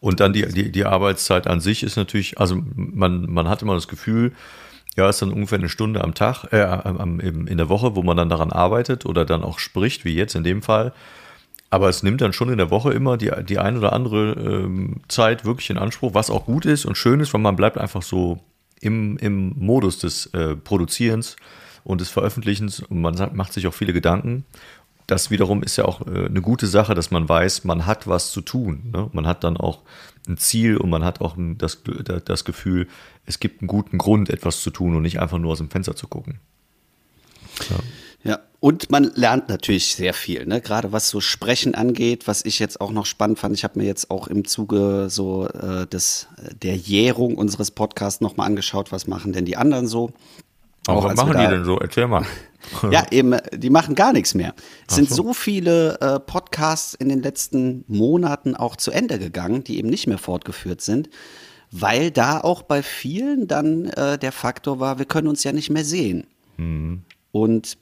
Und 0.00 0.20
dann 0.20 0.32
die, 0.32 0.46
die, 0.46 0.70
die 0.72 0.84
Arbeitszeit 0.84 1.46
an 1.46 1.60
sich 1.60 1.82
ist 1.82 1.96
natürlich, 1.96 2.38
also 2.38 2.62
man, 2.74 3.30
man 3.30 3.48
hat 3.48 3.62
immer 3.62 3.74
das 3.74 3.88
Gefühl, 3.88 4.32
Ja, 4.96 5.08
ist 5.08 5.22
dann 5.22 5.32
ungefähr 5.32 5.58
eine 5.58 5.68
Stunde 5.68 6.02
am 6.02 6.14
Tag, 6.14 6.52
äh, 6.52 6.62
am, 6.62 7.20
in 7.20 7.56
der 7.56 7.68
Woche, 7.68 7.94
wo 7.94 8.02
man 8.02 8.16
dann 8.16 8.28
daran 8.28 8.50
arbeitet 8.50 9.06
oder 9.06 9.24
dann 9.24 9.42
auch 9.42 9.58
spricht, 9.58 10.04
wie 10.04 10.14
jetzt 10.14 10.34
in 10.34 10.42
dem 10.42 10.62
Fall. 10.62 10.92
Aber 11.70 11.88
es 11.88 12.02
nimmt 12.02 12.20
dann 12.20 12.32
schon 12.32 12.50
in 12.50 12.58
der 12.58 12.70
Woche 12.70 12.92
immer 12.92 13.16
die, 13.16 13.30
die 13.48 13.58
ein 13.58 13.78
oder 13.78 13.92
andere 13.92 14.32
ähm, 14.32 14.96
Zeit 15.06 15.44
wirklich 15.44 15.70
in 15.70 15.78
Anspruch, 15.78 16.14
was 16.14 16.28
auch 16.28 16.44
gut 16.44 16.66
ist 16.66 16.84
und 16.84 16.96
schön 16.96 17.20
ist, 17.20 17.32
weil 17.32 17.40
man 17.40 17.56
bleibt 17.56 17.78
einfach 17.78 18.02
so 18.02 18.40
im, 18.80 19.16
im 19.18 19.54
Modus 19.56 19.98
des 19.98 20.26
äh, 20.26 20.56
Produzierens 20.56 21.36
und 21.84 22.00
des 22.00 22.08
Veröffentlichens 22.08 22.80
und 22.80 23.00
man 23.00 23.14
macht 23.34 23.52
sich 23.52 23.68
auch 23.68 23.74
viele 23.74 23.92
Gedanken. 23.92 24.44
Das 25.06 25.30
wiederum 25.30 25.62
ist 25.62 25.76
ja 25.76 25.84
auch 25.84 26.06
äh, 26.06 26.26
eine 26.26 26.40
gute 26.40 26.66
Sache, 26.66 26.94
dass 26.94 27.12
man 27.12 27.28
weiß, 27.28 27.64
man 27.64 27.86
hat 27.86 28.08
was 28.08 28.32
zu 28.32 28.40
tun. 28.40 28.90
Ne? 28.92 29.08
Man 29.12 29.26
hat 29.26 29.44
dann 29.44 29.56
auch 29.56 29.80
ein 30.28 30.36
Ziel 30.38 30.76
und 30.76 30.90
man 30.90 31.04
hat 31.04 31.20
auch 31.20 31.36
das, 31.36 31.82
das 32.24 32.44
Gefühl, 32.44 32.88
es 33.26 33.38
gibt 33.38 33.62
einen 33.62 33.68
guten 33.68 33.98
Grund, 33.98 34.28
etwas 34.28 34.60
zu 34.60 34.70
tun 34.70 34.96
und 34.96 35.02
nicht 35.02 35.20
einfach 35.20 35.38
nur 35.38 35.52
aus 35.52 35.58
dem 35.58 35.70
Fenster 35.70 35.94
zu 35.94 36.08
gucken. 36.08 36.40
Ja. 37.70 37.76
Ja, 38.22 38.40
und 38.60 38.90
man 38.90 39.10
lernt 39.14 39.48
natürlich 39.48 39.94
sehr 39.94 40.12
viel, 40.12 40.44
ne? 40.44 40.60
gerade 40.60 40.92
was 40.92 41.08
so 41.08 41.20
Sprechen 41.20 41.74
angeht, 41.74 42.28
was 42.28 42.44
ich 42.44 42.58
jetzt 42.58 42.80
auch 42.80 42.92
noch 42.92 43.06
spannend 43.06 43.38
fand. 43.38 43.56
Ich 43.56 43.64
habe 43.64 43.78
mir 43.78 43.86
jetzt 43.86 44.10
auch 44.10 44.26
im 44.26 44.44
Zuge 44.44 45.06
so 45.08 45.48
äh, 45.48 45.86
des, 45.86 46.28
der 46.62 46.76
Jährung 46.76 47.36
unseres 47.36 47.70
Podcasts 47.70 48.20
nochmal 48.20 48.46
angeschaut, 48.46 48.92
was 48.92 49.06
machen 49.06 49.32
denn 49.32 49.46
die 49.46 49.56
anderen 49.56 49.86
so. 49.86 50.12
Aber 50.86 51.04
was 51.04 51.16
machen 51.16 51.38
die 51.38 51.46
denn 51.46 51.64
so? 51.64 51.78
Erzähl 51.78 52.06
mal. 52.06 52.26
ja, 52.90 53.06
eben, 53.10 53.36
die 53.54 53.70
machen 53.70 53.94
gar 53.94 54.12
nichts 54.12 54.34
mehr. 54.34 54.54
Es 54.86 54.96
sind 54.96 55.08
so, 55.08 55.22
so 55.22 55.32
viele 55.32 55.98
äh, 56.00 56.20
Podcasts 56.20 56.94
in 56.94 57.08
den 57.08 57.22
letzten 57.22 57.84
Monaten 57.88 58.54
auch 58.54 58.76
zu 58.76 58.90
Ende 58.90 59.18
gegangen, 59.18 59.64
die 59.64 59.78
eben 59.78 59.88
nicht 59.88 60.06
mehr 60.06 60.18
fortgeführt 60.18 60.82
sind, 60.82 61.08
weil 61.70 62.10
da 62.10 62.40
auch 62.40 62.62
bei 62.62 62.82
vielen 62.82 63.46
dann 63.46 63.86
äh, 63.86 64.18
der 64.18 64.32
Faktor 64.32 64.80
war, 64.80 64.98
wir 64.98 65.06
können 65.06 65.28
uns 65.28 65.44
ja 65.44 65.52
nicht 65.52 65.70
mehr 65.70 65.84
sehen. 65.84 66.26
Mhm. 66.58 67.02
Und 67.32 67.78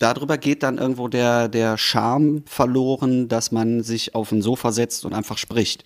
darüber 0.00 0.38
geht 0.38 0.64
dann 0.64 0.78
irgendwo 0.78 1.06
der, 1.06 1.48
der 1.48 1.78
Charme 1.78 2.42
verloren, 2.46 3.28
dass 3.28 3.52
man 3.52 3.84
sich 3.84 4.16
auf 4.16 4.32
ein 4.32 4.42
Sofa 4.42 4.72
setzt 4.72 5.04
und 5.04 5.14
einfach 5.14 5.38
spricht. 5.38 5.84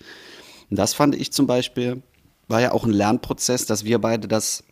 Und 0.71 0.79
das 0.79 0.95
fand 0.95 1.13
ich 1.13 1.31
zum 1.31 1.45
Beispiel, 1.45 2.01
war 2.47 2.61
ja 2.61 2.71
auch 2.71 2.85
ein 2.85 2.91
Lernprozess, 2.91 3.67
dass 3.67 3.85
wir 3.85 3.99
beide 3.99 4.27
das 4.27 4.63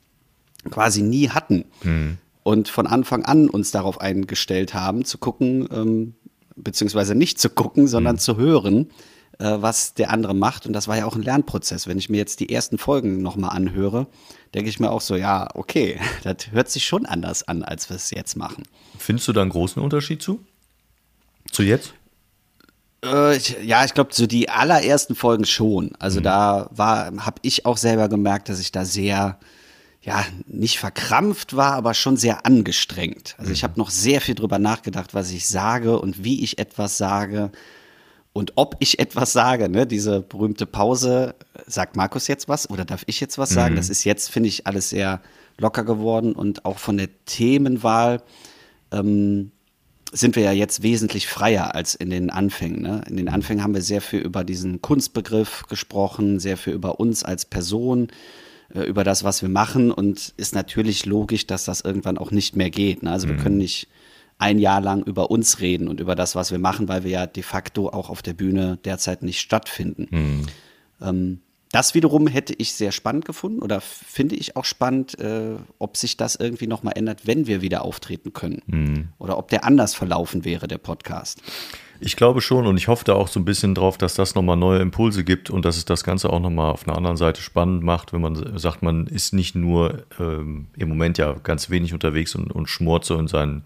quasi 0.71 1.03
nie 1.03 1.29
hatten. 1.29 1.65
Mhm. 1.83 2.17
Und 2.41 2.67
von 2.69 2.87
Anfang 2.87 3.23
an 3.23 3.49
uns 3.49 3.71
darauf 3.71 4.01
eingestellt 4.01 4.73
haben, 4.73 5.05
zu 5.05 5.17
gucken, 5.17 5.67
ähm, 5.71 6.15
beziehungsweise 6.55 7.13
nicht 7.13 7.39
zu 7.39 7.49
gucken, 7.49 7.87
sondern 7.87 8.15
mhm. 8.15 8.19
zu 8.19 8.37
hören, 8.37 8.89
was 9.39 9.93
der 9.93 10.11
andere 10.11 10.33
macht. 10.33 10.65
Und 10.65 10.73
das 10.73 10.87
war 10.87 10.97
ja 10.97 11.05
auch 11.05 11.15
ein 11.15 11.21
Lernprozess. 11.21 11.87
Wenn 11.87 11.97
ich 11.97 12.09
mir 12.09 12.17
jetzt 12.17 12.39
die 12.39 12.51
ersten 12.53 12.77
Folgen 12.77 13.21
nochmal 13.21 13.55
anhöre, 13.55 14.07
denke 14.53 14.69
ich 14.69 14.79
mir 14.79 14.91
auch 14.91 15.01
so, 15.01 15.15
ja, 15.15 15.49
okay, 15.53 15.99
das 16.23 16.51
hört 16.51 16.69
sich 16.69 16.85
schon 16.85 17.05
anders 17.05 17.47
an, 17.47 17.63
als 17.63 17.89
wir 17.89 17.95
es 17.95 18.11
jetzt 18.11 18.35
machen. 18.35 18.63
Findest 18.97 19.27
du 19.27 19.33
da 19.33 19.41
einen 19.41 19.51
großen 19.51 19.81
Unterschied 19.81 20.21
zu? 20.21 20.39
Zu 21.51 21.63
jetzt? 21.63 21.93
Äh, 23.03 23.37
ich, 23.37 23.57
ja, 23.63 23.83
ich 23.85 23.93
glaube, 23.93 24.13
so 24.13 24.27
die 24.27 24.49
allerersten 24.49 25.15
Folgen 25.15 25.45
schon. 25.45 25.91
Also 25.99 26.19
mhm. 26.19 26.23
da 26.23 26.69
war, 26.71 27.11
habe 27.25 27.39
ich 27.41 27.65
auch 27.65 27.77
selber 27.77 28.09
gemerkt, 28.09 28.49
dass 28.49 28.59
ich 28.59 28.71
da 28.71 28.85
sehr, 28.85 29.39
ja, 30.01 30.25
nicht 30.47 30.79
verkrampft 30.79 31.55
war, 31.55 31.73
aber 31.73 31.93
schon 31.93 32.17
sehr 32.17 32.45
angestrengt. 32.45 33.35
Also 33.37 33.49
mhm. 33.49 33.53
ich 33.53 33.63
habe 33.63 33.79
noch 33.79 33.89
sehr 33.89 34.21
viel 34.21 34.35
drüber 34.35 34.59
nachgedacht, 34.59 35.13
was 35.13 35.31
ich 35.31 35.47
sage 35.47 35.99
und 35.99 36.23
wie 36.23 36.43
ich 36.43 36.59
etwas 36.59 36.97
sage 36.97 37.51
und 38.33 38.53
ob 38.55 38.75
ich 38.79 38.97
etwas 38.97 39.31
sage, 39.31 39.69
ne, 39.69 39.85
diese 39.85 40.21
berühmte 40.21 40.65
Pause, 40.65 41.35
sagt 41.67 41.95
Markus 41.95 42.27
jetzt 42.27 42.49
was 42.49 42.67
oder 42.67 42.83
darf 42.83 43.03
ich 43.05 43.19
jetzt 43.19 43.37
was 43.37 43.51
sagen? 43.51 43.75
Mhm. 43.75 43.77
Das 43.77 43.89
ist 43.89 44.03
jetzt, 44.03 44.31
finde 44.31 44.49
ich, 44.49 44.65
alles 44.65 44.89
sehr 44.89 45.21
locker 45.59 45.83
geworden 45.83 46.33
und 46.33 46.65
auch 46.65 46.79
von 46.79 46.97
der 46.97 47.09
Themenwahl 47.25 48.23
ähm, 48.91 49.51
sind 50.11 50.35
wir 50.35 50.43
ja 50.43 50.51
jetzt 50.51 50.81
wesentlich 50.81 51.27
freier 51.27 51.75
als 51.75 51.93
in 51.93 52.09
den 52.09 52.31
Anfängen. 52.31 52.81
Ne? 52.81 53.03
In 53.07 53.17
den 53.17 53.29
Anfängen 53.29 53.63
haben 53.63 53.75
wir 53.75 53.81
sehr 53.81 54.01
viel 54.01 54.21
über 54.21 54.43
diesen 54.43 54.81
Kunstbegriff 54.81 55.63
gesprochen, 55.69 56.39
sehr 56.39 56.57
viel 56.57 56.73
über 56.73 56.99
uns 56.99 57.23
als 57.23 57.45
Person, 57.45 58.07
äh, 58.73 58.81
über 58.81 59.03
das, 59.03 59.23
was 59.23 59.43
wir 59.43 59.49
machen 59.49 59.91
und 59.91 60.33
ist 60.37 60.55
natürlich 60.55 61.05
logisch, 61.05 61.45
dass 61.45 61.65
das 61.65 61.81
irgendwann 61.81 62.17
auch 62.17 62.31
nicht 62.31 62.55
mehr 62.55 62.71
geht. 62.71 63.03
Ne? 63.03 63.11
Also 63.11 63.27
mhm. 63.27 63.31
wir 63.31 63.43
können 63.43 63.57
nicht 63.57 63.87
ein 64.43 64.59
Jahr 64.59 64.81
lang 64.81 65.03
über 65.03 65.31
uns 65.31 65.61
reden 65.61 65.87
und 65.87 66.01
über 66.01 66.15
das, 66.15 66.35
was 66.35 66.51
wir 66.51 66.59
machen, 66.59 66.89
weil 66.89 67.05
wir 67.05 67.11
ja 67.11 67.25
de 67.27 67.43
facto 67.43 67.87
auch 67.87 68.09
auf 68.09 68.21
der 68.21 68.33
Bühne 68.33 68.77
derzeit 68.83 69.23
nicht 69.23 69.39
stattfinden. 69.39 70.07
Mhm. 70.11 70.45
Ähm, 71.01 71.39
das 71.71 71.95
wiederum 71.95 72.27
hätte 72.27 72.53
ich 72.53 72.73
sehr 72.73 72.91
spannend 72.91 73.23
gefunden 73.23 73.61
oder 73.61 73.79
finde 73.79 74.35
ich 74.35 74.57
auch 74.57 74.65
spannend, 74.65 75.17
äh, 75.17 75.55
ob 75.79 75.95
sich 75.95 76.17
das 76.17 76.35
irgendwie 76.35 76.67
nochmal 76.67 76.93
ändert, 76.97 77.25
wenn 77.25 77.47
wir 77.47 77.61
wieder 77.61 77.83
auftreten 77.83 78.33
können. 78.33 78.61
Mhm. 78.67 79.07
Oder 79.17 79.37
ob 79.37 79.47
der 79.47 79.63
anders 79.63 79.95
verlaufen 79.95 80.43
wäre, 80.43 80.67
der 80.67 80.77
Podcast. 80.77 81.41
Ich 82.01 82.17
glaube 82.17 82.41
schon 82.41 82.67
und 82.67 82.75
ich 82.75 82.89
hoffe 82.89 83.05
da 83.05 83.13
auch 83.13 83.29
so 83.29 83.39
ein 83.39 83.45
bisschen 83.45 83.75
drauf, 83.75 83.97
dass 83.97 84.13
das 84.13 84.35
nochmal 84.35 84.57
neue 84.57 84.81
Impulse 84.81 85.23
gibt 85.23 85.49
und 85.49 85.63
dass 85.63 85.77
es 85.77 85.85
das 85.85 86.03
Ganze 86.03 86.29
auch 86.31 86.41
nochmal 86.41 86.73
auf 86.73 86.85
einer 86.85 86.97
anderen 86.97 87.15
Seite 87.15 87.41
spannend 87.41 87.81
macht, 87.81 88.11
wenn 88.11 88.19
man 88.19 88.59
sagt, 88.59 88.83
man 88.83 89.07
ist 89.07 89.33
nicht 89.33 89.55
nur 89.55 90.03
ähm, 90.19 90.67
im 90.77 90.89
Moment 90.89 91.17
ja 91.17 91.33
ganz 91.43 91.69
wenig 91.69 91.93
unterwegs 91.93 92.35
und, 92.35 92.51
und 92.51 92.67
schmort 92.67 93.05
so 93.05 93.17
in 93.17 93.29
seinen 93.29 93.63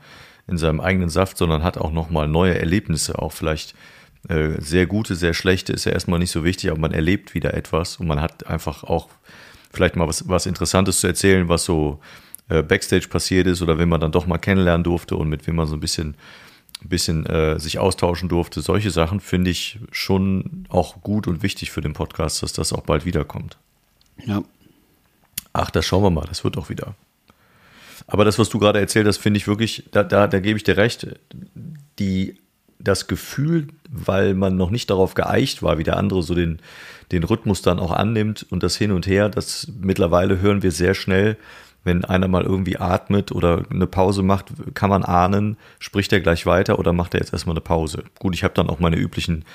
in 0.48 0.58
seinem 0.58 0.80
eigenen 0.80 1.10
Saft, 1.10 1.38
sondern 1.38 1.64
hat 1.64 1.78
auch 1.78 1.92
nochmal 1.92 2.28
neue 2.28 2.58
Erlebnisse, 2.58 3.20
auch 3.20 3.32
vielleicht 3.32 3.76
äh, 4.30 4.60
sehr 4.60 4.86
gute, 4.86 5.16
sehr 5.16 5.34
schlechte, 5.34 5.74
ist 5.74 5.86
ja 5.86 5.92
erstmal 5.92 6.20
nicht 6.20 6.32
so 6.32 6.44
wichtig, 6.44 6.72
aber 6.72 6.80
man 6.80 6.92
erlebt 6.92 7.34
wieder 7.34 7.54
etwas 7.54 7.98
und 7.98 8.08
man 8.08 8.22
hat 8.22 8.48
einfach 8.48 8.84
auch 8.84 9.10
vielleicht 9.72 9.96
mal 9.96 10.08
was, 10.08 10.28
was 10.28 10.46
Interessantes 10.46 11.00
zu 11.00 11.08
erzählen, 11.08 11.50
was 11.50 11.66
so 11.66 12.00
äh, 12.50 12.64
Backstage 12.64 13.08
passiert 13.10 13.48
ist 13.48 13.62
oder 13.62 13.78
wenn 13.78 13.90
man 13.90 14.02
dann 14.02 14.12
doch 14.12 14.26
mal 14.26 14.38
kennenlernen 14.38 14.84
durfte 14.84 15.16
und 15.16 15.30
mit 15.30 15.48
wem 15.48 15.56
man 15.56 15.68
so 15.68 15.76
ein 15.76 15.80
bisschen, 15.80 16.16
bisschen 16.82 17.26
äh, 17.26 17.60
sich 17.60 17.80
austauschen 17.80 18.30
durfte. 18.30 18.62
Solche 18.62 18.92
Sachen 18.92 19.20
finde 19.20 19.52
ich 19.52 19.80
schon 19.92 20.66
auch 20.70 21.02
gut 21.02 21.28
und 21.28 21.44
wichtig 21.44 21.72
für 21.72 21.82
den 21.82 21.94
Podcast, 21.94 22.44
dass 22.44 22.54
das 22.54 22.74
auch 22.74 22.82
bald 22.82 23.06
wiederkommt. 23.06 23.58
Ja. 24.26 24.44
Ach, 25.54 25.72
das 25.72 25.86
schauen 25.86 26.04
wir 26.04 26.10
mal, 26.10 26.26
das 26.28 26.44
wird 26.44 26.58
auch 26.58 26.70
wieder. 26.70 26.96
Aber 28.08 28.24
das, 28.24 28.40
was 28.40 28.50
du 28.50 28.58
gerade 28.58 28.80
erzählt 28.80 29.06
hast, 29.06 29.18
finde 29.18 29.38
ich 29.38 29.48
wirklich, 29.48 29.84
da, 29.92 30.04
da, 30.04 30.28
da 30.28 30.40
gebe 30.40 30.58
ich 30.58 30.64
dir 30.64 30.78
recht, 30.78 31.08
die, 32.00 32.38
das 32.80 33.08
Gefühl, 33.08 33.68
weil 33.90 34.34
man 34.34 34.56
noch 34.56 34.70
nicht 34.70 34.90
darauf 34.90 35.14
geeicht 35.14 35.62
war, 35.62 35.78
wie 35.78 35.84
der 35.84 35.98
andere 35.98 36.24
so 36.24 36.34
den, 36.34 36.60
den 37.12 37.24
Rhythmus 37.24 37.62
dann 37.62 37.80
auch 37.80 37.92
annimmt 37.92 38.46
und 38.50 38.64
das 38.64 38.78
hin 38.78 38.92
und 38.92 39.08
her, 39.08 39.30
das 39.30 39.68
mittlerweile 39.80 40.40
hören 40.40 40.64
wir 40.64 40.72
sehr 40.72 40.94
schnell, 40.94 41.38
wenn 41.84 42.06
einer 42.06 42.28
mal 42.28 42.44
irgendwie 42.44 42.78
atmet 42.78 43.32
oder 43.32 43.64
eine 43.70 43.88
Pause 43.88 44.24
macht, 44.24 44.48
kann 44.74 44.90
man 44.90 45.04
ahnen, 45.04 45.58
spricht 45.80 46.12
er 46.12 46.22
gleich 46.22 46.46
weiter 46.46 46.80
oder 46.80 46.94
macht 46.94 47.14
er 47.14 47.20
jetzt 47.20 47.34
erstmal 47.34 47.56
eine 47.56 47.62
Pause. 47.62 48.04
Gut, 48.20 48.36
ich 48.36 48.44
habe 48.44 48.54
dann 48.54 48.70
auch 48.70 48.80
meine 48.80 48.98
üblichen, 48.98 49.46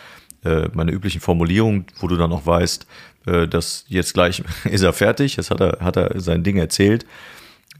äh, 0.44 0.68
meine 0.72 0.92
üblichen 0.92 1.20
Formulierungen, 1.20 1.86
wo 2.00 2.08
du 2.08 2.16
dann 2.16 2.32
auch 2.32 2.46
weißt, 2.46 2.86
äh, 3.26 3.48
dass 3.48 3.84
jetzt 3.88 4.14
gleich 4.14 4.42
ist 4.64 4.82
er 4.82 4.92
fertig, 4.92 5.36
jetzt 5.36 5.50
hat 5.50 5.60
er, 5.60 5.78
hat 5.80 5.96
er 5.96 6.20
sein 6.20 6.42
Ding 6.42 6.56
erzählt 6.56 7.06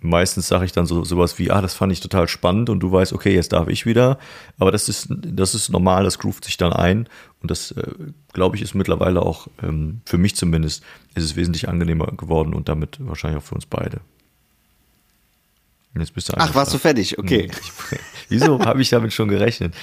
meistens 0.02 0.48
sage 0.48 0.64
ich 0.64 0.72
dann 0.72 0.86
so 0.86 1.04
sowas 1.04 1.38
wie, 1.38 1.50
ah, 1.50 1.60
das 1.60 1.74
fand 1.74 1.92
ich 1.92 2.00
total 2.00 2.28
spannend 2.28 2.70
und 2.70 2.80
du 2.80 2.90
weißt, 2.90 3.12
okay, 3.12 3.34
jetzt 3.34 3.52
darf 3.52 3.68
ich 3.68 3.86
wieder. 3.86 4.18
Aber 4.58 4.72
das 4.72 4.88
ist, 4.88 5.08
das 5.10 5.54
ist 5.54 5.70
normal, 5.70 6.04
das 6.04 6.18
groovt 6.18 6.44
sich 6.44 6.56
dann 6.56 6.72
ein. 6.72 7.08
Und 7.40 7.50
das, 7.50 7.72
äh, 7.72 7.82
glaube 8.32 8.56
ich, 8.56 8.62
ist 8.62 8.74
mittlerweile 8.74 9.22
auch, 9.22 9.48
ähm, 9.62 10.00
für 10.04 10.18
mich 10.18 10.36
zumindest, 10.36 10.84
ist 11.14 11.24
es 11.24 11.36
wesentlich 11.36 11.68
angenehmer 11.68 12.06
geworden 12.06 12.54
und 12.54 12.68
damit 12.68 12.98
wahrscheinlich 13.00 13.42
auch 13.42 13.46
für 13.46 13.54
uns 13.54 13.66
beide. 13.66 14.00
Jetzt 15.94 16.14
bist 16.14 16.30
du 16.30 16.34
Ach, 16.36 16.54
warst 16.54 16.72
du 16.72 16.78
fertig? 16.78 17.18
Okay. 17.18 17.50
Ich, 17.50 17.98
wieso 18.28 18.58
habe 18.64 18.80
ich 18.80 18.88
damit 18.88 19.12
schon 19.12 19.28
gerechnet, 19.28 19.74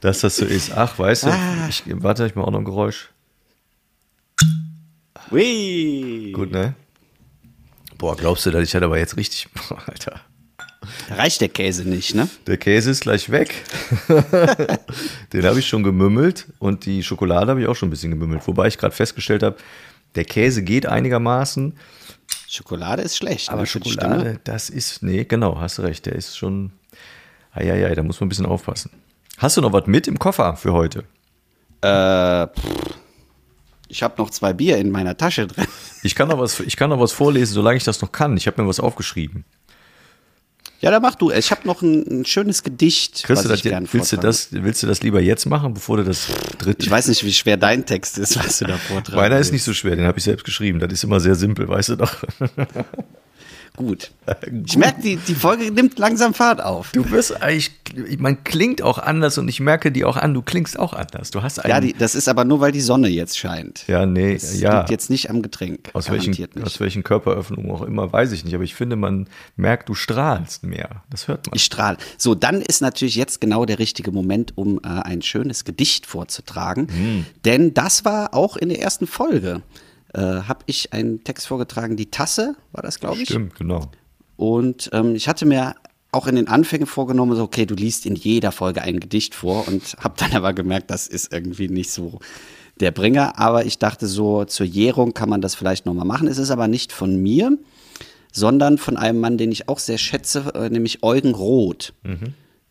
dass 0.00 0.20
das 0.20 0.36
so 0.36 0.44
ist? 0.44 0.72
Ach, 0.76 0.98
weißt 0.98 1.24
du, 1.24 1.28
ah. 1.30 1.68
ich, 1.68 1.82
warte, 1.86 2.24
ich 2.26 2.36
mal 2.36 2.44
auch 2.44 2.52
noch 2.52 2.60
ein 2.60 2.64
Geräusch. 2.64 3.10
Ui. 5.32 6.32
Gut, 6.32 6.50
ne? 6.50 6.74
Boah, 8.00 8.16
glaubst 8.16 8.46
du, 8.46 8.50
dass 8.50 8.62
ich 8.64 8.74
hatte 8.74 8.86
aber 8.86 8.98
jetzt 8.98 9.18
richtig, 9.18 9.46
Alter. 9.86 10.22
reicht 11.10 11.42
der 11.42 11.50
Käse 11.50 11.86
nicht, 11.86 12.14
ne? 12.14 12.30
Der 12.46 12.56
Käse 12.56 12.90
ist 12.90 13.02
gleich 13.02 13.30
weg. 13.30 13.54
Den 15.34 15.44
habe 15.44 15.58
ich 15.58 15.68
schon 15.68 15.82
gemümmelt 15.82 16.46
und 16.60 16.86
die 16.86 17.02
Schokolade 17.02 17.50
habe 17.50 17.60
ich 17.60 17.66
auch 17.66 17.76
schon 17.76 17.88
ein 17.88 17.90
bisschen 17.90 18.10
gemümmelt. 18.10 18.46
Wobei 18.46 18.68
ich 18.68 18.78
gerade 18.78 18.94
festgestellt 18.94 19.42
habe, 19.42 19.58
der 20.14 20.24
Käse 20.24 20.62
geht 20.62 20.86
einigermaßen. 20.86 21.76
Schokolade 22.48 23.02
ist 23.02 23.18
schlecht. 23.18 23.50
Aber 23.50 23.60
ne, 23.60 23.66
Schokolade, 23.66 24.40
das 24.44 24.70
ist, 24.70 25.02
nee, 25.02 25.24
genau, 25.24 25.60
hast 25.60 25.76
du 25.76 25.82
recht. 25.82 26.06
Der 26.06 26.14
ist 26.14 26.38
schon, 26.38 26.72
ja, 27.54 27.94
da 27.94 28.02
muss 28.02 28.18
man 28.18 28.26
ein 28.26 28.30
bisschen 28.30 28.46
aufpassen. 28.46 28.90
Hast 29.36 29.58
du 29.58 29.60
noch 29.60 29.74
was 29.74 29.86
mit 29.86 30.08
im 30.08 30.18
Koffer 30.18 30.56
für 30.56 30.72
heute? 30.72 31.04
Äh, 31.82 32.46
pff. 32.46 32.99
Ich 33.90 34.04
habe 34.04 34.14
noch 34.18 34.30
zwei 34.30 34.52
Bier 34.52 34.78
in 34.78 34.90
meiner 34.90 35.16
Tasche 35.16 35.48
drin. 35.48 35.66
Ich 36.02 36.14
kann 36.14 36.28
noch 36.28 36.38
was, 36.38 36.60
ich 36.60 36.76
kann 36.76 36.90
noch 36.90 37.00
was 37.00 37.12
vorlesen, 37.12 37.54
solange 37.54 37.76
ich 37.76 37.84
das 37.84 38.00
noch 38.00 38.12
kann. 38.12 38.36
Ich 38.36 38.46
habe 38.46 38.62
mir 38.62 38.68
was 38.68 38.78
aufgeschrieben. 38.78 39.44
Ja, 40.80 40.90
dann 40.90 41.02
mach 41.02 41.16
du. 41.16 41.30
Ich 41.30 41.50
habe 41.50 41.66
noch 41.66 41.82
ein, 41.82 42.20
ein, 42.20 42.24
schönes 42.24 42.62
Gedicht. 42.62 43.24
Kriegst 43.24 43.44
was 43.44 43.62
du 43.62 43.70
das, 43.70 43.92
willst, 43.92 44.12
du 44.12 44.16
das, 44.16 44.48
willst 44.52 44.82
du 44.82 44.86
das 44.86 45.02
lieber 45.02 45.20
jetzt 45.20 45.44
machen, 45.44 45.74
bevor 45.74 45.98
du 45.98 46.04
das 46.04 46.28
dritte? 46.56 46.82
Ich 46.82 46.90
weiß 46.90 47.08
nicht, 47.08 47.22
wie 47.24 47.32
schwer 47.32 47.56
dein 47.56 47.84
Text 47.84 48.16
ist, 48.16 48.38
was 48.38 48.60
du 48.60 48.66
da 48.66 48.78
vorträgst. 48.78 49.16
Meiner 49.16 49.38
ist 49.38 49.52
nicht 49.52 49.64
so 49.64 49.74
schwer, 49.74 49.96
den 49.96 50.06
habe 50.06 50.18
ich 50.18 50.24
selbst 50.24 50.44
geschrieben. 50.44 50.78
Das 50.78 50.90
ist 50.92 51.04
immer 51.04 51.20
sehr 51.20 51.34
simpel, 51.34 51.68
weißt 51.68 51.90
du 51.90 51.96
doch. 51.96 52.14
Gut. 53.80 54.10
Ich 54.66 54.76
merke, 54.76 55.02
die, 55.02 55.16
die 55.16 55.34
Folge 55.34 55.72
nimmt 55.72 55.98
langsam 55.98 56.34
Fahrt 56.34 56.62
auf. 56.62 56.92
Du 56.92 57.02
bist 57.02 57.42
eigentlich, 57.42 57.72
man 58.18 58.44
klingt 58.44 58.80
auch 58.80 58.98
anders 58.98 59.38
und 59.38 59.48
ich 59.48 59.58
merke 59.58 59.90
dir 59.90 60.08
auch 60.08 60.16
an, 60.16 60.34
du 60.34 60.42
klingst 60.42 60.78
auch 60.78 60.92
anders. 60.92 61.32
Du 61.32 61.42
hast 61.42 61.58
einen, 61.58 61.70
Ja, 61.70 61.80
die, 61.80 61.94
das 61.94 62.14
ist 62.14 62.28
aber 62.28 62.44
nur, 62.44 62.60
weil 62.60 62.70
die 62.70 62.80
Sonne 62.80 63.08
jetzt 63.08 63.36
scheint. 63.38 63.88
ja, 63.88 64.06
nee, 64.06 64.34
Das 64.34 64.60
ja. 64.60 64.78
liegt 64.78 64.90
jetzt 64.90 65.10
nicht 65.10 65.30
am 65.30 65.42
Getränk. 65.42 65.90
Aus 65.94 66.10
welchen, 66.10 66.30
nicht. 66.30 66.62
aus 66.62 66.78
welchen 66.78 67.02
Körperöffnungen 67.02 67.70
auch 67.72 67.82
immer, 67.82 68.12
weiß 68.12 68.30
ich 68.30 68.44
nicht. 68.44 68.54
Aber 68.54 68.62
ich 68.62 68.76
finde, 68.76 68.94
man 68.94 69.26
merkt, 69.56 69.88
du 69.88 69.94
strahlst 69.94 70.62
mehr. 70.62 71.02
Das 71.10 71.26
hört 71.26 71.46
man. 71.48 71.56
Ich 71.56 71.64
strahle. 71.64 71.96
So, 72.16 72.36
dann 72.36 72.60
ist 72.62 72.82
natürlich 72.82 73.16
jetzt 73.16 73.40
genau 73.40 73.64
der 73.64 73.80
richtige 73.80 74.12
Moment, 74.12 74.56
um 74.56 74.78
äh, 74.78 74.88
ein 74.88 75.22
schönes 75.22 75.64
Gedicht 75.64 76.06
vorzutragen. 76.06 76.86
Hm. 76.88 77.26
Denn 77.44 77.74
das 77.74 78.04
war 78.04 78.32
auch 78.34 78.56
in 78.56 78.68
der 78.68 78.80
ersten 78.80 79.08
Folge. 79.08 79.62
Äh, 80.12 80.20
habe 80.20 80.60
ich 80.66 80.92
einen 80.92 81.22
Text 81.24 81.46
vorgetragen, 81.46 81.96
die 81.96 82.10
Tasse, 82.10 82.56
war 82.72 82.82
das, 82.82 82.98
glaube 82.98 83.18
ich. 83.18 83.28
Stimmt, 83.28 83.54
genau. 83.54 83.90
Und 84.36 84.90
ähm, 84.92 85.14
ich 85.14 85.28
hatte 85.28 85.46
mir 85.46 85.74
auch 86.12 86.26
in 86.26 86.34
den 86.34 86.48
Anfängen 86.48 86.86
vorgenommen, 86.86 87.36
so, 87.36 87.42
okay, 87.42 87.66
du 87.66 87.74
liest 87.74 88.06
in 88.06 88.16
jeder 88.16 88.52
Folge 88.52 88.82
ein 88.82 88.98
Gedicht 88.98 89.34
vor 89.34 89.68
und 89.68 89.96
habe 90.00 90.14
dann 90.18 90.32
aber 90.32 90.52
gemerkt, 90.52 90.90
das 90.90 91.06
ist 91.06 91.32
irgendwie 91.32 91.68
nicht 91.68 91.90
so 91.92 92.18
der 92.80 92.90
Bringer. 92.90 93.38
Aber 93.38 93.66
ich 93.66 93.78
dachte 93.78 94.06
so, 94.06 94.44
zur 94.44 94.66
Jährung 94.66 95.14
kann 95.14 95.28
man 95.28 95.40
das 95.40 95.54
vielleicht 95.54 95.86
nochmal 95.86 96.06
machen. 96.06 96.26
Es 96.26 96.38
ist 96.38 96.50
aber 96.50 96.66
nicht 96.66 96.92
von 96.92 97.16
mir, 97.22 97.56
sondern 98.32 98.78
von 98.78 98.96
einem 98.96 99.20
Mann, 99.20 99.38
den 99.38 99.52
ich 99.52 99.68
auch 99.68 99.78
sehr 99.78 99.98
schätze, 99.98 100.52
äh, 100.54 100.70
nämlich 100.70 101.02
Eugen 101.02 101.34
Roth. 101.34 101.92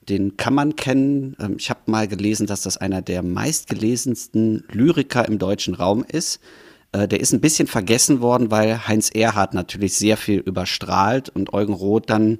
Den 0.09 0.37
kann 0.37 0.55
man 0.55 0.75
kennen. 0.75 1.37
Ähm, 1.39 1.55
Ich 1.57 1.69
habe 1.69 1.81
mal 1.85 2.07
gelesen, 2.07 2.47
dass 2.47 2.63
das 2.63 2.77
einer 2.77 3.01
der 3.01 3.21
meistgelesensten 3.23 4.65
Lyriker 4.71 5.27
im 5.27 5.37
deutschen 5.37 5.75
Raum 5.75 6.03
ist. 6.05 6.39
Äh, 6.91 7.07
Der 7.07 7.19
ist 7.19 7.33
ein 7.33 7.41
bisschen 7.41 7.67
vergessen 7.67 8.21
worden, 8.21 8.51
weil 8.51 8.87
Heinz 8.87 9.09
Erhardt 9.13 9.53
natürlich 9.53 9.93
sehr 9.95 10.17
viel 10.17 10.39
überstrahlt 10.39 11.29
und 11.29 11.53
Eugen 11.53 11.73
Roth 11.73 12.09
dann 12.09 12.39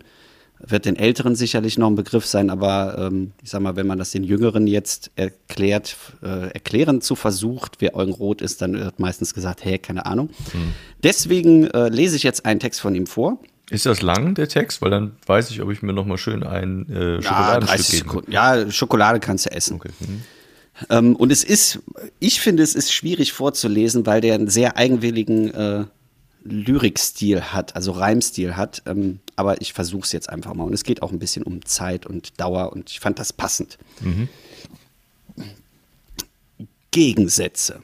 wird 0.62 0.84
den 0.84 0.98
Älteren 0.98 1.36
sicherlich 1.36 1.78
noch 1.78 1.88
ein 1.88 1.96
Begriff 1.96 2.26
sein, 2.26 2.50
aber 2.50 2.98
ähm, 2.98 3.32
ich 3.42 3.50
sag 3.50 3.62
mal, 3.62 3.78
wenn 3.78 3.88
man 3.88 3.98
das 3.98 4.12
den 4.12 4.26
Jüngeren 4.26 4.68
jetzt 4.68 5.10
erklärt, 5.16 5.96
äh, 6.22 6.52
erklären 6.52 7.00
zu 7.00 7.16
versucht, 7.16 7.78
wer 7.80 7.96
Eugen 7.96 8.12
Roth 8.12 8.42
ist, 8.42 8.62
dann 8.62 8.74
wird 8.74 9.00
meistens 9.00 9.34
gesagt, 9.34 9.64
hey, 9.64 9.80
keine 9.80 10.06
Ahnung. 10.06 10.30
Deswegen 11.02 11.68
äh, 11.68 11.88
lese 11.88 12.18
ich 12.18 12.24
jetzt 12.24 12.46
einen 12.46 12.60
Text 12.60 12.82
von 12.82 12.94
ihm 12.94 13.08
vor. 13.08 13.40
Ist 13.70 13.86
das 13.86 14.02
lang, 14.02 14.34
der 14.36 14.48
Text? 14.50 14.82
Weil 14.82 14.90
dann 14.92 15.12
weiß 15.28 15.50
ich, 15.52 15.62
ob 15.62 15.72
ich 15.72 15.82
mir 15.82 15.94
noch 15.94 16.06
mal 16.06 16.18
schön 16.18 16.44
ein 16.44 16.88
äh, 16.90 17.16
Ja, 17.16 17.22
Schokoladenstück 17.22 17.68
30 17.78 17.92
geben 17.92 18.10
Sekunden. 18.10 18.32
Ja, 18.32 18.72
Schokolade 18.72 19.20
kannst 19.20 19.46
du 19.46 19.52
essen. 19.52 19.76
Okay. 19.76 19.92
Mhm. 20.00 20.24
Ähm, 20.90 21.16
und 21.16 21.32
es 21.32 21.44
ist, 21.44 21.80
ich 22.20 22.42
finde, 22.42 22.64
es 22.64 22.76
ist 22.76 22.94
schwierig 22.94 23.34
vorzulesen, 23.34 24.06
weil 24.06 24.22
der 24.22 24.36
einen 24.36 24.50
sehr 24.50 24.78
eigenwilligen 24.78 25.54
äh, 25.54 25.86
Lyrikstil 26.44 27.42
hat, 27.42 27.76
also 27.76 27.92
Reimstil 27.92 28.56
hat. 28.56 28.84
Ähm, 28.86 29.20
aber 29.36 29.62
ich 29.62 29.74
versuche 29.74 30.04
es 30.04 30.12
jetzt 30.12 30.30
einfach 30.30 30.54
mal. 30.54 30.64
Und 30.64 30.74
es 30.74 30.84
geht 30.84 31.02
auch 31.02 31.12
ein 31.12 31.20
bisschen 31.20 31.44
um 31.44 31.66
Zeit 31.66 32.06
und 32.06 32.40
Dauer 32.40 32.72
und 32.72 32.90
ich 32.90 33.00
fand 33.00 33.20
das 33.20 33.34
passend. 33.34 33.78
Gegensätze. 36.92 37.84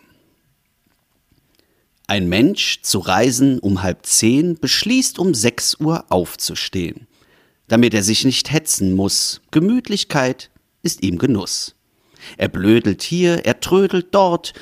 Ein 2.08 2.30
Mensch 2.30 2.82
zu 2.82 3.00
reisen 3.00 3.60
um 3.60 3.82
halb 3.82 4.06
zehn 4.06 4.60
beschließt 4.60 5.18
um 5.18 5.34
sechs 5.34 5.80
Uhr 5.80 6.06
aufzustehen, 6.10 7.08
damit 7.68 7.93
er 7.93 8.04
sich 8.04 8.26
nicht 8.26 8.52
hetzen 8.52 8.93
muss. 8.93 9.41
Gemütlichkeit 9.52 10.52
ist 10.84 11.02
ihm 11.02 11.18
Genuss. 11.18 11.76
Er 12.38 12.47
blödelt 12.47 13.01
hier, 13.01 13.45
er 13.45 13.59
trödelt 13.59 14.07
dort, 14.11 14.53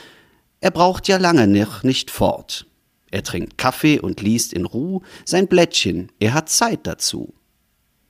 er 0.62 0.72
braucht 0.72 1.08
ja 1.08 1.18
lange 1.18 1.48
noch 1.48 1.84
nicht 1.84 2.10
fort. 2.10 2.66
Er 3.12 3.24
trinkt 3.24 3.58
Kaffee 3.58 4.00
und 4.00 4.22
liest 4.22 4.54
in 4.54 4.66
Ruh 4.66 5.02
sein 5.26 5.48
Blättchen, 5.48 6.12
er 6.20 6.34
hat 6.34 6.50
Zeit 6.50 6.82
dazu. 6.88 7.34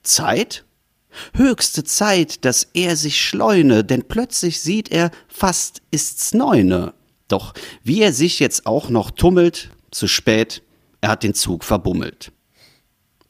Zeit? 0.02 0.64
Höchste 1.34 1.84
Zeit, 1.84 2.44
dass 2.44 2.68
er 2.74 2.96
sich 2.96 3.20
schleune, 3.20 3.84
denn 3.84 4.08
plötzlich 4.08 4.60
sieht 4.60 4.90
er, 4.90 5.10
fast 5.28 5.82
ist's 5.90 6.34
neune. 6.34 6.94
Doch 7.28 7.54
wie 7.82 8.02
er 8.02 8.12
sich 8.12 8.40
jetzt 8.40 8.66
auch 8.66 8.88
noch 8.88 9.10
tummelt, 9.10 9.70
zu 9.90 10.08
spät, 10.08 10.62
er 11.00 11.10
hat 11.10 11.22
den 11.22 11.34
Zug 11.34 11.64
verbummelt. 11.64 12.32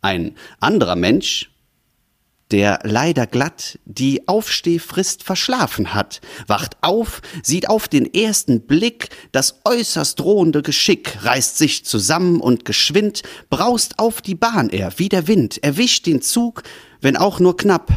Ein 0.01 0.37
anderer 0.61 0.97
Mensch, 0.97 1.51
der 2.51 2.81
leider 2.83 3.27
glatt 3.27 3.79
die 3.85 4.29
Aufstehfrist 4.29 5.23
verschlafen 5.23 5.95
hat, 5.95 6.21
wacht 6.47 6.77
auf, 6.83 7.23
sieht 7.43 7.69
auf 7.69 7.89
den 7.89 8.13
ersten 8.13 8.61
Blick 8.63 9.09
das 9.33 9.61
äußerst 9.65 10.21
drohende 10.21 10.63
Geschick, 10.63 11.25
reißt 11.25 11.57
sich 11.59 11.85
zusammen 11.85 12.41
und 12.41 12.65
geschwind 12.65 13.23
braust 13.51 13.99
auf 13.99 14.21
die 14.21 14.35
Bahn 14.35 14.69
er 14.69 14.99
wie 14.99 15.09
der 15.09 15.27
Wind, 15.27 15.63
erwischt 15.63 16.07
den 16.07 16.21
Zug, 16.21 16.63
wenn 17.01 17.17
auch 17.17 17.41
nur 17.41 17.57
knapp, 17.57 17.91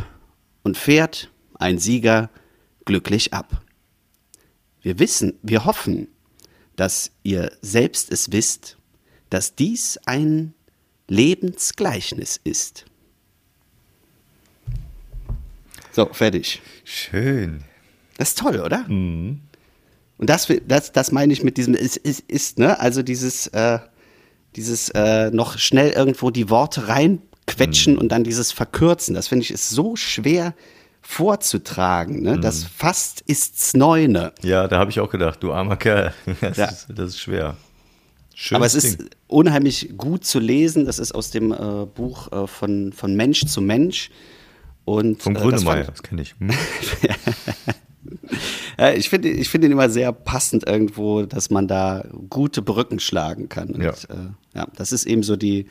und 0.63 0.77
fährt, 0.77 1.29
ein 1.55 1.79
Sieger, 1.79 2.29
glücklich 2.83 3.33
ab. 3.33 3.61
Wir 4.81 4.99
wissen, 4.99 5.33
wir 5.41 5.65
hoffen, 5.65 6.07
dass 6.75 7.11
ihr 7.23 7.51
selbst 7.61 8.11
es 8.11 8.31
wisst, 8.31 8.77
dass 9.29 9.55
dies 9.55 9.97
ein 10.05 10.53
Lebensgleichnis 11.07 12.39
ist. 12.43 12.85
So, 15.97 16.09
fertig. 16.11 16.61
Schön. 16.83 17.63
Das 18.19 18.29
ist 18.29 18.37
toll, 18.37 18.59
oder? 18.59 18.85
Und 18.87 19.41
das, 20.19 20.47
das, 20.67 20.91
das 20.91 21.11
meine 21.11 21.33
ich 21.33 21.43
mit 21.43 21.57
diesem, 21.57 21.73
ist, 21.73 21.97
ist, 21.97 22.19
ist 22.27 22.59
ne? 22.59 22.79
Also 22.79 23.01
dieses, 23.01 23.47
äh, 23.47 23.79
dieses 24.55 24.89
äh, 24.89 25.31
noch 25.31 25.57
schnell 25.57 25.89
irgendwo 25.89 26.29
die 26.29 26.51
Worte 26.51 26.87
reinquetschen 26.87 27.97
und 27.97 28.09
dann 28.09 28.23
dieses 28.23 28.51
Verkürzen. 28.51 29.15
Das 29.15 29.27
finde 29.27 29.41
ich 29.45 29.49
ist 29.49 29.71
so 29.71 29.95
schwer 29.95 30.53
vorzutragen. 31.01 32.21
Ne? 32.21 32.39
Das 32.39 32.63
fast 32.63 33.21
ist's 33.21 33.73
Neune. 33.73 34.33
Ja, 34.43 34.67
da 34.67 34.77
habe 34.77 34.91
ich 34.91 34.99
auch 34.99 35.09
gedacht, 35.09 35.41
du 35.41 35.51
armer 35.51 35.77
Kerl. 35.77 36.13
Das, 36.41 36.57
Ja. 36.57 36.65
ist, 36.65 36.87
das 36.93 37.09
ist 37.09 37.19
schwer. 37.21 37.57
Schönes 38.35 38.55
Aber 38.55 38.65
es 38.67 38.75
ist 38.75 38.99
Ding. 38.99 39.09
unheimlich 39.25 39.93
gut 39.97 40.25
zu 40.25 40.37
lesen. 40.37 40.85
Das 40.85 40.99
ist 40.99 41.15
aus 41.15 41.31
dem 41.31 41.51
äh, 41.51 41.87
Buch 41.87 42.31
äh, 42.31 42.45
von, 42.45 42.93
von 42.93 43.15
Mensch 43.15 43.47
zu 43.47 43.61
Mensch. 43.61 44.11
Und, 44.87 45.21
Von 45.21 45.35
äh, 45.35 45.39
das 45.39 45.43
Grönemeyer, 45.43 45.83
das 45.83 46.01
kenne 46.01 46.21
ich. 46.21 46.33
Hm? 46.39 46.51
Ja, 48.79 48.93
ich 48.93 49.09
finde 49.09 49.27
ich 49.27 49.49
finde 49.49 49.67
ihn 49.67 49.73
immer 49.73 49.89
sehr 49.89 50.13
passend 50.13 50.65
irgendwo, 50.65 51.23
dass 51.23 51.49
man 51.49 51.67
da 51.67 52.05
gute 52.29 52.61
Brücken 52.61 52.99
schlagen 52.99 53.49
kann. 53.49 53.71
Und, 53.71 53.81
Ja. 53.81 53.89
Äh, 53.91 54.29
ja, 54.55 54.67
das 54.75 54.93
ist 54.93 55.05
eben 55.05 55.23
so 55.23 55.35
die, 55.35 55.67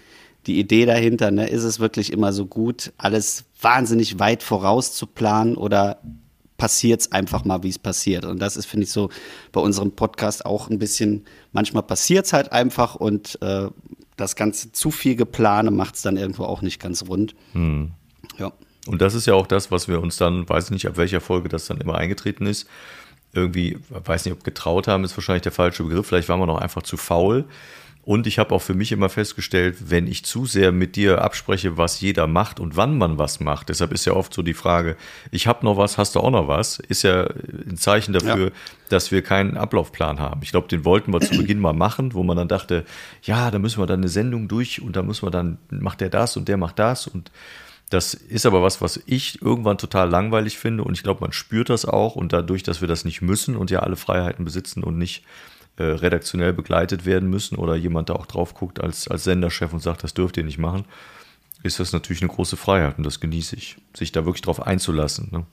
die 0.46 0.58
Idee 0.58 0.84
dahinter. 0.84 1.30
Ne? 1.30 1.48
Ist 1.48 1.62
es 1.62 1.80
wirklich 1.80 2.12
immer 2.12 2.34
so 2.34 2.44
gut, 2.44 2.92
alles 2.98 3.44
wahnsinnig 3.60 4.18
weit 4.18 4.42
voraus 4.42 4.92
zu 4.92 5.06
planen 5.06 5.56
oder 5.56 5.98
passiert 6.58 7.00
es 7.00 7.12
einfach 7.12 7.44
mal, 7.46 7.62
wie 7.62 7.70
es 7.70 7.78
passiert? 7.78 8.26
Und 8.26 8.38
das 8.40 8.56
ist, 8.58 8.66
finde 8.66 8.84
ich, 8.84 8.92
so 8.92 9.08
bei 9.50 9.62
unserem 9.62 9.92
Podcast 9.92 10.44
auch 10.44 10.68
ein 10.68 10.78
bisschen, 10.78 11.24
manchmal 11.52 11.84
passiert 11.84 12.26
es 12.26 12.34
halt 12.34 12.52
einfach 12.52 12.96
und 12.96 13.38
äh, 13.40 13.68
das 14.16 14.36
Ganze 14.36 14.72
zu 14.72 14.90
viel 14.90 15.16
geplane 15.16 15.70
macht 15.70 15.94
es 15.94 16.02
dann 16.02 16.18
irgendwo 16.18 16.44
auch 16.44 16.60
nicht 16.60 16.80
ganz 16.80 17.08
rund. 17.08 17.34
Hm. 17.52 17.92
Ja. 18.38 18.52
Und 18.86 19.00
das 19.02 19.14
ist 19.14 19.26
ja 19.26 19.34
auch 19.34 19.46
das, 19.46 19.70
was 19.70 19.88
wir 19.88 20.00
uns 20.00 20.16
dann, 20.16 20.48
weiß 20.48 20.66
ich 20.66 20.70
nicht, 20.70 20.86
ab 20.86 20.96
welcher 20.96 21.20
Folge 21.20 21.48
das 21.48 21.66
dann 21.66 21.78
immer 21.78 21.96
eingetreten 21.96 22.46
ist, 22.46 22.68
irgendwie, 23.32 23.78
weiß 23.90 24.24
nicht, 24.24 24.34
ob 24.34 24.44
getraut 24.44 24.88
haben, 24.88 25.04
ist 25.04 25.16
wahrscheinlich 25.16 25.42
der 25.42 25.52
falsche 25.52 25.82
Begriff, 25.82 26.06
vielleicht 26.06 26.28
waren 26.28 26.40
wir 26.40 26.46
noch 26.46 26.60
einfach 26.60 26.82
zu 26.82 26.96
faul. 26.96 27.44
Und 28.02 28.28
ich 28.28 28.38
habe 28.38 28.54
auch 28.54 28.62
für 28.62 28.74
mich 28.74 28.92
immer 28.92 29.08
festgestellt, 29.08 29.90
wenn 29.90 30.06
ich 30.06 30.24
zu 30.24 30.46
sehr 30.46 30.70
mit 30.70 30.94
dir 30.94 31.22
abspreche, 31.22 31.76
was 31.76 32.00
jeder 32.00 32.28
macht 32.28 32.60
und 32.60 32.76
wann 32.76 32.96
man 32.96 33.18
was 33.18 33.40
macht, 33.40 33.68
deshalb 33.68 33.90
ist 33.90 34.04
ja 34.04 34.12
oft 34.12 34.32
so 34.32 34.42
die 34.42 34.54
Frage, 34.54 34.96
ich 35.32 35.48
habe 35.48 35.64
noch 35.66 35.76
was, 35.76 35.98
hast 35.98 36.14
du 36.14 36.20
auch 36.20 36.30
noch 36.30 36.46
was, 36.46 36.78
ist 36.78 37.02
ja 37.02 37.24
ein 37.68 37.76
Zeichen 37.76 38.12
dafür, 38.12 38.46
Ja. 38.46 38.52
dass 38.90 39.10
wir 39.10 39.22
keinen 39.22 39.56
Ablaufplan 39.56 40.20
haben. 40.20 40.40
Ich 40.44 40.52
glaube, 40.52 40.68
den 40.68 40.84
wollten 40.84 41.12
wir 41.12 41.20
zu 41.20 41.36
Beginn 41.36 41.58
mal 41.58 41.72
machen, 41.72 42.14
wo 42.14 42.22
man 42.22 42.36
dann 42.36 42.46
dachte, 42.46 42.84
ja, 43.24 43.50
da 43.50 43.58
müssen 43.58 43.82
wir 43.82 43.86
dann 43.86 44.00
eine 44.00 44.08
Sendung 44.08 44.46
durch 44.46 44.80
und 44.80 44.94
da 44.94 45.02
müssen 45.02 45.26
wir 45.26 45.32
dann, 45.32 45.58
macht 45.70 46.00
der 46.00 46.08
das 46.08 46.36
und 46.36 46.46
der 46.46 46.58
macht 46.58 46.78
das 46.78 47.08
und 47.08 47.32
das 47.90 48.14
ist 48.14 48.46
aber 48.46 48.62
was, 48.62 48.80
was 48.80 49.00
ich 49.06 49.40
irgendwann 49.42 49.78
total 49.78 50.08
langweilig 50.10 50.58
finde 50.58 50.84
und 50.84 50.94
ich 50.94 51.02
glaube, 51.02 51.20
man 51.20 51.32
spürt 51.32 51.70
das 51.70 51.84
auch 51.84 52.16
und 52.16 52.32
dadurch, 52.32 52.62
dass 52.62 52.80
wir 52.80 52.88
das 52.88 53.04
nicht 53.04 53.22
müssen 53.22 53.56
und 53.56 53.70
ja 53.70 53.80
alle 53.80 53.96
Freiheiten 53.96 54.44
besitzen 54.44 54.82
und 54.82 54.98
nicht 54.98 55.24
äh, 55.76 55.84
redaktionell 55.84 56.52
begleitet 56.52 57.06
werden 57.06 57.30
müssen 57.30 57.56
oder 57.56 57.76
jemand 57.76 58.08
da 58.08 58.14
auch 58.14 58.26
drauf 58.26 58.54
guckt 58.54 58.80
als, 58.80 59.08
als 59.08 59.24
Senderchef 59.24 59.72
und 59.72 59.80
sagt, 59.80 60.02
das 60.02 60.14
dürft 60.14 60.36
ihr 60.36 60.44
nicht 60.44 60.58
machen, 60.58 60.84
ist 61.62 61.78
das 61.78 61.92
natürlich 61.92 62.22
eine 62.22 62.32
große 62.32 62.56
Freiheit 62.56 62.98
und 62.98 63.04
das 63.04 63.20
genieße 63.20 63.56
ich, 63.56 63.76
sich 63.96 64.10
da 64.10 64.24
wirklich 64.24 64.42
drauf 64.42 64.66
einzulassen. 64.66 65.28
Ne? 65.30 65.46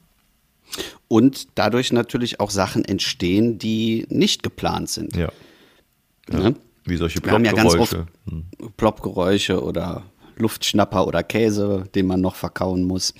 Und 1.07 1.47
dadurch 1.55 1.91
natürlich 1.91 2.39
auch 2.39 2.49
Sachen 2.49 2.83
entstehen, 2.83 3.59
die 3.59 4.07
nicht 4.09 4.41
geplant 4.41 4.89
sind. 4.89 5.15
Ja, 5.15 5.29
Ne? 6.29 6.55
wie 6.85 6.97
solche 6.97 7.23
Wir 7.23 7.31
haben 7.31 7.45
ja 7.45 7.53
ganz 7.53 7.75
oft. 7.75 7.97
Hm. 8.27 8.45
Ploppgeräusche 8.77 9.63
oder 9.63 10.03
Luftschnapper 10.43 11.07
oder 11.07 11.23
Käse, 11.23 11.85
den 11.95 12.05
man 12.05 12.21
noch 12.21 12.35
verkauen 12.35 12.83
muss. 12.83 13.13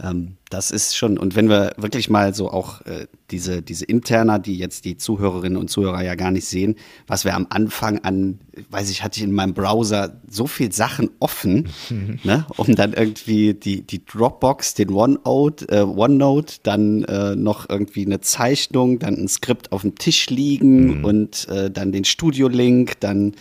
Ähm, 0.00 0.36
das 0.50 0.70
ist 0.70 0.96
schon, 0.96 1.18
und 1.18 1.36
wenn 1.36 1.48
wir 1.48 1.72
wirklich 1.76 2.08
mal 2.08 2.32
so 2.32 2.50
auch 2.50 2.80
äh, 2.82 3.06
diese, 3.30 3.62
diese 3.62 3.84
Interna, 3.84 4.38
die 4.38 4.56
jetzt 4.56 4.84
die 4.84 4.96
Zuhörerinnen 4.96 5.58
und 5.58 5.68
Zuhörer 5.68 6.02
ja 6.02 6.14
gar 6.14 6.30
nicht 6.30 6.46
sehen, 6.46 6.76
was 7.06 7.24
wir 7.24 7.34
am 7.34 7.46
Anfang 7.50 7.98
an, 7.98 8.38
weiß 8.70 8.90
ich, 8.90 9.02
hatte 9.02 9.18
ich 9.18 9.24
in 9.24 9.32
meinem 9.32 9.54
Browser 9.54 10.20
so 10.28 10.46
viel 10.46 10.72
Sachen 10.72 11.10
offen, 11.18 11.68
ne, 12.24 12.46
um 12.56 12.74
dann 12.76 12.92
irgendwie 12.92 13.54
die, 13.54 13.82
die 13.82 14.04
Dropbox, 14.04 14.74
den 14.74 14.90
OneNote, 14.90 15.68
äh, 15.68 15.82
OneNote, 15.82 16.54
dann 16.62 17.04
äh, 17.04 17.34
noch 17.34 17.68
irgendwie 17.68 18.06
eine 18.06 18.20
Zeichnung, 18.20 18.98
dann 19.00 19.14
ein 19.14 19.28
Skript 19.28 19.72
auf 19.72 19.82
dem 19.82 19.96
Tisch 19.96 20.30
liegen 20.30 21.04
und 21.04 21.48
äh, 21.48 21.70
dann 21.70 21.92
den 21.92 22.04
Studio-Link, 22.04 23.00
dann 23.00 23.34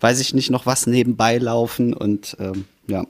weiß 0.00 0.20
ich 0.20 0.34
nicht 0.34 0.50
noch 0.50 0.66
was 0.66 0.86
nebenbei 0.86 1.38
laufen 1.38 1.92
und 1.94 2.36
ähm, 2.40 2.64
ja. 2.86 3.04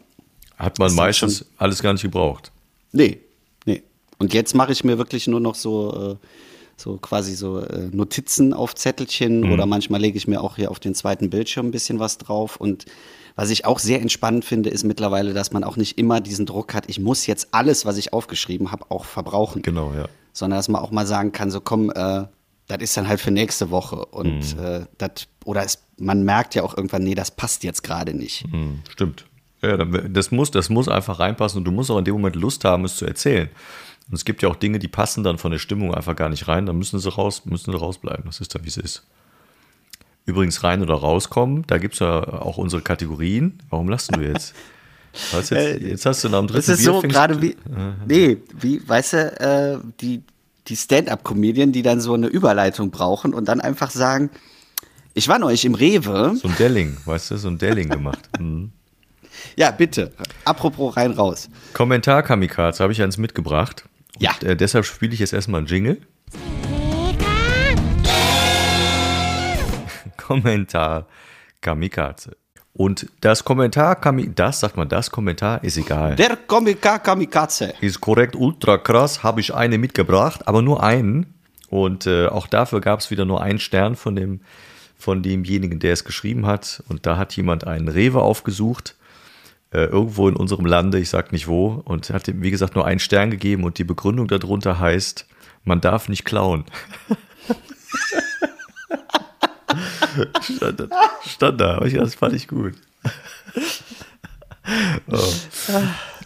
Hat 0.57 0.78
man 0.78 0.86
Das 0.86 0.93
ist 0.93 0.97
meistens 0.97 1.38
schon- 1.38 1.47
alles 1.59 1.82
gar 1.82 1.93
nicht 1.93 2.03
gebraucht. 2.03 2.53
Nee, 2.93 3.20
nee. 3.64 3.82
Und 4.18 4.34
jetzt 4.34 4.55
mache 4.55 4.72
ich 4.72 4.84
mir 4.84 4.99
wirklich 4.99 5.26
nur 5.26 5.41
noch 5.41 5.55
so, 5.55 6.12
äh, 6.12 6.26
so 6.76 6.97
quasi 6.99 7.34
so 7.34 7.61
äh, 7.61 7.88
Notizen 7.93 8.53
auf 8.53 8.74
Zettelchen 8.74 9.53
oder 9.53 9.66
manchmal 9.66 10.01
lege 10.01 10.16
ich 10.18 10.26
mir 10.28 10.43
auch 10.43 10.57
hier 10.57 10.70
auf 10.70 10.80
den 10.80 10.95
zweiten 10.95 11.30
Bildschirm 11.30 11.66
ein 11.68 11.70
bisschen 11.70 11.99
was 11.99 12.18
drauf. 12.18 12.57
Und 12.57 12.84
was 13.36 13.51
ich 13.51 13.64
auch 13.64 13.78
sehr 13.78 14.01
entspannend 14.03 14.45
finde, 14.45 14.68
ist 14.70 14.84
mittlerweile, 14.84 15.32
dass 15.32 15.53
man 15.53 15.62
auch 15.64 15.76
nicht 15.76 15.97
immer 15.99 16.20
diesen 16.20 16.45
Druck 16.47 16.74
hat, 16.74 16.88
ich 16.88 16.99
muss 16.99 17.26
jetzt 17.26 17.49
alles, 17.53 17.86
was 17.86 17.97
ich 17.97 18.12
aufgeschrieben 18.12 18.72
habe, 18.72 18.84
auch 18.91 19.05
verbrauchen. 19.05 19.62
Genau, 19.62 19.93
ja. 19.95 20.07
Sondern 20.32 20.59
dass 20.59 20.68
man 20.68 20.82
auch 20.82 20.91
mal 20.91 21.07
sagen 21.07 21.32
kann, 21.32 21.51
so 21.51 21.61
komm, 21.61 21.91
äh, 21.91 22.24
das 22.66 22.78
ist 22.80 22.97
dann 22.97 23.09
halt 23.09 23.20
für 23.20 23.30
nächste 23.30 23.70
Woche. 23.70 24.05
Und 24.07 24.57
äh, 24.59 24.84
das, 24.99 25.11
oder 25.51 25.64
es, 25.64 25.82
man 25.98 26.22
merkt 26.22 26.55
ja 26.55 26.62
auch 26.62 26.76
irgendwann, 26.76 27.03
nee, 27.03 27.16
das 27.16 27.32
passt 27.32 27.64
jetzt 27.64 27.82
gerade 27.82 28.14
nicht. 28.14 28.44
Hm, 28.51 28.82
stimmt. 28.88 29.26
Ja, 29.62 29.76
das 29.76 30.30
muss, 30.30 30.53
das 30.53 30.70
muss 30.70 30.88
einfach 30.88 31.18
reinpassen 31.18 31.59
und 31.59 31.64
du 31.64 31.72
musst 31.72 31.90
auch 31.90 31.98
in 31.98 32.05
dem 32.05 32.14
Moment 32.14 32.36
Lust 32.36 32.64
haben, 32.64 32.84
es 32.84 32.96
zu 32.96 33.05
erzählen. 33.05 33.51
Und 34.09 34.14
es 34.14 34.24
gibt 34.24 34.42
ja 34.42 34.48
auch 34.48 34.55
Dinge, 34.55 34.78
die 34.78 34.86
passen 34.86 35.24
dann 35.24 35.38
von 35.38 35.51
der 35.51 35.59
Stimmung 35.59 35.92
einfach 35.92 36.14
gar 36.14 36.28
nicht 36.28 36.46
rein, 36.46 36.66
dann 36.66 36.78
müssen 36.78 37.01
sie 37.01 37.11
raus, 37.11 37.44
müssen 37.46 37.72
sie 37.72 37.76
rausbleiben. 37.76 38.24
Das 38.26 38.40
ist 38.40 38.55
dann, 38.55 38.64
wie 38.64 38.68
es 38.68 38.76
ist. 38.76 39.05
Übrigens 40.24 40.62
rein 40.62 40.82
oder 40.82 40.94
rauskommen, 40.94 41.64
da 41.66 41.78
gibt 41.78 41.94
es 41.94 42.01
ja 42.01 42.22
auch 42.22 42.57
unsere 42.57 42.80
Kategorien. 42.80 43.61
Warum 43.70 43.88
lachst 43.88 44.14
du 44.14 44.20
jetzt? 44.20 44.55
Jetzt, 45.32 45.51
jetzt 45.51 46.07
hast 46.07 46.22
du 46.22 46.28
nach 46.28 46.38
dem 46.38 46.46
dritten 46.46 46.70
Das 46.70 46.78
ist 46.78 46.84
Bier 46.84 46.92
so 46.92 47.01
gerade 47.01 47.42
wie, 47.42 47.57
nee, 48.07 48.36
wie, 48.57 48.88
weißt 48.88 49.12
du, 49.14 49.40
äh, 49.40 49.78
die, 50.01 50.22
die 50.68 50.76
Stand-up-Comedian, 50.76 51.72
die 51.72 51.82
dann 51.82 52.01
so 52.01 52.14
eine 52.14 52.28
Überleitung 52.28 52.92
brauchen 52.92 53.34
und 53.34 53.48
dann 53.48 53.61
einfach 53.61 53.90
sagen, 53.90 54.30
ich 55.15 55.29
war 55.29 55.39
neulich 55.39 55.65
im 55.65 55.75
Rewe. 55.75 56.35
So 56.37 56.49
ein 56.49 56.57
Delling, 56.57 56.97
weißt 57.05 57.33
du, 57.33 57.37
so 57.37 57.49
ein 57.49 57.59
Delling 57.59 57.89
gemacht. 57.89 58.29
Mhm. 58.39 58.73
Ja, 59.57 59.71
bitte. 59.71 60.13
Apropos 60.45 60.97
rein 60.97 61.13
raus. 61.13 61.49
Kommentar 61.73 62.23
Kamikaze 62.23 62.83
habe 62.83 62.93
ich 62.93 63.01
eins 63.01 63.17
mitgebracht. 63.17 63.85
Und, 64.17 64.23
Ja. 64.23 64.33
Äh, 64.43 64.55
deshalb 64.55 64.85
spiele 64.85 65.15
ich 65.15 65.21
jetzt 65.21 65.33
erstmal 65.33 65.61
einen 65.61 65.67
Jingle. 65.67 65.99
Kommentar 70.17 71.07
Kamikaze. 71.61 72.37
Und 72.75 73.07
das 73.21 73.45
Kommentar 73.45 73.97
Kamikaze, 73.97 74.35
das 74.35 74.61
sagt 74.61 74.77
man, 74.77 74.89
das 74.89 75.11
Kommentar 75.11 75.65
ist 75.65 75.77
egal. 75.79 76.17
Der 76.17 76.37
Komiker 76.37 76.99
Kamikaze. 76.99 77.73
Ist 77.81 78.01
korrekt, 78.01 78.37
ultra 78.37 78.79
krass, 78.79 79.23
habe 79.23 79.41
ich 79.41 79.55
eine 79.55 79.79
mitgebracht, 79.79 80.47
aber 80.49 80.61
nur 80.61 80.83
einen. 80.83 81.35
Und 81.69 82.07
äh, 82.07 82.27
auch 82.27 82.47
dafür 82.47 82.81
gab 82.81 83.01
es 83.01 83.11
wieder 83.11 83.25
nur 83.25 83.43
einen 83.43 83.59
Stern 83.59 83.97
von, 83.97 84.17
dem, 84.17 84.41
von 85.01 85.22
demjenigen, 85.22 85.78
der 85.80 85.92
es 85.92 86.05
geschrieben 86.05 86.46
hat. 86.46 86.82
Und 86.88 87.07
da 87.07 87.16
hat 87.16 87.36
jemand 87.36 87.66
einen 87.66 87.88
Rewe 87.88 88.22
aufgesucht, 88.22 88.96
äh, 89.72 89.84
irgendwo 89.84 90.28
in 90.28 90.36
unserem 90.36 90.66
Lande, 90.66 90.98
ich 90.98 91.09
sag 91.09 91.32
nicht 91.32 91.48
wo, 91.48 91.82
und 91.84 92.11
hat 92.11 92.28
ihm, 92.28 92.42
wie 92.42 92.51
gesagt, 92.51 92.74
nur 92.74 92.86
einen 92.86 93.01
Stern 93.01 93.30
gegeben. 93.30 93.64
Und 93.64 93.78
die 93.78 93.84
Begründung 93.84 94.28
darunter 94.28 94.78
heißt, 94.78 95.26
man 95.64 95.80
darf 95.80 96.09
nicht 96.09 96.24
klauen. 96.24 96.64
stand, 100.42 100.80
da- 100.80 100.88
stand 101.26 101.61
da, 101.61 101.80
das 101.80 102.14
fand 102.14 102.34
ich 102.34 102.48
gut. 102.48 102.74
oh. 105.11 105.32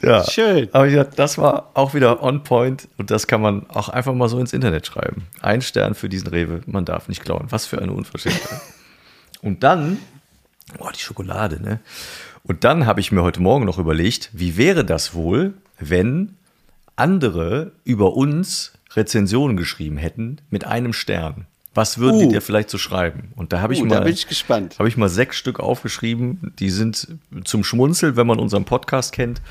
Ja, 0.03 0.25
Schön. 0.29 0.69
aber 0.73 0.87
ich 0.89 0.95
dachte, 0.95 1.17
das 1.17 1.39
war 1.39 1.71
auch 1.75 1.95
wieder 1.95 2.23
on 2.23 2.43
point 2.43 2.89
und 2.99 3.11
das 3.11 3.27
kann 3.27 3.41
man 3.41 3.69
auch 3.71 3.89
einfach 3.89 4.15
mal 4.15 4.29
so 4.29 4.39
ins 4.39 4.53
Internet 4.53 4.87
schreiben. 4.87 5.27
Ein 5.41 5.63
Stern 5.63 5.95
für 5.95 6.09
diesen 6.09 6.29
Rewe, 6.29 6.61
man 6.67 6.85
darf 6.85 7.09
nicht 7.09 7.23
klauen. 7.23 7.47
Was 7.51 7.67
für 7.67 7.81
eine 7.81 7.93
Unverschämtheit. 7.93 8.61
und 9.43 9.63
dann, 9.63 9.99
boah, 10.79 10.93
die 10.93 11.01
Schokolade, 11.01 11.63
ne? 11.63 11.81
Und 12.43 12.65
dann 12.65 12.85
habe 12.87 13.01
ich 13.01 13.11
mir 13.11 13.23
heute 13.23 13.41
Morgen 13.41 13.65
noch 13.65 13.79
überlegt, 13.79 14.31
wie 14.33 14.57
wäre 14.57 14.85
das 14.85 15.15
wohl, 15.15 15.55
wenn 15.79 16.37
andere 16.97 17.73
über 17.85 18.15
uns 18.15 18.73
Rezensionen 18.95 19.57
geschrieben 19.57 19.97
hätten 19.97 20.39
mit 20.51 20.67
einem 20.67 20.93
Stern? 20.93 21.47
Was 21.75 21.99
würden 21.99 22.21
die 22.21 22.27
Uh. 22.27 22.31
dir 22.33 22.41
vielleicht 22.41 22.71
so 22.71 22.79
schreiben? 22.79 23.33
Und 23.35 23.53
da 23.53 23.61
habe 23.61 23.73
ich 23.73 23.83
Uh, 23.83 23.87
mal 23.87 23.97
habe 24.05 24.89
ich 24.89 24.97
mal 24.97 25.09
sechs 25.09 25.37
Stück 25.37 25.59
aufgeschrieben. 25.59 26.53
Die 26.61 26.71
sind 26.71 27.09
zum 27.45 27.65
Schmunzeln, 27.65 28.17
wenn 28.17 28.27
man 28.29 28.39
unseren 28.39 28.65
Podcast 28.65 29.13
kennt. 29.13 29.43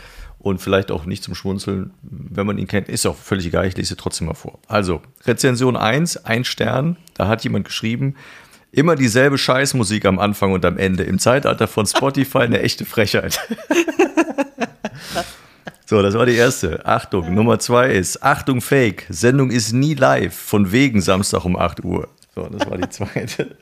Und 0.43 0.59
vielleicht 0.59 0.91
auch 0.91 1.05
nicht 1.05 1.23
zum 1.23 1.35
Schmunzeln, 1.35 1.93
wenn 2.01 2.45
man 2.45 2.57
ihn 2.57 2.67
kennt. 2.67 2.89
Ist 2.89 3.05
auch 3.05 3.15
völlig 3.15 3.45
egal, 3.45 3.65
ich 3.65 3.77
lese 3.77 3.89
sie 3.89 3.95
trotzdem 3.95 4.27
mal 4.27 4.33
vor. 4.33 4.59
Also, 4.67 5.01
Rezension 5.25 5.77
1, 5.77 6.25
ein 6.25 6.43
Stern. 6.43 6.97
Da 7.13 7.29
hat 7.29 7.45
jemand 7.45 7.63
geschrieben, 7.65 8.15
immer 8.73 8.95
dieselbe 8.95 9.37
Scheißmusik 9.37 10.03
am 10.03 10.19
Anfang 10.19 10.51
und 10.51 10.65
am 10.65 10.77
Ende. 10.77 11.03
Im 11.03 11.17
Zeitalter 11.17 11.67
von 11.67 11.85
Spotify 11.85 12.39
eine 12.39 12.59
echte 12.61 12.83
Frechheit. 12.85 13.39
So, 15.85 16.01
das 16.01 16.15
war 16.15 16.25
die 16.25 16.33
erste. 16.33 16.85
Achtung. 16.85 17.35
Nummer 17.35 17.59
zwei 17.59 17.91
ist, 17.91 18.23
Achtung, 18.23 18.61
Fake. 18.61 19.05
Sendung 19.09 19.51
ist 19.51 19.73
nie 19.73 19.93
live. 19.93 20.33
Von 20.33 20.71
wegen 20.71 21.01
Samstag 21.01 21.45
um 21.45 21.55
8 21.55 21.83
Uhr. 21.83 22.07
So, 22.33 22.47
das 22.47 22.67
war 22.67 22.77
die 22.77 22.89
zweite. 22.89 23.57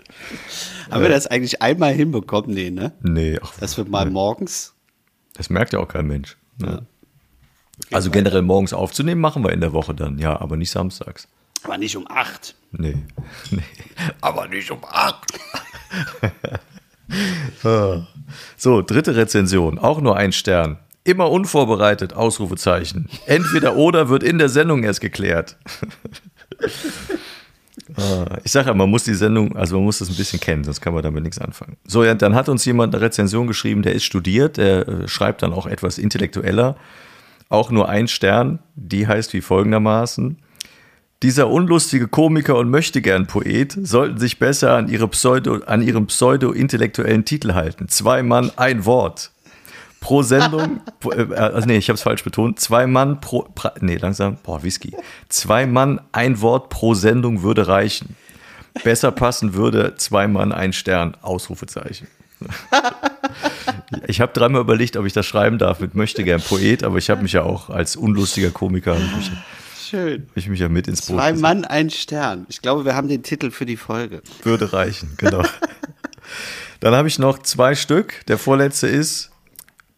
Haben 0.89 1.01
wir 1.01 1.09
das 1.09 1.27
eigentlich 1.27 1.61
einmal 1.61 1.93
hinbekommen? 1.93 2.51
Nee, 2.53 2.69
ne? 2.69 2.93
Nee, 3.01 3.37
ach, 3.41 3.57
Dass 3.59 3.75
wir 3.75 3.85
mal 3.85 4.09
morgens. 4.09 4.73
Das 5.33 5.49
merkt 5.49 5.73
ja 5.73 5.79
auch 5.79 5.87
kein 5.87 6.07
Mensch. 6.07 6.37
Ne? 6.61 6.85
Also 7.91 8.11
generell 8.11 8.41
morgens 8.41 8.73
aufzunehmen, 8.73 9.21
machen 9.21 9.43
wir 9.43 9.51
in 9.51 9.61
der 9.61 9.73
Woche 9.73 9.93
dann, 9.93 10.19
ja, 10.19 10.39
aber 10.39 10.57
nicht 10.57 10.71
samstags. 10.71 11.27
Aber 11.63 11.77
nicht 11.77 11.95
um 11.95 12.07
acht. 12.09 12.55
Nee. 12.71 12.97
nee. 13.51 13.63
Aber 14.21 14.47
nicht 14.47 14.71
um 14.71 14.83
acht. 14.83 15.39
Ah. 17.65 18.07
so, 18.55 18.81
dritte 18.81 19.17
Rezension, 19.17 19.77
auch 19.77 19.99
nur 19.99 20.15
ein 20.15 20.31
Stern. 20.31 20.77
Immer 21.03 21.29
unvorbereitet, 21.29 22.13
Ausrufezeichen. 22.13 23.09
Entweder 23.25 23.75
oder 23.75 24.07
wird 24.07 24.23
in 24.23 24.37
der 24.37 24.47
Sendung 24.47 24.83
erst 24.83 25.01
geklärt. 25.01 25.57
Ah, 27.95 28.37
Ich 28.43 28.51
sage 28.51 28.67
ja, 28.67 28.73
man 28.73 28.89
muss 28.89 29.03
die 29.03 29.13
Sendung, 29.13 29.55
also 29.55 29.75
man 29.75 29.85
muss 29.85 29.99
das 29.99 30.09
ein 30.09 30.15
bisschen 30.15 30.39
kennen, 30.39 30.63
sonst 30.63 30.81
kann 30.81 30.93
man 30.93 31.03
damit 31.03 31.23
nichts 31.23 31.39
anfangen. 31.39 31.77
So, 31.85 32.03
ja, 32.03 32.13
dann 32.15 32.35
hat 32.35 32.49
uns 32.49 32.65
jemand 32.65 32.93
eine 32.93 33.03
Rezension 33.03 33.47
geschrieben, 33.47 33.81
der 33.81 33.93
ist 33.93 34.03
studiert, 34.03 34.57
der 34.57 34.87
äh, 34.87 35.07
schreibt 35.07 35.41
dann 35.43 35.53
auch 35.53 35.67
etwas 35.67 35.97
intellektueller. 35.97 36.75
Auch 37.49 37.69
nur 37.71 37.89
ein 37.89 38.07
Stern, 38.07 38.59
die 38.75 39.07
heißt 39.07 39.33
wie 39.33 39.41
folgendermaßen. 39.41 40.37
Dieser 41.23 41.49
unlustige 41.49 42.07
Komiker 42.07 42.57
und 42.57 42.69
Möchtegern-Poet 42.69 43.77
sollten 43.83 44.17
sich 44.17 44.39
besser 44.39 44.75
an, 44.75 44.87
ihre 44.87 45.07
Pseudo, 45.07 45.59
an 45.65 45.81
ihrem 45.83 46.07
pseudo-intellektuellen 46.07 47.25
Titel 47.25 47.53
halten. 47.53 47.87
Zwei 47.89 48.23
Mann, 48.23 48.51
ein 48.55 48.85
Wort. 48.85 49.31
Pro 50.01 50.23
Sendung, 50.23 50.81
pro- 50.99 51.11
äh, 51.13 51.33
also 51.35 51.65
nee, 51.67 51.77
ich 51.77 51.87
habe 51.87 51.95
es 51.95 52.01
falsch 52.03 52.23
betont. 52.25 52.59
Zwei 52.59 52.87
Mann 52.87 53.21
pro, 53.21 53.43
pra, 53.55 53.71
nee, 53.79 53.95
langsam, 53.95 54.37
boah, 54.43 54.61
Whisky. 54.63 54.93
Zwei 55.29 55.65
Mann, 55.65 56.01
ein 56.11 56.41
Wort 56.41 56.69
pro 56.69 56.93
Sendung 56.95 57.43
würde 57.43 57.67
reichen. 57.67 58.15
Besser 58.83 59.11
passen 59.11 59.53
würde 59.53 59.95
zwei 59.97 60.27
Mann, 60.27 60.51
ein 60.51 60.73
Stern, 60.73 61.15
Ausrufezeichen. 61.21 62.07
Ich 64.07 64.21
habe 64.21 64.33
dreimal 64.33 64.61
überlegt, 64.61 64.97
ob 64.97 65.05
ich 65.05 65.13
das 65.13 65.25
schreiben 65.25 65.57
darf 65.59 65.79
mit 65.79 65.93
möchte 65.93 66.23
gern 66.23 66.41
Poet, 66.41 66.83
aber 66.83 66.97
ich 66.97 67.09
habe 67.09 67.21
mich 67.21 67.33
ja 67.33 67.43
auch 67.43 67.69
als 67.69 67.95
unlustiger 67.95 68.49
Komiker 68.49 68.95
mich, 68.95 69.31
Schön. 69.89 70.27
ich 70.35 70.47
mich 70.47 70.59
ja 70.59 70.69
mit 70.69 70.87
ins 70.87 71.05
Boot 71.05 71.17
Zwei. 71.17 71.33
Mann, 71.33 71.65
ein 71.65 71.89
Stern. 71.89 72.45
Ich 72.49 72.61
glaube, 72.61 72.85
wir 72.85 72.95
haben 72.95 73.07
den 73.07 73.21
Titel 73.23 73.51
für 73.51 73.65
die 73.65 73.77
Folge. 73.77 74.21
Würde 74.43 74.73
reichen, 74.73 75.13
genau. 75.17 75.43
Dann 76.79 76.95
habe 76.95 77.07
ich 77.07 77.19
noch 77.19 77.39
zwei 77.39 77.75
Stück. 77.75 78.25
Der 78.27 78.37
vorletzte 78.37 78.87
ist 78.87 79.30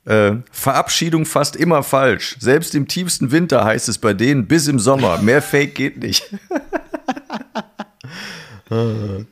äh, 0.06 0.34
Verabschiedung 0.52 1.26
fast 1.26 1.56
immer 1.56 1.84
falsch. 1.84 2.36
Selbst 2.40 2.76
im 2.76 2.88
tiefsten 2.88 3.32
Winter 3.32 3.64
heißt 3.64 3.88
es 3.90 3.98
bei 3.98 4.14
denen 4.14 4.48
bis 4.48 4.68
im 4.68 4.80
Sommer. 4.80 5.18
Mehr 5.20 5.42
Fake 5.42 5.76
geht 5.76 5.98
nicht. 6.02 6.24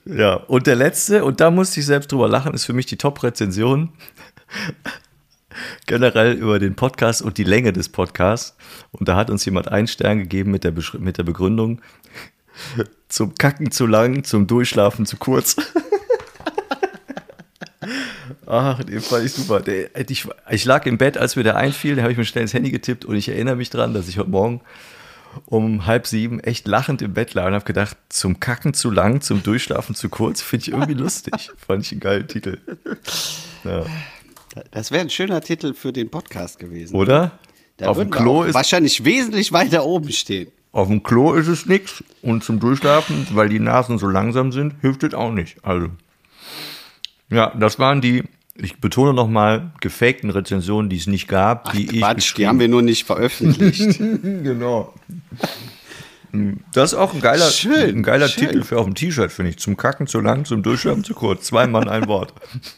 Ja, 0.06 0.34
und 0.36 0.68
der 0.68 0.76
letzte, 0.76 1.24
und 1.24 1.40
da 1.40 1.50
musste 1.50 1.80
ich 1.80 1.86
selbst 1.88 2.12
drüber 2.12 2.28
lachen, 2.28 2.54
ist 2.54 2.66
für 2.66 2.74
mich 2.74 2.86
die 2.86 2.98
Top-Rezension. 2.98 3.90
Generell 5.88 6.34
über 6.34 6.60
den 6.60 6.76
Podcast 6.76 7.24
und 7.24 7.40
die 7.40 7.44
Länge 7.44 7.74
des 7.74 7.90
Podcasts. 7.90 8.56
Und 8.92 9.08
da 9.08 9.16
hat 9.16 9.32
uns 9.32 9.44
jemand 9.46 9.68
einen 9.70 9.88
Stern 9.88 10.20
gegeben 10.20 10.52
mit 10.52 10.64
der, 10.64 10.76
Beschri- 10.76 11.00
mit 11.00 11.18
der 11.18 11.24
Begründung, 11.24 11.82
zum 13.08 13.34
Kacken 13.34 13.72
zu 13.72 13.88
lang, 13.88 14.24
zum 14.26 14.46
Durchschlafen 14.46 15.08
zu 15.08 15.18
kurz. 15.18 15.56
Ach, 18.46 18.84
den 18.84 19.02
fand 19.02 19.26
ich 19.26 19.34
super. 19.34 19.60
Der, 19.62 19.90
ich, 20.10 20.28
ich 20.50 20.66
lag 20.66 20.86
im 20.86 20.98
Bett, 20.98 21.18
als 21.18 21.36
mir 21.36 21.44
der 21.44 21.56
einfiel, 21.56 21.96
da 21.96 22.04
habe 22.04 22.12
ich 22.12 22.18
mir 22.18 22.26
schnell 22.26 22.44
ins 22.44 22.54
Handy 22.54 22.72
getippt 22.72 23.06
und 23.06 23.16
ich 23.16 23.30
erinnere 23.30 23.56
mich 23.56 23.70
dran, 23.70 23.94
dass 23.94 24.08
ich 24.08 24.18
heute 24.18 24.30
Morgen 24.30 24.62
um 25.46 25.86
halb 25.86 26.08
sieben 26.08 26.40
echt 26.40 26.68
lachend 26.68 27.02
im 27.02 27.14
Bett 27.14 27.34
lag 27.34 27.48
und 27.48 27.54
habe 27.54 27.66
gedacht, 27.66 27.98
zum 28.10 28.40
Kacken 28.40 28.74
zu 28.74 28.92
lang, 28.92 29.22
zum 29.22 29.44
Durchschlafen 29.44 29.96
zu 29.96 30.10
kurz, 30.10 30.42
finde 30.42 30.64
ich 30.66 30.72
irgendwie 30.72 30.94
lustig. 30.94 31.52
Fand 31.68 31.86
ich 31.86 31.92
einen 31.92 32.02
geilen 32.02 32.28
Titel. 32.28 32.58
Ja. 33.64 33.86
Das 34.72 34.92
wäre 34.92 35.02
ein 35.02 35.10
schöner 35.10 35.42
Titel 35.42 35.74
für 35.74 35.94
den 35.94 36.10
Podcast 36.10 36.60
gewesen. 36.60 36.96
Oder? 36.96 37.32
Da 37.78 37.88
auf 37.88 37.98
dem 37.98 38.10
Klo 38.10 38.44
ist 38.44 38.54
wahrscheinlich 38.54 39.06
wesentlich 39.06 39.52
weiter 39.52 39.86
oben 39.86 40.12
stehen. 40.12 40.52
auf 40.72 40.88
dem 40.88 41.02
Klo 41.04 41.34
ist 41.34 41.48
es 41.48 41.66
nichts 41.66 42.04
und 42.22 42.44
zum 42.44 42.60
Durchschlafen, 42.60 43.28
weil 43.32 43.50
die 43.50 43.60
Nasen 43.60 43.98
so 43.98 44.08
langsam 44.08 44.52
sind, 44.52 44.76
hilft 44.82 45.04
es 45.04 45.14
auch 45.14 45.32
nicht. 45.32 45.64
Also 45.64 45.88
ja, 47.32 47.54
das 47.58 47.80
waren 47.80 48.02
die, 48.02 48.24
ich 48.56 48.80
betone 48.80 49.14
nochmal, 49.14 49.72
gefakten 49.80 50.30
Rezensionen, 50.30 50.90
die 50.90 50.98
es 50.98 51.08
nicht 51.08 51.28
gab, 51.28 51.72
die 51.72 51.86
ich 51.86 52.00
Quatsch, 52.00 52.38
die 52.38 52.48
haben 52.48 52.60
wir 52.60 52.68
nur 52.68 52.82
nicht 52.82 53.06
veröffentlicht. 53.06 54.00
Genau. 54.44 54.94
Das 56.74 56.94
ist 56.94 56.98
auch 56.98 57.14
ein 57.14 57.20
geiler, 57.20 57.50
Schön, 57.50 57.98
ein 57.98 58.04
geiler 58.04 58.30
schön. 58.30 58.48
Titel 58.48 58.64
für 58.64 58.78
auf 58.78 58.86
dem 58.86 58.96
T-Shirt, 58.96 59.32
finde 59.32 59.52
ich. 59.52 59.58
Zum 59.58 59.76
Kacken 59.76 60.08
zu 60.08 60.22
lang, 60.22 60.46
zum 60.46 60.64
Durchschlafen 60.64 61.04
zu 61.04 61.14
kurz. 61.14 61.46
Zwei 61.48 61.68
Mann, 61.68 61.90
ein 61.90 62.08
Wort. 62.08 62.34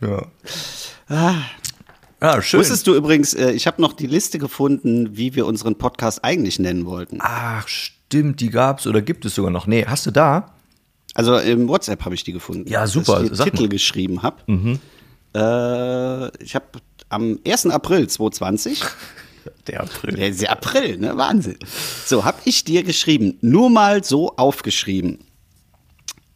ja. 0.00 0.26
Ah, 2.24 2.40
schön. 2.42 2.58
Wusstest 2.58 2.86
du 2.86 2.94
übrigens, 2.94 3.34
äh, 3.34 3.52
ich 3.52 3.68
habe 3.68 3.80
noch 3.80 3.92
die 3.92 4.06
Liste 4.08 4.38
gefunden, 4.38 5.16
wie 5.16 5.36
wir 5.36 5.46
unseren 5.46 5.76
Podcast 5.76 6.24
eigentlich 6.24 6.58
nennen 6.58 6.86
wollten. 6.86 7.18
Ach, 7.20 7.68
stimmt, 7.68 8.40
die 8.40 8.50
gab's 8.50 8.86
oder 8.86 9.02
gibt 9.02 9.24
es 9.24 9.34
sogar 9.36 9.52
noch. 9.52 9.66
Nee, 9.68 9.84
hast 9.86 10.06
du 10.06 10.10
da? 10.10 10.53
Also 11.14 11.38
im 11.38 11.68
WhatsApp 11.68 12.04
habe 12.04 12.14
ich 12.14 12.24
die 12.24 12.32
gefunden. 12.32 12.68
Ja, 12.68 12.86
super, 12.86 13.20
Dass 13.22 13.30
ich 13.30 13.36
den 13.38 13.44
Titel 13.44 13.62
mal. 13.62 13.68
geschrieben 13.68 14.22
habe. 14.22 14.78
Äh, 15.34 16.42
ich 16.44 16.54
habe 16.54 16.66
am 17.08 17.38
1. 17.46 17.66
April 17.66 18.08
2020, 18.08 18.82
Der 19.66 19.82
April. 19.82 20.14
der 20.16 20.30
ja 20.30 20.50
April, 20.50 20.98
ne? 20.98 21.16
Wahnsinn. 21.16 21.58
So, 22.06 22.24
habe 22.24 22.38
ich 22.44 22.64
dir 22.64 22.82
geschrieben, 22.82 23.36
nur 23.42 23.70
mal 23.70 24.02
so 24.02 24.34
aufgeschrieben. 24.36 25.18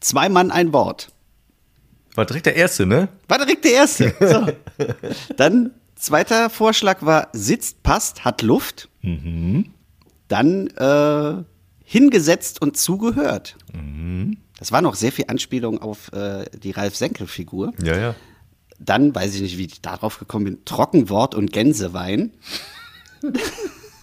Zwei 0.01 0.29
Mann, 0.29 0.51
ein 0.51 0.73
Wort. 0.73 1.11
War 2.15 2.27
direkt 2.27 2.47
der 2.47 2.57
erste, 2.57 2.87
ne? 2.87 3.09
War 3.29 3.39
direkt 3.39 3.65
der 3.65 3.73
erste. 3.73 4.15
So. 4.21 4.47
Dann 5.37 5.71
zweiter 5.97 6.51
Vorschlag 6.51 7.03
war 7.03 7.29
sitzt, 7.33 7.83
passt, 7.83 8.25
hat 8.25 8.43
Luft. 8.43 8.89
Dann 10.29 10.67
äh, 10.69 11.43
hingesetzt 11.85 12.61
und 12.61 12.77
zugehört. 12.77 13.57
Das 14.59 14.73
war 14.73 14.83
noch 14.83 14.97
sehr 14.97 15.13
viel 15.13 15.27
Anspielung 15.29 15.81
auf 15.81 16.13
äh, 16.13 16.45
die 16.53 16.73
Ralf 16.73 16.97
Senkel-Figur. 16.97 17.73
Ja, 17.83 17.97
ja. 17.97 18.15
Dann 18.81 19.15
weiß 19.15 19.35
ich 19.37 19.41
nicht, 19.41 19.59
wie 19.59 19.67
ich 19.67 19.81
darauf 19.81 20.19
gekommen 20.19 20.45
bin. 20.45 20.65
Trockenwort 20.65 21.35
und 21.35 21.53
Gänsewein. 21.53 22.33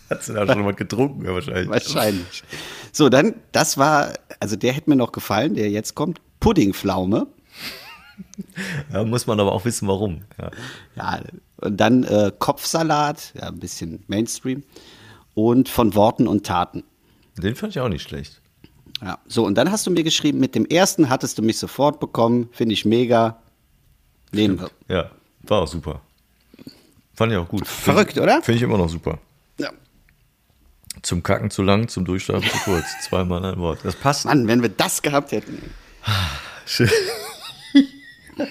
Hast 0.10 0.30
du 0.30 0.34
da 0.34 0.48
schon 0.48 0.64
mal 0.64 0.74
getrunken, 0.74 1.26
wahrscheinlich. 1.26 1.70
Wahrscheinlich. 1.70 2.44
So, 2.92 3.10
dann, 3.10 3.36
das 3.52 3.78
war, 3.78 4.14
also 4.40 4.56
der 4.56 4.74
hätte 4.74 4.90
mir 4.90 4.96
noch 4.96 5.12
gefallen, 5.12 5.56
der 5.56 5.70
jetzt 5.70 5.96
kommt. 5.96 6.22
Puddingpflaume. 6.40 7.28
Ja, 8.94 9.04
muss 9.04 9.28
man 9.28 9.42
aber 9.42 9.52
auch 9.52 9.66
wissen, 9.66 9.90
warum. 9.90 10.22
Ja. 10.40 10.52
Ja, 10.96 11.22
und 11.58 11.76
dann 11.76 12.06
äh, 12.06 12.32
Kopfsalat, 12.40 13.34
ja, 13.36 13.50
ein 13.50 13.60
bisschen 13.60 14.06
Mainstream. 14.08 14.64
Und 15.34 15.68
von 15.68 15.96
Worten 15.96 16.26
und 16.26 16.46
Taten. 16.46 16.86
Den 17.38 17.56
fand 17.56 17.76
ich 17.76 17.82
auch 17.82 17.90
nicht 17.90 18.04
schlecht. 18.04 18.42
Ja, 19.02 19.20
so, 19.28 19.46
und 19.46 19.56
dann 19.56 19.72
hast 19.72 19.86
du 19.86 19.92
mir 19.92 20.04
geschrieben, 20.04 20.40
mit 20.40 20.56
dem 20.56 20.66
ersten 20.66 21.10
hattest 21.10 21.38
du 21.38 21.42
mich 21.42 21.58
sofort 21.58 22.00
bekommen, 22.00 22.50
finde 22.52 22.74
ich 22.74 22.86
mega. 22.86 23.42
Nehmen 24.32 24.60
wir. 24.60 24.70
Ja, 24.88 25.12
war 25.44 25.62
auch 25.64 25.68
super. 25.68 26.02
Fand 27.14 27.32
ich 27.32 27.38
auch 27.38 27.48
gut. 27.48 27.68
Verrückt, 27.68 28.18
oder? 28.18 28.42
Finde 28.42 28.58
ich 28.58 28.64
immer 28.64 28.78
noch 28.78 28.90
super. 28.90 29.20
Ja. 29.58 29.72
Zum 31.02 31.24
Kacken 31.24 31.50
zu 31.50 31.62
lang, 31.62 31.88
zum 31.88 32.06
Durchschlafen 32.06 32.50
zu 32.50 32.58
kurz. 32.60 32.86
Zweimal 33.02 33.44
ein 33.46 33.60
Wort. 33.60 33.80
Das 33.84 33.96
passt. 33.96 34.26
Mann, 34.26 34.48
wenn 34.48 34.62
wir 34.62 34.70
das 34.70 35.02
gehabt 35.02 35.32
hätten. 35.32 35.62
Schön. 36.66 36.90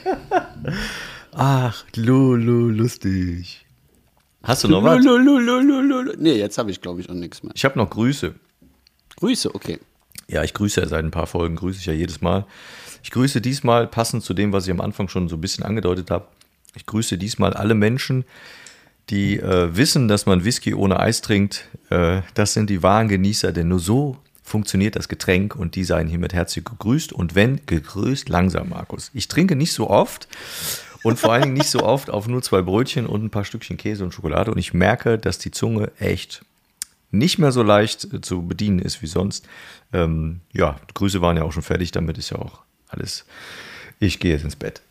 Ach, 1.33 1.85
Lulu, 1.97 2.71
lustig. 2.71 3.67
Hast 4.43 4.65
du 4.65 4.69
noch 4.69 4.85
was? 4.85 5.03
Lulululululu. 5.03 6.15
Nee, 6.19 6.35
jetzt 6.35 6.59
habe 6.59 6.71
ich, 6.71 6.81
glaube 6.81 7.01
ich, 7.01 7.09
auch 7.09 7.15
nichts 7.15 7.43
mehr. 7.43 7.53
Ich 7.55 7.65
habe 7.65 7.79
noch 7.79 7.89
Grüße. 7.91 8.35
Grüße, 9.17 9.55
okay. 9.55 9.79
Ja, 10.29 10.43
ich 10.43 10.55
grüße 10.55 10.81
ja 10.81 10.89
seit 10.89 11.05
ein 11.05 11.11
paar 11.11 11.27
Folgen, 11.27 11.57
grüße 11.57 11.79
ich 11.79 11.87
ja 11.87 11.93
jedes 11.93 12.21
Mal. 12.21 12.47
Ich 13.03 13.11
grüße 13.11 13.41
diesmal, 13.41 13.87
passend 13.87 14.23
zu 14.23 14.33
dem, 14.35 14.53
was 14.53 14.67
ich 14.67 14.71
am 14.71 14.81
Anfang 14.81 15.09
schon 15.09 15.29
so 15.29 15.37
ein 15.37 15.41
bisschen 15.41 15.65
angedeutet 15.65 16.11
habe, 16.11 16.27
ich 16.75 16.87
grüße 16.87 17.19
diesmal 17.19 17.53
alle 17.55 17.75
Menschen, 17.75 18.25
die 19.11 19.39
äh, 19.39 19.77
wissen, 19.77 20.09
dass 20.09 20.27
man 20.27 20.45
Whisky 20.45 20.75
ohne 20.75 20.99
Eis 20.99 21.21
trinkt. 21.21 21.69
Äh, 21.91 22.23
das 22.35 22.55
sind 22.55 22.71
die 22.71 22.83
wahren 22.83 23.09
Genießer, 23.09 23.53
denn 23.53 23.69
nur 23.69 23.79
so 23.79 24.17
funktioniert 24.43 24.97
das 24.97 25.09
Getränk 25.09 25.57
und 25.57 25.75
die 25.75 25.85
seien 25.85 26.09
hiermit 26.09 26.33
herzlich 26.33 26.65
gegrüßt. 26.65 27.13
Und 27.13 27.35
wenn, 27.35 27.61
gegrüßt 27.67 28.29
langsam, 28.29 28.71
Markus. 28.71 29.11
Ich 29.15 29.29
trinke 29.29 29.57
nicht 29.57 29.73
so 29.73 29.89
oft 29.89 30.29
und 31.03 31.19
vor 31.19 31.33
allen 31.33 31.43
Dingen 31.43 31.55
nicht 31.55 31.69
so 31.69 31.83
oft 31.83 32.11
auf 32.11 32.29
nur 32.29 32.43
zwei 32.43 32.63
Brötchen 32.63 33.07
und 33.07 33.25
ein 33.25 33.31
paar 33.31 33.45
Stückchen 33.45 33.77
Käse 33.77 34.05
und 34.05 34.13
Schokolade. 34.13 34.51
Und 34.51 34.59
ich 34.59 34.75
merke, 34.75 35.19
dass 35.19 35.39
die 35.39 35.51
Zunge 35.51 35.93
echt 35.99 36.45
nicht 37.19 37.39
mehr 37.39 37.53
so 37.53 37.63
leicht 37.63 38.13
äh, 38.13 38.21
zu 38.21 38.43
bedienen 38.47 38.79
ist 38.79 39.03
wie 39.03 39.07
sonst. 39.07 39.47
Ähm, 39.93 40.41
ja, 40.53 40.77
Grüße 40.95 41.21
waren 41.21 41.37
ja 41.37 41.43
auch 41.45 41.53
schon 41.53 41.63
fertig, 41.63 41.91
damit 41.93 42.19
ist 42.19 42.31
ja 42.31 42.39
auch 42.39 42.63
alles. 42.89 43.25
Ich 44.01 44.19
gehe 44.21 44.33
jetzt 44.33 44.45
ins 44.45 44.57
Bett. 44.57 44.83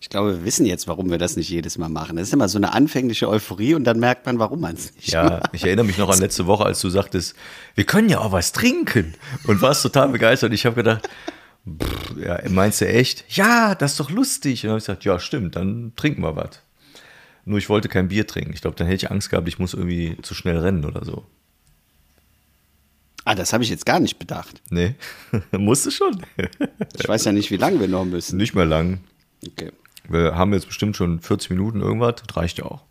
Ich 0.00 0.10
glaube, 0.10 0.36
wir 0.36 0.44
wissen 0.44 0.66
jetzt, 0.66 0.86
warum 0.86 1.10
wir 1.10 1.16
das 1.16 1.34
nicht 1.36 1.48
jedes 1.48 1.78
Mal 1.78 1.88
machen. 1.88 2.16
Das 2.16 2.28
ist 2.28 2.34
immer 2.34 2.46
so 2.50 2.58
eine 2.58 2.74
anfängliche 2.74 3.26
Euphorie 3.26 3.72
und 3.74 3.84
dann 3.84 3.98
merkt 3.98 4.26
man, 4.26 4.38
warum 4.38 4.60
man 4.60 4.74
es 4.74 4.94
nicht 4.94 5.08
Ja, 5.12 5.24
macht. 5.40 5.50
ich 5.52 5.64
erinnere 5.64 5.86
mich 5.86 5.96
noch 5.96 6.10
an 6.10 6.20
letzte 6.20 6.46
Woche, 6.46 6.66
als 6.66 6.80
du 6.82 6.90
sagtest, 6.90 7.34
wir 7.74 7.84
können 7.84 8.10
ja 8.10 8.18
auch 8.18 8.30
was 8.30 8.52
trinken. 8.52 9.14
Und 9.46 9.62
warst 9.62 9.82
total 9.82 10.10
begeistert. 10.10 10.52
Ich 10.52 10.66
habe 10.66 10.76
gedacht, 10.76 11.08
ja, 12.22 12.38
meinst 12.50 12.82
du 12.82 12.86
echt? 12.86 13.24
Ja, 13.34 13.74
das 13.74 13.92
ist 13.92 14.00
doch 14.00 14.10
lustig. 14.10 14.64
Und 14.64 14.64
dann 14.64 14.70
habe 14.72 14.78
ich 14.80 14.84
gesagt, 14.84 15.04
ja, 15.04 15.18
stimmt, 15.18 15.56
dann 15.56 15.92
trinken 15.96 16.20
wir 16.22 16.36
was. 16.36 16.50
Nur 17.44 17.58
ich 17.58 17.68
wollte 17.68 17.88
kein 17.88 18.08
Bier 18.08 18.26
trinken. 18.26 18.52
Ich 18.54 18.62
glaube, 18.62 18.76
dann 18.76 18.86
hätte 18.86 19.06
ich 19.06 19.10
Angst 19.10 19.30
gehabt, 19.30 19.48
ich 19.48 19.58
muss 19.58 19.74
irgendwie 19.74 20.16
zu 20.22 20.34
schnell 20.34 20.58
rennen 20.58 20.84
oder 20.84 21.04
so. 21.04 21.24
Ah, 23.26 23.34
das 23.34 23.52
habe 23.52 23.64
ich 23.64 23.70
jetzt 23.70 23.86
gar 23.86 24.00
nicht 24.00 24.18
bedacht. 24.18 24.60
Nee, 24.70 24.94
musste 25.52 25.90
schon. 25.90 26.22
Ich 26.98 27.08
weiß 27.08 27.24
ja 27.24 27.32
nicht, 27.32 27.50
wie 27.50 27.56
lange 27.56 27.80
wir 27.80 27.88
noch 27.88 28.04
müssen. 28.04 28.36
Nicht 28.36 28.54
mehr 28.54 28.64
lang. 28.64 29.00
Okay. 29.46 29.72
Wir 30.08 30.36
haben 30.36 30.52
jetzt 30.52 30.66
bestimmt 30.66 30.96
schon 30.96 31.20
40 31.20 31.50
Minuten 31.50 31.80
irgendwas. 31.80 32.14
Das 32.26 32.36
reicht 32.36 32.58
ja 32.58 32.66
auch. 32.66 32.82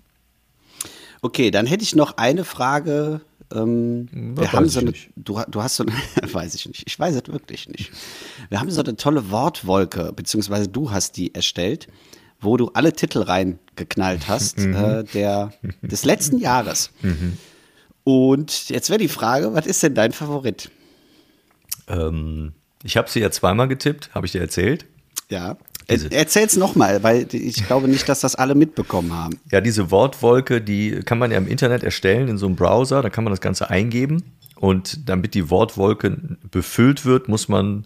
Okay, 1.22 1.52
dann 1.52 1.66
hätte 1.66 1.84
ich 1.84 1.96
noch 1.96 2.18
eine 2.18 2.44
Frage. 2.44 3.22
Ähm, 3.54 4.10
Hm, 4.12 4.38
wir 4.38 4.52
haben 4.52 4.68
so 4.68 4.80
eine, 4.80 4.94
du, 5.16 5.42
du 5.48 5.62
hast 5.62 5.76
so 5.76 5.86
eine, 5.86 5.94
weiß 6.34 6.56
ich 6.56 6.68
nicht, 6.68 6.84
ich 6.86 7.00
weiß 7.00 7.16
es 7.16 7.28
wirklich 7.28 7.70
nicht. 7.70 7.92
Wir 8.50 8.60
haben 8.60 8.72
so 8.72 8.82
eine 8.82 8.96
tolle 8.96 9.30
Wortwolke, 9.32 10.12
beziehungsweise 10.14 10.68
du 10.68 10.92
hast 10.92 11.18
die 11.18 11.34
erstellt, 11.34 11.88
wo 12.44 12.58
du 12.58 12.70
alle 12.74 12.94
Titel 12.94 13.20
reingeknallt 13.20 14.28
hast, 14.28 14.60
Mhm. 14.60 14.76
äh, 14.76 15.04
der, 15.04 15.52
des 15.82 16.06
letzten 16.06 16.38
Jahres. 16.38 16.92
Und 18.04 18.70
jetzt 18.70 18.90
wäre 18.90 19.00
die 19.00 19.08
Frage, 19.08 19.54
was 19.54 19.66
ist 19.66 19.82
denn 19.84 19.96
dein 19.96 20.12
Favorit? 20.12 20.70
Ähm, 21.88 22.54
ich 22.84 22.98
habe 22.98 23.10
sie 23.10 23.20
ja 23.20 23.32
zweimal 23.32 23.68
getippt, 23.68 24.10
habe 24.14 24.26
ich 24.26 24.32
dir 24.34 24.42
erzählt. 24.42 24.86
Ja. 25.30 25.58
Diese- 25.90 26.08
Er, 26.12 26.20
erzähl's 26.20 26.56
nochmal, 26.56 27.04
weil 27.04 27.28
ich 27.34 27.66
glaube 27.68 27.88
nicht, 27.90 28.08
dass 28.08 28.22
das 28.22 28.36
alle 28.36 28.56
mitbekommen 28.56 29.14
haben. 29.14 29.38
Ja, 29.52 29.60
diese 29.62 29.92
Wortwolke, 29.92 30.62
die 30.62 31.02
kann 31.02 31.18
man 31.20 31.32
ja 31.32 31.38
im 31.38 31.48
Internet 31.48 31.84
erstellen, 31.84 32.28
in 32.30 32.38
so 32.38 32.46
einem 32.46 32.56
Browser, 32.56 33.02
da 33.02 33.10
kann 33.10 33.24
man 33.26 33.32
das 33.32 33.42
Ganze 33.42 33.70
eingeben. 33.70 34.24
Und 34.56 35.10
damit 35.10 35.34
die 35.34 35.50
Wortwolke 35.50 36.18
befüllt 36.52 37.04
wird, 37.04 37.28
muss 37.28 37.50
man 37.50 37.86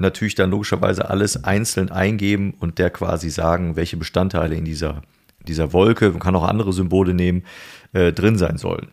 natürlich 0.00 0.34
dann 0.34 0.50
logischerweise 0.50 1.10
alles 1.10 1.44
einzeln 1.44 1.90
eingeben 1.90 2.54
und 2.58 2.78
der 2.78 2.90
quasi 2.90 3.30
sagen, 3.30 3.76
welche 3.76 3.96
Bestandteile 3.96 4.54
in 4.54 4.64
dieser, 4.64 5.02
dieser 5.46 5.72
Wolke, 5.72 6.10
man 6.10 6.20
kann 6.20 6.36
auch 6.36 6.46
andere 6.46 6.72
Symbole 6.72 7.14
nehmen, 7.14 7.44
äh, 7.92 8.12
drin 8.12 8.38
sein 8.38 8.58
sollen. 8.58 8.88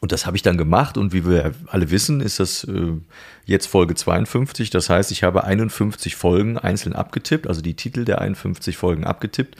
Und 0.00 0.12
das 0.12 0.24
habe 0.24 0.36
ich 0.36 0.42
dann 0.42 0.56
gemacht 0.56 0.96
und 0.96 1.12
wie 1.12 1.26
wir 1.26 1.52
alle 1.66 1.90
wissen, 1.90 2.20
ist 2.20 2.40
das 2.40 2.64
äh, 2.64 2.92
jetzt 3.44 3.66
Folge 3.66 3.94
52. 3.94 4.70
Das 4.70 4.88
heißt, 4.88 5.10
ich 5.10 5.22
habe 5.22 5.44
51 5.44 6.16
Folgen 6.16 6.56
einzeln 6.56 6.94
abgetippt, 6.94 7.46
also 7.46 7.60
die 7.60 7.74
Titel 7.74 8.06
der 8.06 8.20
51 8.20 8.78
Folgen 8.78 9.04
abgetippt. 9.04 9.56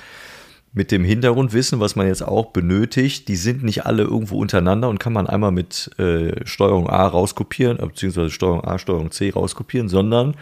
Mit 0.72 0.92
dem 0.92 1.04
Hintergrundwissen, 1.04 1.80
was 1.80 1.96
man 1.96 2.06
jetzt 2.06 2.22
auch 2.22 2.52
benötigt, 2.52 3.26
die 3.26 3.34
sind 3.34 3.64
nicht 3.64 3.86
alle 3.86 4.04
irgendwo 4.04 4.38
untereinander 4.38 4.88
und 4.88 5.00
kann 5.00 5.12
man 5.12 5.26
einmal 5.26 5.50
mit 5.50 5.90
äh, 5.98 6.46
Steuerung 6.46 6.88
A 6.88 7.06
rauskopieren, 7.06 7.78
äh, 7.80 7.86
beziehungsweise 7.86 8.30
Steuerung 8.30 8.64
A, 8.64 8.78
Steuerung 8.78 9.10
C 9.10 9.30
rauskopieren, 9.30 9.88
sondern 9.88 10.36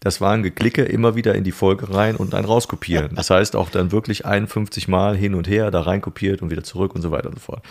das 0.00 0.20
war 0.20 0.32
ein 0.32 0.42
Geklicke 0.42 0.82
immer 0.82 1.16
wieder 1.16 1.34
in 1.34 1.42
die 1.42 1.52
Folge 1.52 1.92
rein 1.92 2.16
und 2.16 2.34
ein 2.34 2.44
rauskopieren. 2.44 3.14
Das 3.14 3.30
heißt 3.30 3.56
auch 3.56 3.70
dann 3.70 3.92
wirklich 3.92 4.26
51 4.26 4.88
Mal 4.88 5.16
hin 5.16 5.34
und 5.34 5.48
her 5.48 5.70
da 5.70 5.80
reinkopiert 5.80 6.42
und 6.42 6.50
wieder 6.50 6.62
zurück 6.62 6.94
und 6.94 7.02
so 7.02 7.10
weiter 7.10 7.28
und 7.28 7.36
so 7.36 7.40
fort. 7.40 7.62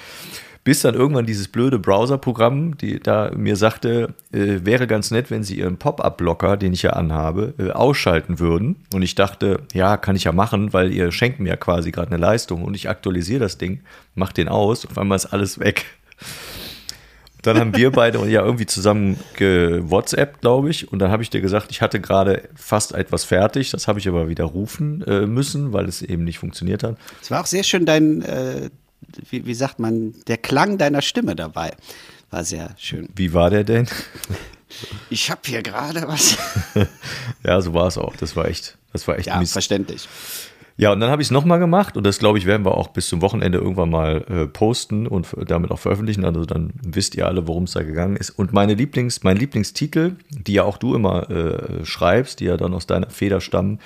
Bis 0.66 0.82
dann 0.82 0.96
irgendwann 0.96 1.28
dieses 1.28 1.48
blöde 1.48 1.78
Browser-Programm, 1.78 2.76
die 2.76 3.00
da 3.00 3.32
mir 3.36 3.56
sagte, 3.56 4.16
äh, 4.34 4.66
wäre 4.66 4.88
ganz 4.88 5.12
nett, 5.12 5.30
wenn 5.30 5.44
sie 5.44 5.60
ihren 5.60 5.78
Pop-Up-Blocker, 5.78 6.58
den 6.58 6.74
ich 6.74 6.82
ja 6.82 6.94
anhabe, 6.94 7.54
äh, 7.60 7.70
ausschalten 7.70 8.40
würden. 8.40 8.76
Und 8.92 9.04
ich 9.04 9.14
dachte, 9.14 9.60
ja, 9.74 9.96
kann 9.96 10.16
ich 10.16 10.24
ja 10.24 10.32
machen, 10.32 10.74
weil 10.74 10.92
ihr 10.92 11.12
schenkt 11.12 11.40
mir 11.40 11.50
ja 11.50 11.56
quasi 11.56 11.92
gerade 11.92 12.08
eine 12.08 12.18
Leistung 12.18 12.64
und 12.64 12.74
ich 12.74 12.90
aktualisiere 12.90 13.42
das 13.42 13.60
Ding, 13.60 13.82
mach 14.16 14.34
den 14.34 14.48
aus, 14.48 14.88
auf 14.88 14.98
einmal 14.98 15.18
ist 15.18 15.28
alles 15.28 15.60
weg. 15.60 15.86
Dann 17.44 17.60
haben 17.60 17.78
wir 17.78 17.92
beide 17.92 18.28
ja 18.28 18.44
irgendwie 18.44 18.66
zusammen 18.66 19.20
WhatsApp, 19.38 20.42
glaube 20.42 20.72
ich. 20.72 20.92
Und 20.92 20.98
dann 20.98 21.12
habe 21.12 21.22
ich 21.22 21.30
dir 21.30 21.42
gesagt, 21.42 21.68
ich 21.70 21.84
hatte 21.84 22.02
gerade 22.02 22.50
fast 22.56 22.96
etwas 22.96 23.24
fertig. 23.24 23.70
Das 23.70 23.88
habe 23.88 24.00
ich 24.00 24.08
aber 24.08 24.30
wieder 24.30 24.46
rufen 24.46 25.04
äh, 25.04 25.28
müssen, 25.28 25.72
weil 25.72 25.86
es 25.86 26.02
eben 26.02 26.24
nicht 26.24 26.40
funktioniert 26.40 26.82
hat. 26.82 26.98
Es 27.22 27.30
war 27.30 27.42
auch 27.42 27.46
sehr 27.46 27.62
schön 27.62 27.86
dein, 27.86 28.24
äh, 28.24 28.72
wie, 29.30 29.46
wie 29.46 29.54
sagt 29.54 29.80
man, 29.80 30.14
der 30.28 30.38
Klang 30.38 30.78
deiner 30.78 31.02
Stimme 31.02 31.36
dabei. 31.36 31.74
War 32.32 32.44
sehr 32.44 32.76
schön. 32.78 33.10
Wie 33.16 33.34
war 33.34 33.50
der 33.50 33.64
denn? 33.64 33.88
Ich 35.10 35.32
habe 35.32 35.42
hier 35.46 35.62
gerade 35.62 36.06
was. 36.06 36.38
ja, 37.46 37.62
so 37.62 37.74
war 37.74 37.88
es 37.88 37.98
auch. 37.98 38.16
Das 38.18 38.36
war 38.36 38.46
echt, 38.46 38.78
das 38.92 39.08
war 39.08 39.18
echt 39.18 39.28
ja, 39.28 39.40
Mist. 39.40 39.54
verständlich. 39.54 40.10
Ja, 40.78 40.92
und 40.92 41.00
dann 41.00 41.10
habe 41.10 41.22
ich 41.22 41.30
es 41.30 41.32
nochmal 41.32 41.60
gemacht 41.60 41.96
und 41.96 42.04
das, 42.04 42.20
glaube 42.20 42.38
ich, 42.38 42.46
werden 42.46 42.66
wir 42.66 42.76
auch 42.76 42.90
bis 42.90 43.08
zum 43.08 43.22
Wochenende 43.22 43.58
irgendwann 43.58 43.90
mal 43.90 44.26
äh, 44.28 44.48
posten 44.48 45.08
und 45.08 45.28
damit 45.48 45.72
auch 45.72 45.80
veröffentlichen. 45.80 46.26
Also 46.26 46.44
dann 46.46 46.74
wisst 46.84 47.16
ihr 47.16 47.26
alle, 47.28 47.48
worum 47.48 47.64
es 47.64 47.72
da 47.72 47.84
gegangen 47.84 48.18
ist. 48.18 48.32
Und 48.32 48.52
meine 48.52 48.74
Lieblings, 48.74 49.24
mein 49.24 49.38
Lieblingstitel, 49.38 50.18
die 50.30 50.54
ja 50.54 50.64
auch 50.64 50.78
du 50.78 50.94
immer 50.94 51.30
äh, 51.30 51.86
schreibst, 51.86 52.42
die 52.42 52.46
ja 52.46 52.58
dann 52.58 52.74
aus 52.74 52.88
deiner 52.88 53.10
Feder 53.10 53.40
stammen, 53.40 53.80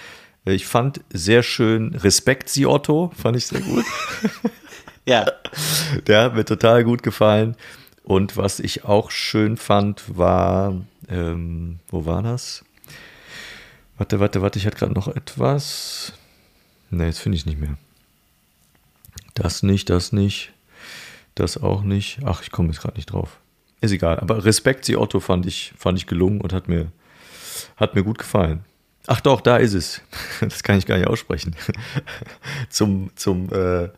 äh, 0.45 0.53
ich 0.53 0.65
fand 0.65 1.01
sehr 1.13 1.43
schön 1.43 1.93
Respekt, 1.93 2.49
Sie 2.49 2.65
Otto, 2.65 3.11
fand 3.15 3.37
ich 3.37 3.45
sehr 3.45 3.61
gut. 3.61 3.85
ja. 5.09 5.25
Der 6.07 6.23
hat 6.23 6.35
mir 6.35 6.45
total 6.45 6.83
gut 6.83 7.03
gefallen. 7.03 7.55
Und 8.03 8.37
was 8.37 8.59
ich 8.59 8.85
auch 8.85 9.11
schön 9.11 9.57
fand, 9.57 10.17
war, 10.17 10.75
ähm, 11.09 11.79
wo 11.89 12.05
war 12.05 12.23
das? 12.23 12.63
Warte, 13.97 14.19
warte, 14.19 14.41
warte, 14.41 14.57
ich 14.59 14.65
hatte 14.65 14.77
gerade 14.77 14.93
noch 14.93 15.07
etwas. 15.07 16.13
Ne, 16.89 17.05
jetzt 17.05 17.19
finde 17.19 17.35
ich 17.35 17.41
es 17.41 17.45
nicht 17.45 17.59
mehr. 17.59 17.77
Das 19.33 19.63
nicht, 19.63 19.89
das 19.89 20.11
nicht, 20.11 20.51
das 21.35 21.61
auch 21.61 21.83
nicht. 21.83 22.19
Ach, 22.25 22.41
ich 22.41 22.51
komme 22.51 22.69
jetzt 22.69 22.81
gerade 22.81 22.95
nicht 22.95 23.11
drauf. 23.11 23.39
Ist 23.81 23.91
egal. 23.91 24.19
Aber 24.19 24.43
Respekt, 24.43 24.85
Sie 24.85 24.97
Otto 24.97 25.19
fand 25.19 25.45
ich, 25.45 25.73
fand 25.77 25.97
ich 25.97 26.07
gelungen 26.07 26.41
und 26.41 26.53
hat 26.53 26.67
mir, 26.67 26.91
hat 27.77 27.95
mir 27.95 28.03
gut 28.03 28.17
gefallen. 28.17 28.63
Ach 29.07 29.21
doch, 29.21 29.41
da 29.41 29.57
ist 29.57 29.73
es. 29.73 30.01
Das 30.41 30.63
kann 30.63 30.77
ich 30.77 30.85
gar 30.85 30.97
nicht 30.97 31.07
aussprechen. 31.07 31.55
zum, 32.69 33.11
zum, 33.15 33.51
äh, 33.53 33.89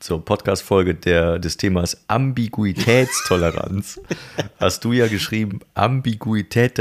zur 0.00 0.24
Podcast-Folge 0.24 0.94
des 0.94 1.56
Themas 1.58 2.04
Ambiguitätstoleranz 2.08 4.00
hast 4.58 4.84
du 4.84 4.92
ja 4.92 5.06
geschrieben 5.06 5.60
Ambiguität. 5.74 6.78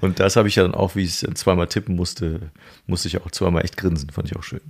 Und 0.00 0.20
das 0.20 0.36
habe 0.36 0.48
ich 0.48 0.56
ja 0.56 0.62
dann 0.62 0.74
auch, 0.74 0.96
wie 0.96 1.04
ich 1.04 1.22
es 1.22 1.34
zweimal 1.34 1.68
tippen 1.68 1.94
musste, 1.94 2.50
musste 2.86 3.08
ich 3.08 3.20
auch 3.20 3.30
zweimal 3.30 3.62
echt 3.62 3.76
grinsen. 3.76 4.10
Fand 4.10 4.30
ich 4.30 4.36
auch 4.36 4.42
schön. 4.42 4.62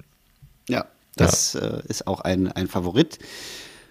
Ja, 0.69 0.87
das 1.17 1.53
ja. 1.53 1.61
Äh, 1.61 1.83
ist 1.89 2.07
auch 2.09 2.21
ein, 2.21 2.51
ein 2.51 2.67
Favorit. 2.67 3.19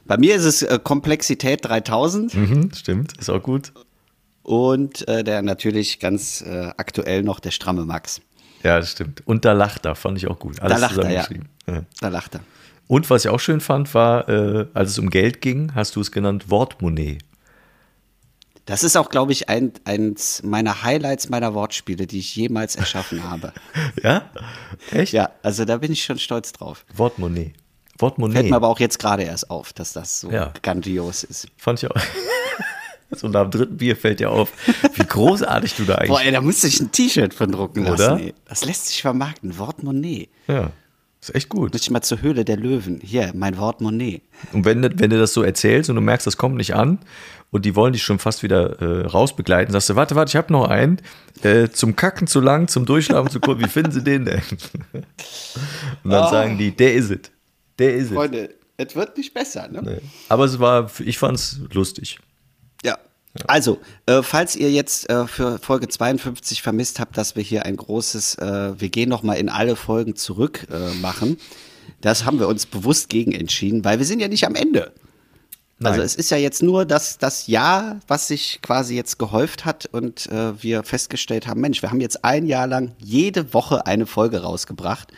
Bei 0.06 0.18
mir 0.18 0.36
ist 0.36 0.44
es 0.44 0.62
äh, 0.62 0.78
Komplexität 0.84 1.64
3000. 1.64 2.34
Mhm, 2.36 2.72
stimmt, 2.76 3.18
ist 3.18 3.30
auch 3.30 3.42
gut. 3.42 3.72
Und 4.44 5.08
äh, 5.08 5.24
der 5.24 5.42
natürlich 5.42 6.00
ganz 6.00 6.42
äh, 6.42 6.72
aktuell 6.76 7.24
noch 7.24 7.40
der 7.40 7.52
stramme 7.52 7.86
Max. 7.86 8.20
Ja, 8.62 8.80
das 8.80 8.92
stimmt. 8.92 9.26
Und 9.26 9.46
da 9.46 9.54
lacht 9.54 9.86
er, 9.86 9.96
fand 9.96 10.18
ich 10.18 10.28
auch 10.28 10.40
gut. 10.40 10.62
Alles 10.62 10.82
da 10.82 10.88
lacht 10.88 10.98
er, 10.98 11.12
ja. 11.12 11.28
ja. 11.68 11.84
Da 12.02 12.08
lacht 12.10 12.36
er. 12.36 12.42
Und 12.88 13.10
was 13.10 13.26
ich 13.26 13.32
auch 13.32 13.40
schön 13.40 13.62
fand, 13.62 13.94
war, 13.94 14.28
äh, 14.30 14.68
als 14.74 14.92
es 14.92 15.00
um 15.00 15.10
Geld 15.10 15.42
ging, 15.42 15.74
hast 15.74 15.96
du 15.96 16.02
es 16.02 16.12
genannt 16.12 16.50
Wortmonnaie. 16.50 17.18
Das 18.66 18.84
ist 18.84 18.96
auch, 18.96 19.10
glaube 19.10 19.34
ich, 19.34 19.50
ein, 19.50 19.74
eins 19.84 20.42
meiner 20.44 20.84
Highlights 20.84 21.30
meiner 21.30 21.54
Wortspiele, 21.54 22.08
die 22.08 22.20
ich 22.20 22.36
jemals 22.36 22.76
erschaffen 22.76 23.24
habe. 23.30 23.52
ja? 24.02 24.30
Echt? 24.92 25.14
Ja, 25.14 25.32
also 25.42 25.66
da 25.66 25.78
bin 25.78 25.92
ich 25.92 26.04
schon 26.04 26.18
stolz 26.18 26.54
drauf. 26.54 26.86
Wortmonnaie. 26.96 27.54
Wortmonnaie. 28.00 28.36
Fällt 28.36 28.50
mir 28.50 28.56
aber 28.56 28.70
auch 28.70 28.80
jetzt 28.80 29.00
gerade 29.00 29.24
erst 29.24 29.50
auf, 29.50 29.74
dass 29.74 29.94
das 29.94 30.20
so 30.20 30.32
ja. 30.32 30.54
grandios 30.62 31.24
ist. 31.24 31.48
Fand 31.58 31.84
ich 31.84 31.92
auch. 31.92 31.96
so 33.12 33.28
nach 33.28 33.44
dem 33.44 33.52
dritten 33.52 33.78
Bier 33.78 33.96
fällt 33.96 34.20
dir 34.20 34.32
auf, 34.32 34.52
wie 34.96 35.06
großartig 35.06 35.76
du 35.76 35.84
da 35.84 35.96
eigentlich 35.96 36.10
Boah, 36.10 36.22
ey, 36.22 36.32
da 36.32 36.42
musste 36.42 36.68
ich 36.68 36.80
ein 36.80 36.92
T-Shirt 36.92 37.34
von 37.34 37.52
drucken 37.52 37.84
lassen. 37.84 38.14
Oder? 38.14 38.20
Ey. 38.20 38.34
Das 38.48 38.66
lässt 38.66 38.88
sich 38.88 39.02
vermarkten. 39.02 39.58
Wortmonnaie. 39.58 40.30
Ja. 40.48 40.72
Ist 41.24 41.34
echt 41.36 41.48
gut. 41.48 41.72
Muss 41.72 41.84
ich 41.84 41.90
mal 41.90 42.02
zur 42.02 42.22
Höhle 42.22 42.44
der 42.44 42.58
Löwen. 42.58 43.00
Hier, 43.02 43.32
mein 43.34 43.58
Wort 43.58 43.80
Monet. 43.80 44.24
Und 44.52 44.66
wenn, 44.66 44.84
wenn 44.84 45.10
du 45.10 45.18
das 45.18 45.32
so 45.32 45.42
erzählst 45.42 45.90
und 45.90 45.96
du 45.96 46.02
merkst, 46.02 46.28
das 46.28 46.36
kommt 46.36 46.58
nicht 46.58 46.76
an 46.76 47.00
und 47.50 47.64
die 47.64 47.78
wollen 47.78 47.94
dich 47.94 48.04
schon 48.04 48.20
fast 48.20 48.44
wieder 48.44 48.82
äh, 48.82 49.06
rausbegleiten, 49.06 49.72
sagst 49.72 49.90
du, 49.90 49.96
warte, 49.96 50.16
warte, 50.16 50.32
ich 50.32 50.36
habe 50.36 50.52
noch 50.52 50.68
einen. 50.68 51.02
Äh, 51.42 51.70
zum 51.70 51.96
Kacken 51.96 52.28
zu 52.28 52.42
lang, 52.42 52.68
zum 52.68 52.86
Durchlaufen 52.86 53.32
zu 53.32 53.40
kurz. 53.40 53.62
Wie 53.62 53.70
finden 53.70 53.94
sie 53.94 54.04
den 54.04 54.26
denn? 54.26 54.42
und 56.04 56.12
dann 56.12 56.26
oh. 56.26 56.30
sagen 56.30 56.58
die, 56.58 56.76
der 56.76 56.94
ist 56.94 57.10
es. 57.10 57.32
Der 57.80 57.94
ist 57.94 58.08
es. 58.08 58.14
Freunde, 58.14 58.50
es 58.76 58.94
wird 58.94 59.16
nicht 59.16 59.34
besser, 59.34 59.70
ne? 59.70 59.82
Nee. 59.82 60.02
Aber 60.28 60.44
es 60.44 60.60
war, 60.60 60.92
ich 61.00 61.18
fand 61.18 61.38
es 61.38 61.62
lustig. 61.72 62.20
Ja, 63.38 63.46
also, 63.48 63.80
äh, 64.06 64.22
falls 64.22 64.56
ihr 64.56 64.72
jetzt 64.72 65.10
äh, 65.10 65.26
für 65.28 65.58
Folge 65.58 65.88
52 65.88 66.62
vermisst 66.62 67.00
habt, 67.00 67.18
dass 67.18 67.36
wir 67.36 67.42
hier 67.42 67.66
ein 67.66 67.78
großes, 67.78 68.36
äh, 68.36 68.80
wir 68.80 68.90
gehen 68.90 69.10
nochmal 69.10 69.38
in 69.38 69.50
alle 69.50 69.76
Folgen 69.76 70.16
zurück 70.16 70.68
äh, 70.72 70.94
machen, 71.00 71.38
das 72.02 72.26
haben 72.26 72.40
wir 72.40 72.48
uns 72.48 72.66
bewusst 72.66 73.10
gegen 73.10 73.32
entschieden, 73.32 73.84
weil 73.84 73.98
wir 73.98 74.06
sind 74.06 74.20
ja 74.20 74.28
nicht 74.28 74.46
am 74.46 74.56
Ende. 74.56 74.84
Also, 74.84 74.94
Nein. 75.80 75.94
Also 75.94 76.04
es 76.04 76.16
ist 76.16 76.30
ja 76.30 76.38
jetzt 76.38 76.62
nur 76.62 76.86
das, 76.86 77.18
das 77.18 77.48
Jahr, 77.48 78.00
was 78.08 78.28
sich 78.28 78.60
quasi 78.62 78.96
jetzt 78.96 79.18
gehäuft 79.18 79.66
hat 79.66 79.88
und 79.88 80.28
äh, 80.28 80.62
wir 80.62 80.84
festgestellt 80.84 81.48
haben, 81.48 81.60
Mensch, 81.60 81.82
wir 81.82 81.90
haben 81.90 82.02
jetzt 82.02 82.24
ein 82.24 82.46
Jahr 82.46 82.68
lang 82.68 82.94
jede 83.00 83.54
Woche 83.54 83.88
eine 83.88 84.06
Folge 84.06 84.44
rausgebracht 84.44 85.12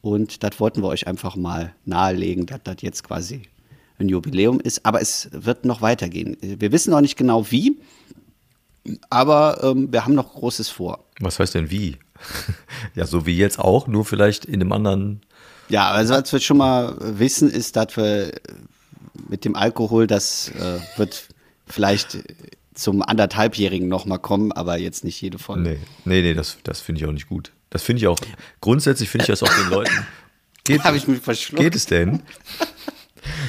und 0.00 0.42
das 0.42 0.58
wollten 0.58 0.82
wir 0.82 0.88
euch 0.88 1.06
einfach 1.06 1.36
mal 1.36 1.74
nahelegen, 1.84 2.46
dass 2.46 2.60
das 2.64 2.76
jetzt 2.80 3.04
quasi 3.04 3.42
ein 4.00 4.08
Jubiläum 4.08 4.60
ist, 4.60 4.84
aber 4.84 5.00
es 5.00 5.28
wird 5.32 5.64
noch 5.64 5.82
weitergehen. 5.82 6.36
Wir 6.40 6.72
wissen 6.72 6.90
noch 6.90 7.00
nicht 7.00 7.16
genau 7.16 7.50
wie, 7.50 7.78
aber 9.08 9.60
ähm, 9.62 9.92
wir 9.92 10.04
haben 10.04 10.14
noch 10.14 10.34
Großes 10.34 10.68
vor. 10.68 11.04
Was 11.20 11.38
heißt 11.38 11.54
denn 11.54 11.70
wie? 11.70 11.98
ja, 12.94 13.06
so 13.06 13.26
wie 13.26 13.36
jetzt 13.36 13.58
auch, 13.58 13.86
nur 13.86 14.04
vielleicht 14.04 14.44
in 14.44 14.60
einem 14.60 14.72
anderen. 14.72 15.20
Ja, 15.68 15.90
also 15.90 16.14
was 16.14 16.32
wir 16.32 16.40
schon 16.40 16.56
mal 16.56 16.96
wissen, 16.98 17.50
ist, 17.50 17.76
dass 17.76 17.96
wir 17.96 18.32
mit 19.28 19.44
dem 19.44 19.54
Alkohol, 19.54 20.06
das 20.06 20.50
äh, 20.50 20.80
wird 20.98 21.28
vielleicht 21.66 22.18
zum 22.74 23.02
anderthalbjährigen 23.02 23.88
nochmal 23.88 24.18
kommen, 24.18 24.52
aber 24.52 24.78
jetzt 24.78 25.04
nicht 25.04 25.20
jede 25.20 25.38
Folge. 25.38 25.62
Nee, 25.62 25.78
nee, 26.04 26.22
nee 26.22 26.34
das, 26.34 26.58
das 26.64 26.80
finde 26.80 27.00
ich 27.00 27.06
auch 27.06 27.12
nicht 27.12 27.28
gut. 27.28 27.52
Das 27.68 27.82
finde 27.82 28.00
ich 28.00 28.08
auch, 28.08 28.18
grundsätzlich 28.60 29.08
finde 29.08 29.24
ich 29.24 29.28
das 29.28 29.42
auch 29.42 29.54
den 29.54 29.70
Leuten. 29.70 29.92
Geht, 30.64 30.84
Habe 30.84 30.96
ich 30.96 31.08
mich 31.08 31.20
verschluckt. 31.20 31.62
Geht 31.62 31.74
es 31.74 31.86
denn? 31.86 32.22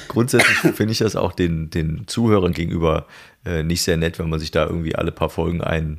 Grundsätzlich 0.07 0.57
finde 0.75 0.91
ich 0.91 0.99
das 0.99 1.15
auch 1.15 1.31
den, 1.31 1.69
den 1.69 2.03
Zuhörern 2.07 2.53
gegenüber 2.53 3.07
äh, 3.45 3.63
nicht 3.63 3.81
sehr 3.81 3.97
nett, 3.97 4.19
wenn 4.19 4.29
man 4.29 4.39
sich 4.39 4.51
da 4.51 4.65
irgendwie 4.65 4.95
alle 4.95 5.11
paar 5.11 5.29
Folgen 5.29 5.61
ein 5.61 5.97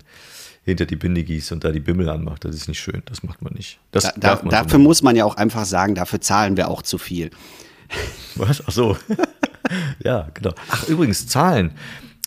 hinter 0.65 0.87
die 0.87 0.97
Binde 0.97 1.25
gießt 1.25 1.53
und 1.53 1.65
da 1.65 1.73
die 1.73 1.81
Bimmel 1.81 2.09
anmacht. 2.09 2.45
Das 2.45 2.55
ist 2.55 2.69
nicht 2.69 2.81
schön. 2.81 3.03
Das 3.07 3.23
macht 3.23 3.43
man 3.43 3.53
nicht. 3.55 3.81
Das 3.91 4.05
da, 4.05 4.13
da, 4.17 4.37
man 4.37 4.51
dafür 4.51 4.71
so 4.71 4.79
muss 4.79 5.03
man 5.03 5.17
ja 5.17 5.25
auch 5.25 5.37
einfach 5.37 5.65
sagen, 5.65 5.95
dafür 5.95 6.21
zahlen 6.21 6.57
wir 6.57 6.69
auch 6.69 6.83
zu 6.83 6.99
viel. 6.99 7.31
Was? 8.37 8.63
Ach 8.67 8.73
so. 8.73 8.97
ja, 10.05 10.29
genau. 10.35 10.55
Ach, 10.71 10.89
übrigens, 10.89 11.27
Zahlen. 11.27 11.73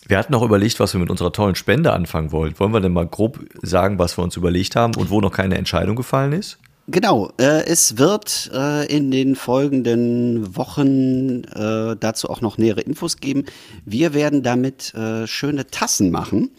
Wir 0.08 0.20
hatten 0.20 0.36
auch 0.36 0.44
überlegt, 0.44 0.80
was 0.80 0.94
wir 0.94 1.00
mit 1.00 1.10
unserer 1.10 1.32
tollen 1.32 1.56
Spende 1.56 1.92
anfangen 1.94 2.32
wollen. 2.32 2.60
Wollen 2.60 2.74
wir 2.74 2.82
denn 2.82 2.94
mal 2.94 3.08
grob 3.08 3.40
sagen, 3.64 3.98
was 3.98 4.18
wir 4.18 4.24
uns 4.24 4.36
überlegt 4.36 4.76
haben 4.76 4.94
und 4.96 5.10
wo 5.10 5.20
noch 5.20 5.32
keine 5.32 5.58
Entscheidung 5.58 5.96
gefallen 5.96 6.34
ist? 6.34 6.60
Genau, 6.88 7.32
äh, 7.40 7.66
es 7.66 7.98
wird 7.98 8.52
äh, 8.54 8.86
in 8.86 9.10
den 9.10 9.36
folgenden 9.36 10.56
Wochen 10.56 11.44
äh, 11.46 11.96
dazu 12.00 12.30
auch 12.30 12.42
noch 12.42 12.60
nähere 12.60 12.82
Infos 12.82 13.18
geben. 13.18 13.46
Wir 13.86 14.14
werden 14.14 14.44
damit 14.44 14.94
äh, 14.94 15.26
schöne 15.26 15.66
Tassen 15.66 16.12
machen. 16.12 16.52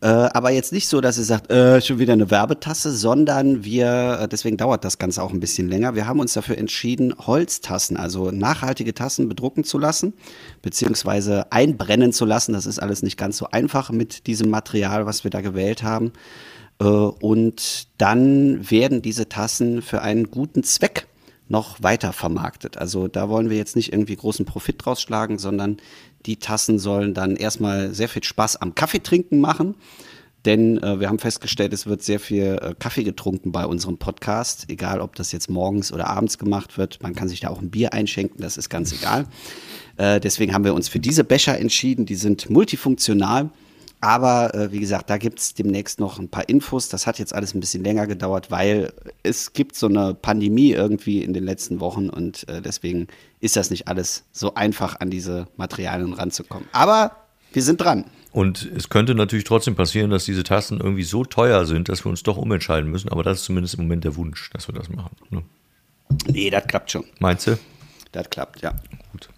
Äh, 0.00 0.08
aber 0.08 0.50
jetzt 0.50 0.72
nicht 0.72 0.88
so, 0.88 1.00
dass 1.00 1.18
ihr 1.18 1.24
sagt, 1.24 1.52
äh, 1.52 1.80
schon 1.80 2.00
wieder 2.00 2.14
eine 2.14 2.32
Werbetasse, 2.32 2.90
sondern 2.90 3.62
wir, 3.62 4.26
deswegen 4.26 4.56
dauert 4.56 4.84
das 4.84 4.98
Ganze 4.98 5.22
auch 5.22 5.32
ein 5.32 5.38
bisschen 5.38 5.68
länger. 5.68 5.94
Wir 5.94 6.08
haben 6.08 6.18
uns 6.18 6.32
dafür 6.32 6.58
entschieden, 6.58 7.14
Holztassen, 7.16 7.96
also 7.96 8.32
nachhaltige 8.32 8.92
Tassen 8.92 9.28
bedrucken 9.28 9.62
zu 9.62 9.78
lassen, 9.78 10.14
beziehungsweise 10.62 11.52
einbrennen 11.52 12.12
zu 12.12 12.24
lassen. 12.24 12.54
Das 12.54 12.66
ist 12.66 12.80
alles 12.80 13.02
nicht 13.02 13.16
ganz 13.16 13.36
so 13.36 13.46
einfach 13.52 13.92
mit 13.92 14.26
diesem 14.26 14.50
Material, 14.50 15.06
was 15.06 15.22
wir 15.22 15.30
da 15.30 15.42
gewählt 15.42 15.84
haben. 15.84 16.12
Äh, 16.80 16.84
und 16.84 17.88
dann 17.98 18.70
werden 18.70 19.02
diese 19.02 19.28
Tassen 19.28 19.82
für 19.82 20.02
einen 20.02 20.30
guten 20.30 20.62
Zweck 20.62 21.06
noch 21.48 21.82
weiter 21.82 22.12
vermarktet. 22.12 22.78
Also 22.78 23.08
da 23.08 23.28
wollen 23.28 23.50
wir 23.50 23.56
jetzt 23.56 23.76
nicht 23.76 23.92
irgendwie 23.92 24.16
großen 24.16 24.46
Profit 24.46 24.76
draus 24.84 25.02
schlagen, 25.02 25.38
sondern 25.38 25.76
die 26.26 26.36
Tassen 26.36 26.78
sollen 26.78 27.12
dann 27.12 27.36
erstmal 27.36 27.92
sehr 27.92 28.08
viel 28.08 28.24
Spaß 28.24 28.56
am 28.56 28.74
Kaffeetrinken 28.74 29.40
machen. 29.40 29.74
denn 30.46 30.82
äh, 30.82 31.00
wir 31.00 31.08
haben 31.08 31.18
festgestellt, 31.18 31.72
es 31.72 31.86
wird 31.86 32.02
sehr 32.02 32.20
viel 32.20 32.58
äh, 32.60 32.74
Kaffee 32.78 33.04
getrunken 33.04 33.50
bei 33.50 33.64
unserem 33.64 33.96
Podcast, 33.96 34.66
egal 34.68 35.00
ob 35.00 35.16
das 35.16 35.32
jetzt 35.32 35.48
morgens 35.48 35.90
oder 35.90 36.08
abends 36.08 36.36
gemacht 36.36 36.76
wird. 36.76 37.02
Man 37.02 37.14
kann 37.14 37.28
sich 37.28 37.40
da 37.40 37.48
auch 37.48 37.62
ein 37.62 37.70
Bier 37.70 37.94
einschenken, 37.94 38.42
das 38.42 38.58
ist 38.58 38.68
ganz 38.68 38.92
egal. 38.92 39.26
Äh, 39.96 40.20
deswegen 40.20 40.52
haben 40.52 40.64
wir 40.64 40.74
uns 40.74 40.88
für 40.88 41.00
diese 41.00 41.24
Becher 41.24 41.58
entschieden, 41.58 42.04
die 42.04 42.16
sind 42.16 42.50
multifunktional. 42.50 43.50
Aber 44.04 44.54
äh, 44.54 44.70
wie 44.70 44.80
gesagt, 44.80 45.08
da 45.08 45.16
gibt 45.16 45.38
es 45.38 45.54
demnächst 45.54 45.98
noch 45.98 46.18
ein 46.18 46.28
paar 46.28 46.46
Infos. 46.46 46.90
Das 46.90 47.06
hat 47.06 47.18
jetzt 47.18 47.34
alles 47.34 47.54
ein 47.54 47.60
bisschen 47.60 47.82
länger 47.82 48.06
gedauert, 48.06 48.50
weil 48.50 48.92
es 49.22 49.54
gibt 49.54 49.76
so 49.76 49.86
eine 49.86 50.12
Pandemie 50.12 50.72
irgendwie 50.72 51.22
in 51.24 51.32
den 51.32 51.42
letzten 51.42 51.80
Wochen 51.80 52.10
und 52.10 52.46
äh, 52.50 52.60
deswegen 52.60 53.06
ist 53.40 53.56
das 53.56 53.70
nicht 53.70 53.88
alles 53.88 54.24
so 54.30 54.56
einfach, 54.56 55.00
an 55.00 55.08
diese 55.08 55.48
Materialien 55.56 56.12
ranzukommen. 56.12 56.68
Aber 56.72 57.12
wir 57.54 57.62
sind 57.62 57.80
dran. 57.80 58.04
Und 58.30 58.70
es 58.76 58.90
könnte 58.90 59.14
natürlich 59.14 59.46
trotzdem 59.46 59.74
passieren, 59.74 60.10
dass 60.10 60.26
diese 60.26 60.42
Tassen 60.42 60.80
irgendwie 60.80 61.04
so 61.04 61.24
teuer 61.24 61.64
sind, 61.64 61.88
dass 61.88 62.04
wir 62.04 62.10
uns 62.10 62.22
doch 62.22 62.36
umentscheiden 62.36 62.90
müssen. 62.90 63.08
Aber 63.08 63.22
das 63.22 63.38
ist 63.38 63.44
zumindest 63.46 63.76
im 63.76 63.84
Moment 63.84 64.04
der 64.04 64.16
Wunsch, 64.16 64.50
dass 64.50 64.68
wir 64.68 64.74
das 64.74 64.90
machen. 64.90 65.16
Ne? 65.30 65.42
Nee, 66.26 66.50
das 66.50 66.66
klappt 66.66 66.90
schon. 66.90 67.04
Meinst 67.20 67.46
du? 67.46 67.58
Das 68.12 68.28
klappt, 68.28 68.60
ja. 68.60 68.74
Gut. 69.12 69.30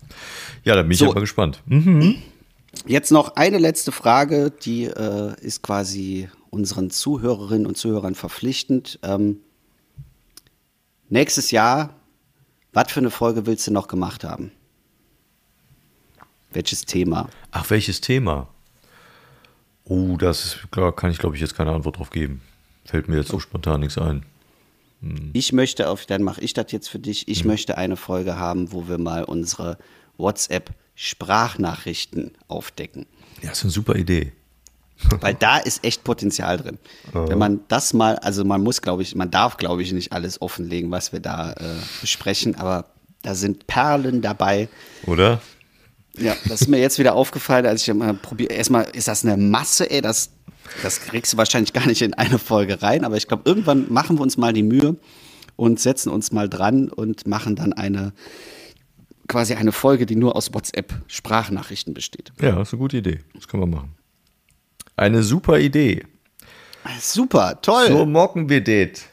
Ja, 0.64 0.74
da 0.74 0.82
bin 0.82 0.90
ich 0.90 0.98
So. 0.98 1.12
aber 1.12 1.20
gespannt. 1.20 1.62
Jetzt 2.85 3.11
noch 3.11 3.37
eine 3.37 3.59
letzte 3.59 3.93
Frage, 3.93 4.51
die 4.51 4.85
äh, 4.85 5.35
ist 5.41 5.62
quasi 5.62 6.29
unseren 6.51 6.91
Zuhörerinnen 6.91 7.66
und 7.66 7.77
Zuhörern 7.77 8.14
verpflichtend. 8.14 8.99
Ähm, 9.03 9.41
nächstes 11.09 11.51
Jahr, 11.51 11.95
was 12.72 12.93
für 12.93 13.01
eine 13.01 13.11
Folge 13.11 13.47
willst 13.47 13.66
du 13.66 13.72
noch 13.72 13.89
gemacht 13.89 14.24
haben? 14.24 14.53
Welches 16.51 16.85
Thema? 16.85 17.29
Ach, 17.51 17.68
welches 17.70 18.01
Thema? 18.01 18.49
Oh, 19.85 20.16
das 20.16 20.45
ist, 20.45 20.70
klar, 20.70 20.95
kann 20.95 21.11
ich, 21.11 21.18
glaube 21.18 21.37
ich, 21.37 21.41
jetzt 21.41 21.55
keine 21.55 21.72
Antwort 21.72 21.99
drauf 21.99 22.11
geben. 22.11 22.43
Fällt 22.85 23.09
mir 23.09 23.16
jetzt 23.16 23.31
so 23.31 23.39
spontan 23.39 23.81
nichts 23.81 23.99
ein. 23.99 24.24
Ich 25.33 25.53
möchte 25.53 25.89
auf, 25.89 26.07
dann 26.07 26.22
mache 26.22 26.41
ich 26.41 26.55
das 26.55 26.72
jetzt 26.72 26.89
für 26.89 26.99
dich. 26.99 27.29
Ich 27.29 27.45
möchte 27.45 27.77
eine 27.77 27.97
Folge 27.97 28.39
haben, 28.39 28.72
wo 28.72 28.89
wir 28.89 28.99
mal 28.99 29.24
unsere 29.24 29.79
WhatsApp-Sprachnachrichten 30.97 32.32
aufdecken. 32.49 33.07
Ja, 33.42 33.53
ist 33.53 33.62
eine 33.62 33.70
super 33.70 33.97
Idee. 33.97 34.32
Weil 35.20 35.34
da 35.34 35.59
ist 35.59 35.84
echt 35.84 36.05
Potenzial 36.05 36.57
drin. 36.57 36.78
Wenn 37.12 37.36
man 37.36 37.61
das 37.68 37.92
mal, 37.92 38.16
also 38.16 38.47
man 38.47 38.62
muss, 38.62 38.80
glaube 38.80 39.03
ich, 39.03 39.14
man 39.14 39.30
darf, 39.30 39.59
glaube 39.59 39.82
ich, 39.82 39.92
nicht 39.92 40.12
alles 40.12 40.40
offenlegen, 40.40 40.90
was 40.90 41.12
wir 41.12 41.20
da 41.20 41.53
äh, 41.53 41.55
besprechen, 42.01 42.55
aber 42.55 42.86
da 43.20 43.34
sind 43.34 43.66
Perlen 43.66 44.22
dabei. 44.22 44.70
Oder? 45.07 45.42
Ja, 46.16 46.34
das 46.49 46.62
ist 46.62 46.68
mir 46.68 46.78
jetzt 46.78 46.99
wieder 46.99 47.14
aufgefallen, 47.14 47.66
als 47.66 47.86
ich 47.86 47.92
mal 47.92 48.14
probiere. 48.14 48.55
Erstmal 48.55 48.84
ist 48.94 49.07
das 49.07 49.22
eine 49.22 49.36
Masse, 49.36 49.90
ey, 49.90 50.01
das, 50.01 50.30
das 50.82 51.01
kriegst 51.01 51.34
du 51.34 51.36
wahrscheinlich 51.36 51.74
gar 51.74 51.86
nicht 51.86 52.01
in 52.01 52.14
eine 52.14 52.38
Folge 52.38 52.80
rein, 52.80 53.05
aber 53.05 53.18
ich 53.18 53.28
glaube, 53.28 53.42
irgendwann 53.44 53.92
machen 53.92 54.16
wir 54.16 54.22
uns 54.22 54.38
mal 54.38 54.55
die 54.55 54.62
Mühe 54.62 54.97
und 55.57 55.78
setzen 55.78 56.11
uns 56.11 56.32
mal 56.32 56.49
dran 56.49 56.88
und 56.88 57.26
machen 57.26 57.55
dann 57.55 57.74
eine 57.74 58.14
quasi 59.27 59.55
eine 59.55 59.72
Folge, 59.72 60.07
die 60.07 60.16
nur 60.16 60.37
aus 60.37 60.53
WhatsApp-Sprachnachrichten 60.55 61.95
besteht. 61.95 62.33
Ja, 62.41 62.61
ist 62.61 62.72
eine 62.72 62.79
gute 62.79 62.99
Idee. 62.99 63.20
Das 63.35 63.49
können 63.49 63.62
wir 63.62 63.77
machen. 63.77 63.95
Eine 64.97 65.22
super 65.22 65.59
Idee. 65.59 66.05
Super, 67.01 67.61
toll. 67.62 67.89
So 67.89 68.07
mocken 68.07 68.49
wir 68.49 68.62
das. 68.62 69.05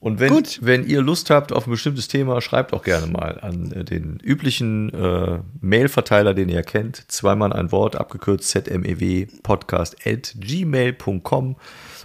Und 0.00 0.20
wenn, 0.20 0.32
Gut. 0.32 0.60
wenn 0.62 0.86
ihr 0.86 1.02
Lust 1.02 1.28
habt 1.28 1.52
auf 1.52 1.66
ein 1.66 1.72
bestimmtes 1.72 2.06
Thema, 2.06 2.40
schreibt 2.40 2.72
auch 2.72 2.84
gerne 2.84 3.08
mal 3.08 3.40
an 3.40 3.72
äh, 3.72 3.84
den 3.84 4.20
üblichen 4.22 4.94
äh, 4.94 5.40
Mail-Verteiler, 5.60 6.34
den 6.34 6.48
ihr 6.48 6.62
kennt. 6.62 7.10
Zweimal 7.10 7.52
ein 7.52 7.72
Wort, 7.72 7.96
abgekürzt 7.96 8.48
zmew 8.48 9.26
podcast 9.42 9.96
at 10.06 10.34
gmail.com 10.38 11.56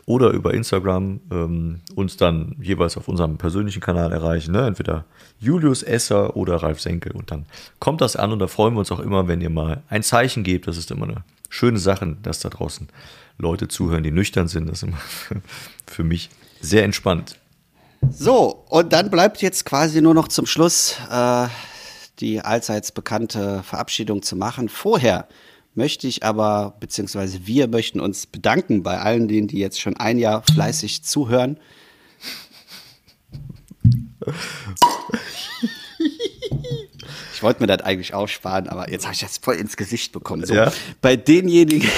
oder 0.05 0.31
über 0.31 0.53
Instagram 0.53 1.21
ähm, 1.31 1.81
uns 1.95 2.17
dann 2.17 2.55
jeweils 2.61 2.97
auf 2.97 3.07
unserem 3.07 3.37
persönlichen 3.37 3.79
Kanal 3.81 4.11
erreichen. 4.11 4.51
Ne? 4.51 4.65
Entweder 4.67 5.05
Julius 5.39 5.81
Esser 5.81 6.35
oder 6.35 6.57
Ralf 6.57 6.81
Senkel. 6.81 7.13
Und 7.13 7.31
dann 7.31 7.45
kommt 7.79 8.01
das 8.01 8.15
an 8.15 8.31
und 8.31 8.39
da 8.39 8.47
freuen 8.47 8.73
wir 8.73 8.79
uns 8.79 8.91
auch 8.91 8.99
immer, 8.99 9.27
wenn 9.27 9.41
ihr 9.41 9.49
mal 9.49 9.81
ein 9.89 10.03
Zeichen 10.03 10.43
gebt. 10.43 10.67
Das 10.67 10.77
ist 10.77 10.91
immer 10.91 11.05
eine 11.05 11.23
schöne 11.49 11.79
Sache, 11.79 12.17
dass 12.21 12.39
da 12.39 12.49
draußen 12.49 12.89
Leute 13.37 13.67
zuhören, 13.67 14.03
die 14.03 14.11
nüchtern 14.11 14.47
sind. 14.47 14.67
Das 14.67 14.83
ist 14.83 14.89
immer 14.89 14.99
für 15.87 16.03
mich 16.03 16.29
sehr 16.59 16.83
entspannt. 16.83 17.37
So, 18.11 18.65
und 18.69 18.91
dann 18.91 19.09
bleibt 19.09 19.41
jetzt 19.41 19.65
quasi 19.65 20.01
nur 20.01 20.13
noch 20.13 20.27
zum 20.27 20.45
Schluss 20.45 20.97
äh, 21.09 21.47
die 22.19 22.41
allseits 22.41 22.91
bekannte 22.91 23.63
Verabschiedung 23.63 24.21
zu 24.21 24.35
machen. 24.35 24.67
Vorher 24.67 25.27
möchte 25.75 26.07
ich 26.07 26.23
aber, 26.23 26.75
beziehungsweise 26.79 27.45
wir 27.47 27.67
möchten 27.67 27.99
uns 27.99 28.27
bedanken 28.27 28.83
bei 28.83 28.99
allen 28.99 29.27
denen, 29.27 29.47
die 29.47 29.59
jetzt 29.59 29.79
schon 29.81 29.97
ein 29.97 30.17
Jahr 30.17 30.43
fleißig 30.53 31.03
zuhören. 31.03 31.57
Ich 37.33 37.43
wollte 37.43 37.61
mir 37.61 37.67
das 37.67 37.81
eigentlich 37.81 38.13
aufsparen, 38.13 38.69
aber 38.69 38.89
jetzt 38.89 39.05
habe 39.05 39.13
ich 39.13 39.21
das 39.21 39.37
voll 39.37 39.55
ins 39.55 39.75
Gesicht 39.75 40.13
bekommen. 40.13 40.45
So, 40.45 40.53
Ja. 40.53 40.71
Bei 41.01 41.15
denjenigen, 41.15 41.89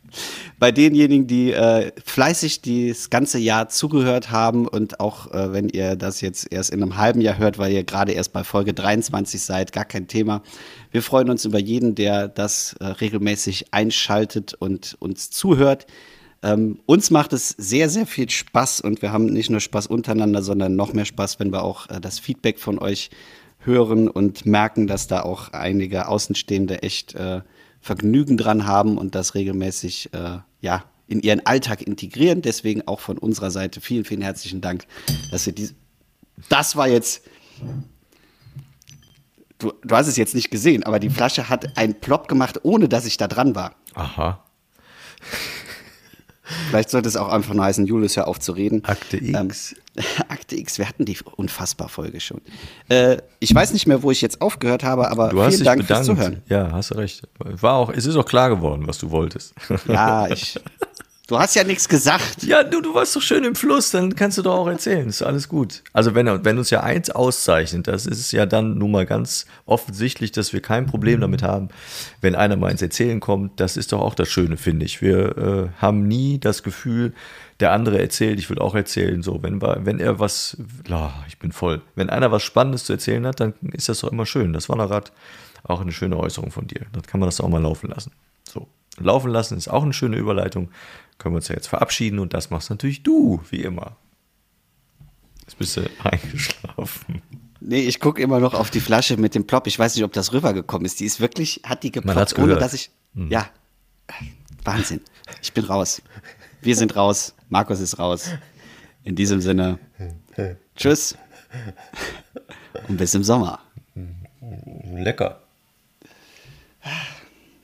bei 0.58 0.70
denjenigen, 0.70 1.26
die 1.26 1.52
äh, 1.52 1.90
fleißig 2.04 2.62
das 2.62 3.10
ganze 3.10 3.38
Jahr 3.38 3.68
zugehört 3.68 4.30
haben 4.30 4.68
und 4.68 5.00
auch 5.00 5.32
äh, 5.32 5.52
wenn 5.52 5.68
ihr 5.68 5.96
das 5.96 6.20
jetzt 6.20 6.52
erst 6.52 6.70
in 6.70 6.82
einem 6.82 6.96
halben 6.96 7.20
Jahr 7.20 7.38
hört, 7.38 7.58
weil 7.58 7.72
ihr 7.72 7.82
gerade 7.82 8.12
erst 8.12 8.32
bei 8.32 8.44
Folge 8.44 8.72
23 8.72 9.42
seid, 9.42 9.72
gar 9.72 9.84
kein 9.84 10.06
Thema. 10.06 10.42
Wir 10.94 11.02
freuen 11.02 11.28
uns 11.28 11.44
über 11.44 11.58
jeden, 11.58 11.96
der 11.96 12.28
das 12.28 12.76
äh, 12.78 12.84
regelmäßig 12.84 13.74
einschaltet 13.74 14.54
und 14.54 14.96
uns 15.00 15.28
zuhört. 15.28 15.88
Ähm, 16.40 16.78
uns 16.86 17.10
macht 17.10 17.32
es 17.32 17.48
sehr, 17.48 17.88
sehr 17.88 18.06
viel 18.06 18.30
Spaß 18.30 18.80
und 18.80 19.02
wir 19.02 19.10
haben 19.10 19.24
nicht 19.24 19.50
nur 19.50 19.58
Spaß 19.58 19.88
untereinander, 19.88 20.40
sondern 20.40 20.76
noch 20.76 20.92
mehr 20.92 21.04
Spaß, 21.04 21.40
wenn 21.40 21.50
wir 21.50 21.64
auch 21.64 21.90
äh, 21.90 22.00
das 22.00 22.20
Feedback 22.20 22.60
von 22.60 22.78
euch 22.78 23.10
hören 23.58 24.08
und 24.08 24.46
merken, 24.46 24.86
dass 24.86 25.08
da 25.08 25.22
auch 25.22 25.48
einige 25.48 26.06
Außenstehende 26.06 26.84
echt 26.84 27.16
äh, 27.16 27.40
Vergnügen 27.80 28.36
dran 28.36 28.64
haben 28.64 28.96
und 28.96 29.16
das 29.16 29.34
regelmäßig 29.34 30.14
äh, 30.14 30.38
ja, 30.60 30.84
in 31.08 31.22
ihren 31.22 31.44
Alltag 31.44 31.82
integrieren. 31.82 32.40
Deswegen 32.40 32.86
auch 32.86 33.00
von 33.00 33.18
unserer 33.18 33.50
Seite 33.50 33.80
vielen, 33.80 34.04
vielen 34.04 34.22
herzlichen 34.22 34.60
Dank, 34.60 34.86
dass 35.32 35.44
ihr 35.48 35.54
diese. 35.54 35.74
Das 36.48 36.76
war 36.76 36.86
jetzt. 36.86 37.24
Du, 39.58 39.72
du 39.82 39.94
hast 39.96 40.06
es 40.08 40.16
jetzt 40.16 40.34
nicht 40.34 40.50
gesehen, 40.50 40.82
aber 40.82 40.98
die 40.98 41.10
Flasche 41.10 41.48
hat 41.48 41.76
einen 41.78 41.94
Plop 41.94 42.28
gemacht, 42.28 42.60
ohne 42.64 42.88
dass 42.88 43.06
ich 43.06 43.16
da 43.16 43.28
dran 43.28 43.54
war. 43.54 43.74
Aha. 43.94 44.42
Vielleicht 46.68 46.90
sollte 46.90 47.08
es 47.08 47.16
auch 47.16 47.28
einfach 47.28 47.54
nur 47.54 47.64
heißen, 47.64 47.86
Julius, 47.86 48.16
hör 48.18 48.28
auf 48.28 48.38
zu 48.38 48.52
reden. 48.52 48.84
Akte 48.84 49.16
X. 49.16 49.74
Ähm, 49.96 50.04
Akte 50.28 50.56
X, 50.56 50.76
wir 50.78 50.86
hatten 50.86 51.06
die 51.06 51.16
unfassbar 51.36 51.88
Folge 51.88 52.20
schon. 52.20 52.42
Äh, 52.90 53.16
ich 53.40 53.54
weiß 53.54 53.72
nicht 53.72 53.86
mehr, 53.86 54.02
wo 54.02 54.10
ich 54.10 54.20
jetzt 54.20 54.42
aufgehört 54.42 54.84
habe, 54.84 55.10
aber 55.10 55.30
Du 55.30 55.40
hast 55.42 55.54
vielen 55.54 55.64
Dank 55.64 55.80
bedankt. 55.80 56.06
fürs 56.06 56.18
Zuhören. 56.18 56.42
Ja, 56.48 56.70
hast 56.72 56.90
du 56.90 56.96
recht. 56.96 57.22
War 57.38 57.74
auch, 57.76 57.88
es 57.88 58.04
ist 58.04 58.16
auch 58.16 58.26
klar 58.26 58.50
geworden, 58.50 58.86
was 58.86 58.98
du 58.98 59.10
wolltest. 59.10 59.54
Ja, 59.88 60.26
ich. 60.30 60.60
Du 61.26 61.38
hast 61.38 61.54
ja 61.54 61.64
nichts 61.64 61.88
gesagt. 61.88 62.42
Ja, 62.42 62.62
du, 62.62 62.82
du 62.82 62.92
warst 62.92 63.16
doch 63.16 63.22
schön 63.22 63.44
im 63.44 63.54
Fluss, 63.54 63.90
dann 63.90 64.14
kannst 64.14 64.36
du 64.36 64.42
doch 64.42 64.56
auch 64.56 64.66
erzählen. 64.66 65.08
Ist 65.08 65.22
alles 65.22 65.48
gut. 65.48 65.82
Also, 65.94 66.14
wenn, 66.14 66.26
wenn 66.44 66.58
uns 66.58 66.68
ja 66.68 66.82
eins 66.82 67.08
auszeichnet, 67.08 67.88
das 67.88 68.04
ist 68.04 68.30
ja 68.32 68.44
dann 68.44 68.76
nun 68.76 68.90
mal 68.90 69.06
ganz 69.06 69.46
offensichtlich, 69.64 70.32
dass 70.32 70.52
wir 70.52 70.60
kein 70.60 70.84
Problem 70.84 71.22
damit 71.22 71.42
haben, 71.42 71.70
wenn 72.20 72.34
einer 72.34 72.56
mal 72.56 72.70
ins 72.70 72.82
Erzählen 72.82 73.20
kommt. 73.20 73.58
Das 73.58 73.78
ist 73.78 73.92
doch 73.92 74.02
auch 74.02 74.14
das 74.14 74.28
Schöne, 74.28 74.58
finde 74.58 74.84
ich. 74.84 75.00
Wir 75.00 75.38
äh, 75.38 75.80
haben 75.80 76.06
nie 76.06 76.38
das 76.38 76.62
Gefühl, 76.62 77.14
der 77.58 77.72
andere 77.72 77.98
erzählt, 77.98 78.38
ich 78.38 78.50
will 78.50 78.58
auch 78.58 78.74
erzählen. 78.74 79.22
So, 79.22 79.42
wenn, 79.42 79.62
wenn 79.62 80.00
er 80.00 80.20
was, 80.20 80.58
la, 80.86 81.24
ich 81.26 81.38
bin 81.38 81.52
voll. 81.52 81.80
Wenn 81.94 82.10
einer 82.10 82.32
was 82.32 82.42
Spannendes 82.42 82.84
zu 82.84 82.92
erzählen 82.92 83.26
hat, 83.26 83.40
dann 83.40 83.54
ist 83.72 83.88
das 83.88 84.00
doch 84.00 84.12
immer 84.12 84.26
schön. 84.26 84.52
Das 84.52 84.68
war 84.68 84.76
gerade 84.76 85.10
auch 85.62 85.80
eine 85.80 85.92
schöne 85.92 86.18
Äußerung 86.18 86.50
von 86.50 86.66
dir. 86.66 86.82
Dann 86.92 87.00
kann 87.00 87.18
man 87.18 87.28
das 87.28 87.40
auch 87.40 87.48
mal 87.48 87.62
laufen 87.62 87.88
lassen. 87.88 88.12
So. 88.46 88.68
Laufen 88.98 89.30
lassen 89.30 89.56
ist 89.56 89.68
auch 89.68 89.82
eine 89.82 89.92
schöne 89.92 90.16
Überleitung. 90.16 90.68
Können 91.18 91.34
wir 91.34 91.36
uns 91.36 91.48
ja 91.48 91.54
jetzt 91.54 91.68
verabschieden 91.68 92.18
und 92.18 92.34
das 92.34 92.50
machst 92.50 92.70
natürlich 92.70 93.02
du, 93.02 93.40
wie 93.50 93.62
immer. 93.62 93.96
Jetzt 95.42 95.58
bist 95.58 95.76
du 95.76 95.82
eingeschlafen. 96.02 97.22
Nee, 97.60 97.80
ich 97.80 98.00
gucke 98.00 98.20
immer 98.20 98.40
noch 98.40 98.54
auf 98.54 98.70
die 98.70 98.80
Flasche 98.80 99.16
mit 99.16 99.34
dem 99.34 99.46
Plop. 99.46 99.66
Ich 99.66 99.78
weiß 99.78 99.94
nicht, 99.94 100.04
ob 100.04 100.12
das 100.12 100.32
rübergekommen 100.32 100.84
ist. 100.84 101.00
Die 101.00 101.06
ist 101.06 101.20
wirklich, 101.20 101.62
hat 101.64 101.82
die 101.82 101.90
geploppt, 101.92 102.38
ohne 102.38 102.56
dass 102.56 102.74
ich. 102.74 102.90
Ja. 103.14 103.48
Wahnsinn. 104.64 105.00
Ich 105.42 105.52
bin 105.52 105.64
raus. 105.64 106.02
Wir 106.60 106.76
sind 106.76 106.96
raus. 106.96 107.34
Markus 107.48 107.80
ist 107.80 107.98
raus. 107.98 108.30
In 109.02 109.14
diesem 109.16 109.40
Sinne. 109.40 109.78
Tschüss. 110.76 111.16
Und 112.88 112.96
bis 112.96 113.14
im 113.14 113.22
Sommer. 113.22 113.60
Lecker. 114.94 115.42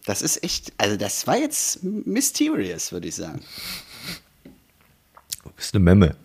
Das 0.07 0.23
ist 0.23 0.43
echt, 0.43 0.73
also 0.79 0.97
das 0.97 1.27
war 1.27 1.37
jetzt 1.37 1.83
mysterious, 1.83 2.93
würde 2.93 3.09
ich 3.09 3.17
sagen. 3.17 3.43
Du 5.45 5.51
bist 5.51 5.75
eine 5.75 5.85
Memme. 5.85 6.17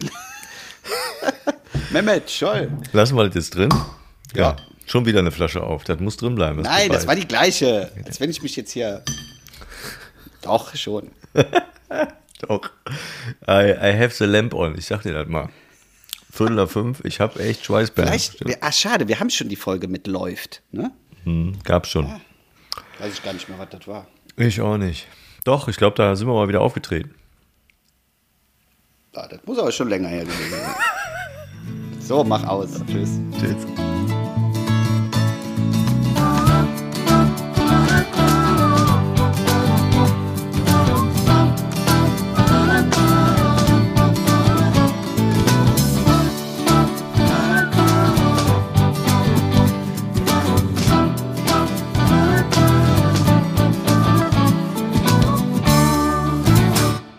Mehmet, 1.90 2.30
Scholl. 2.30 2.70
Lassen 2.92 3.16
wir 3.16 3.26
das 3.26 3.34
jetzt 3.34 3.54
drin? 3.54 3.68
Ja. 4.34 4.56
Schon 4.86 5.06
wieder 5.06 5.20
eine 5.20 5.30
Flasche 5.30 5.62
auf. 5.62 5.84
Das 5.84 6.00
muss 6.00 6.16
drin 6.16 6.34
bleiben. 6.34 6.62
Nein, 6.62 6.90
das 6.90 7.06
war 7.06 7.14
die 7.14 7.26
gleiche. 7.26 7.92
Als 8.04 8.18
wenn 8.20 8.30
ich 8.30 8.42
mich 8.42 8.56
jetzt 8.56 8.72
hier. 8.72 9.04
Doch, 10.42 10.74
schon. 10.74 11.10
Doch. 12.40 12.70
I, 13.46 13.70
I 13.70 13.96
have 13.96 14.10
the 14.10 14.24
lamp 14.24 14.54
on. 14.54 14.76
Ich 14.76 14.86
sag 14.86 15.02
dir 15.02 15.12
das 15.12 15.28
mal. 15.28 15.48
Viertel 16.32 16.56
nach 16.56 16.68
fünf. 16.68 17.04
Ich 17.04 17.20
habe 17.20 17.40
echt 17.40 17.64
Schweißbären. 17.64 18.08
Vielleicht, 18.08 18.62
ah, 18.62 18.72
schade, 18.72 19.08
wir 19.08 19.20
haben 19.20 19.30
schon 19.30 19.48
die 19.48 19.56
Folge 19.56 19.88
mit 19.88 20.06
läuft. 20.06 20.62
Ne? 20.72 20.90
Hm, 21.24 21.58
gab's 21.64 21.90
schon. 21.90 22.20
Weiß 23.00 23.14
ich 23.14 23.22
gar 23.22 23.32
nicht 23.32 23.48
mehr, 23.48 23.58
was 23.58 23.70
das 23.70 23.86
war. 23.88 24.06
Ich 24.36 24.60
auch 24.60 24.76
nicht. 24.76 25.06
Doch, 25.44 25.68
ich 25.68 25.76
glaube, 25.76 25.96
da 25.96 26.14
sind 26.14 26.28
wir 26.28 26.34
mal 26.34 26.48
wieder 26.48 26.60
aufgetreten. 26.60 27.14
Ah, 29.14 29.26
das 29.26 29.40
muss 29.44 29.58
aber 29.58 29.72
schon 29.72 29.88
länger 29.88 30.08
her 30.08 30.24
gewesen 30.24 30.50
sein. 30.50 30.74
so, 32.00 32.22
mach 32.22 32.46
aus. 32.46 32.70
Tschüss. 32.86 33.18
Tschüss. 33.40 33.89